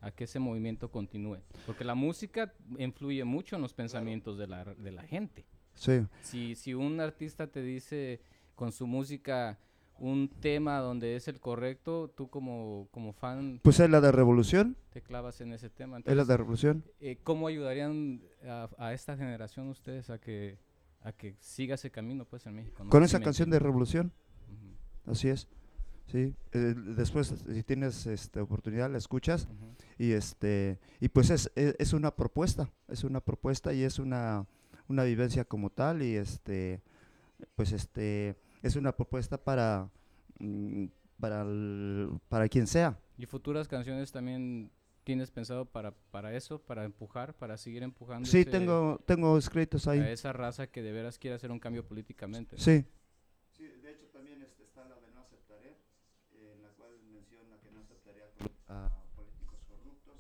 [0.01, 1.39] a que ese movimiento continúe?
[1.67, 5.45] Porque la música influye mucho en los pensamientos de, la, de la gente.
[5.75, 8.21] Sí, Si, si un artista te dice
[8.55, 9.59] con su música
[9.99, 14.77] un tema donde es el correcto, tú como, como fan pues es la de revolución,
[14.93, 15.99] te clavas en ese tema.
[16.05, 16.85] es la de revolución.
[17.01, 20.59] eh, ¿Cómo ayudarían a, a esta generación ustedes a que
[21.05, 22.83] a que siga ese camino pues en México?
[22.83, 24.13] No Con esa canción de revolución.
[25.07, 25.47] Así es.
[26.07, 29.49] Sí, eh, después si tienes este, oportunidad la escuchas
[29.99, 34.47] y este y pues es, es, es una propuesta, es una propuesta y es una,
[34.89, 36.83] una vivencia como tal y este
[37.57, 39.89] pues este es una propuesta para
[40.41, 40.87] mm,
[41.21, 42.99] para el- para quien sea.
[43.17, 44.71] ¿Y futuras canciones también
[45.05, 49.93] tienes pensado para, para eso, para empujar, para seguir empujando Sí, tengo tengo escritos a
[49.93, 50.01] ahí.
[50.01, 52.57] esa raza que de veras quiere hacer un cambio políticamente?
[52.59, 52.85] Sí.
[53.53, 55.77] Sí, de hecho también este, está la de no aceptaré,
[56.33, 58.25] en la cual menciona que no aceptaría
[58.69, 60.17] a políticos corruptos.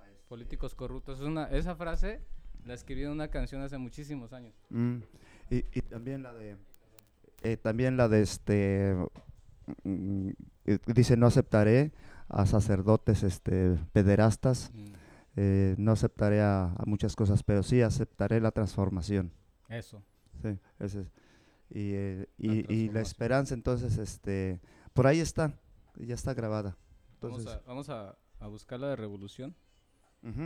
[0.00, 1.20] a este- Políticos corruptos.
[1.20, 2.20] Es una, esa frase
[2.64, 4.54] la escribí en una canción hace muchísimos años.
[4.70, 4.96] Mm,
[5.50, 6.56] Y, y también la de
[7.42, 8.96] eh, también la de este
[9.84, 10.30] mm,
[10.64, 11.92] eh, dice no aceptaré
[12.36, 14.92] a sacerdotes este pederastas Mm,
[15.36, 19.32] eh, no aceptaré a, a muchas cosas pero sí aceptaré la transformación
[19.68, 20.02] Eso.
[20.42, 21.06] sí, ese es.
[21.70, 24.60] y, eh, La y, y la esperanza entonces este
[24.92, 25.52] por ahí está
[25.96, 26.76] ya está grabada
[27.20, 29.54] Vamos, entonces a, vamos a, a buscar la de revolución.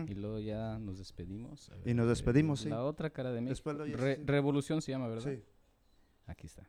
[0.09, 1.71] Y luego ya nos despedimos.
[1.71, 2.69] A Y nos eh, despedimos, sí.
[2.69, 4.23] La otra cara de Re- sí.
[4.25, 5.31] Revolución se llama, ¿verdad?
[5.33, 5.43] Sí.
[6.27, 6.67] Aquí está.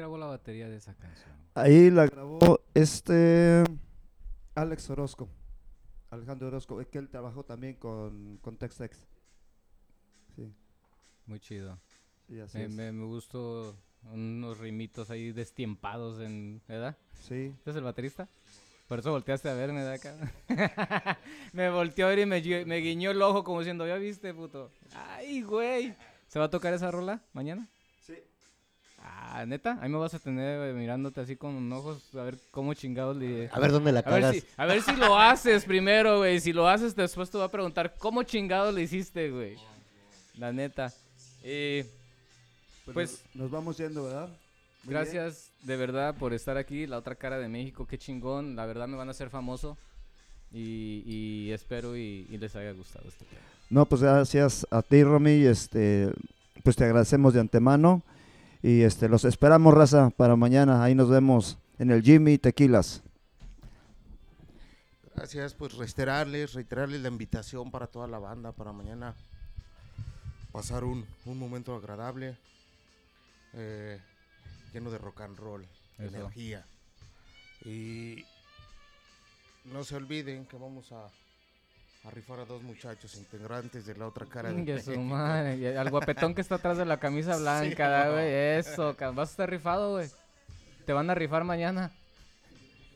[0.00, 1.30] Grabó la batería de esa canción?
[1.54, 3.62] Ahí la grabó este
[4.54, 5.28] Alex Orozco.
[6.10, 9.06] Alejandro Orozco, es que él trabajó también con, con Textex.
[10.34, 10.52] Sí,
[11.26, 11.78] Muy chido.
[12.28, 12.70] sí, así Me, es.
[12.72, 13.76] me, me gustó
[14.12, 16.62] unos rimitos ahí destiempados en...
[16.66, 16.96] ¿Verdad?
[17.12, 18.28] Sí, ¿Este es el baterista?
[18.88, 20.16] Por eso volteaste a verme de acá.
[21.52, 24.72] me volteó a ver y me, me guiñó el ojo como diciendo, ¿ya viste, puto?
[24.94, 25.94] Ay, güey.
[26.26, 27.68] ¿Se va a tocar esa rola mañana?
[29.32, 29.78] Ah, ¿neta?
[29.80, 33.48] Ahí me vas a tener eh, mirándote así con ojos a ver cómo chingados le...
[33.52, 34.36] A ver dónde la A ver, cagas.
[34.36, 36.40] si, a ver si lo haces primero, güey.
[36.40, 39.56] Si lo haces, después te voy a preguntar cómo chingados le hiciste, güey.
[40.38, 40.92] La neta.
[41.44, 41.86] Eh,
[42.86, 44.26] Pues, Pues- nos, vamos yendo, ¿verdad?
[44.28, 45.02] Muy bien.
[45.04, 46.86] gracias de verdad por estar aquí.
[46.88, 48.56] La otra cara de México, qué chingón.
[48.56, 49.76] La verdad me van a hacer famoso.
[50.52, 53.38] Y, y espero y, y les haya gustado este pedo.
[53.68, 55.44] No, pues gracias a ti, Romy.
[55.44, 56.10] Este,
[56.64, 58.02] pues te agradecemos de antemano.
[58.62, 60.82] Y este, los esperamos, raza, para mañana.
[60.82, 63.02] Ahí nos vemos en el Jimmy Tequilas.
[65.14, 69.14] Gracias, pues reiterarles, reiterarles la invitación para toda la banda para mañana
[70.52, 72.36] pasar un, un momento agradable,
[73.52, 74.00] eh,
[74.72, 75.62] lleno de rock and roll,
[75.98, 76.16] Eso.
[76.16, 76.66] energía.
[77.64, 78.24] Y
[79.66, 81.08] no se olviden que vamos a,
[82.04, 85.00] a rifar a dos muchachos integrantes de la otra cara de México.
[85.00, 85.56] madre.
[85.56, 88.28] Y Al guapetón que está atrás de la camisa blanca, güey.
[88.58, 90.08] Eso, vas a estar rifado, güey.
[90.86, 91.92] Te van a rifar mañana.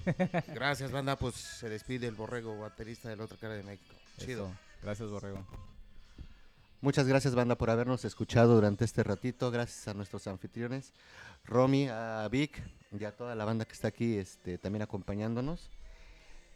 [0.54, 1.16] Gracias, banda.
[1.16, 3.94] Pues se despide el borrego, baterista de la otra cara de México.
[4.18, 4.46] Chido.
[4.46, 4.54] Eso.
[4.82, 5.44] Gracias, Borrego.
[6.82, 9.50] Muchas gracias, banda, por habernos escuchado durante este ratito.
[9.50, 10.92] Gracias a nuestros anfitriones,
[11.46, 12.62] Romy, a Vic
[12.92, 15.70] y a toda la banda que está aquí este, también acompañándonos.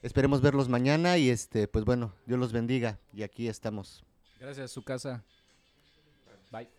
[0.03, 4.05] Esperemos verlos mañana y, este, pues bueno, Dios los bendiga y aquí estamos.
[4.39, 5.25] Gracias, su casa.
[6.53, 6.78] Bye.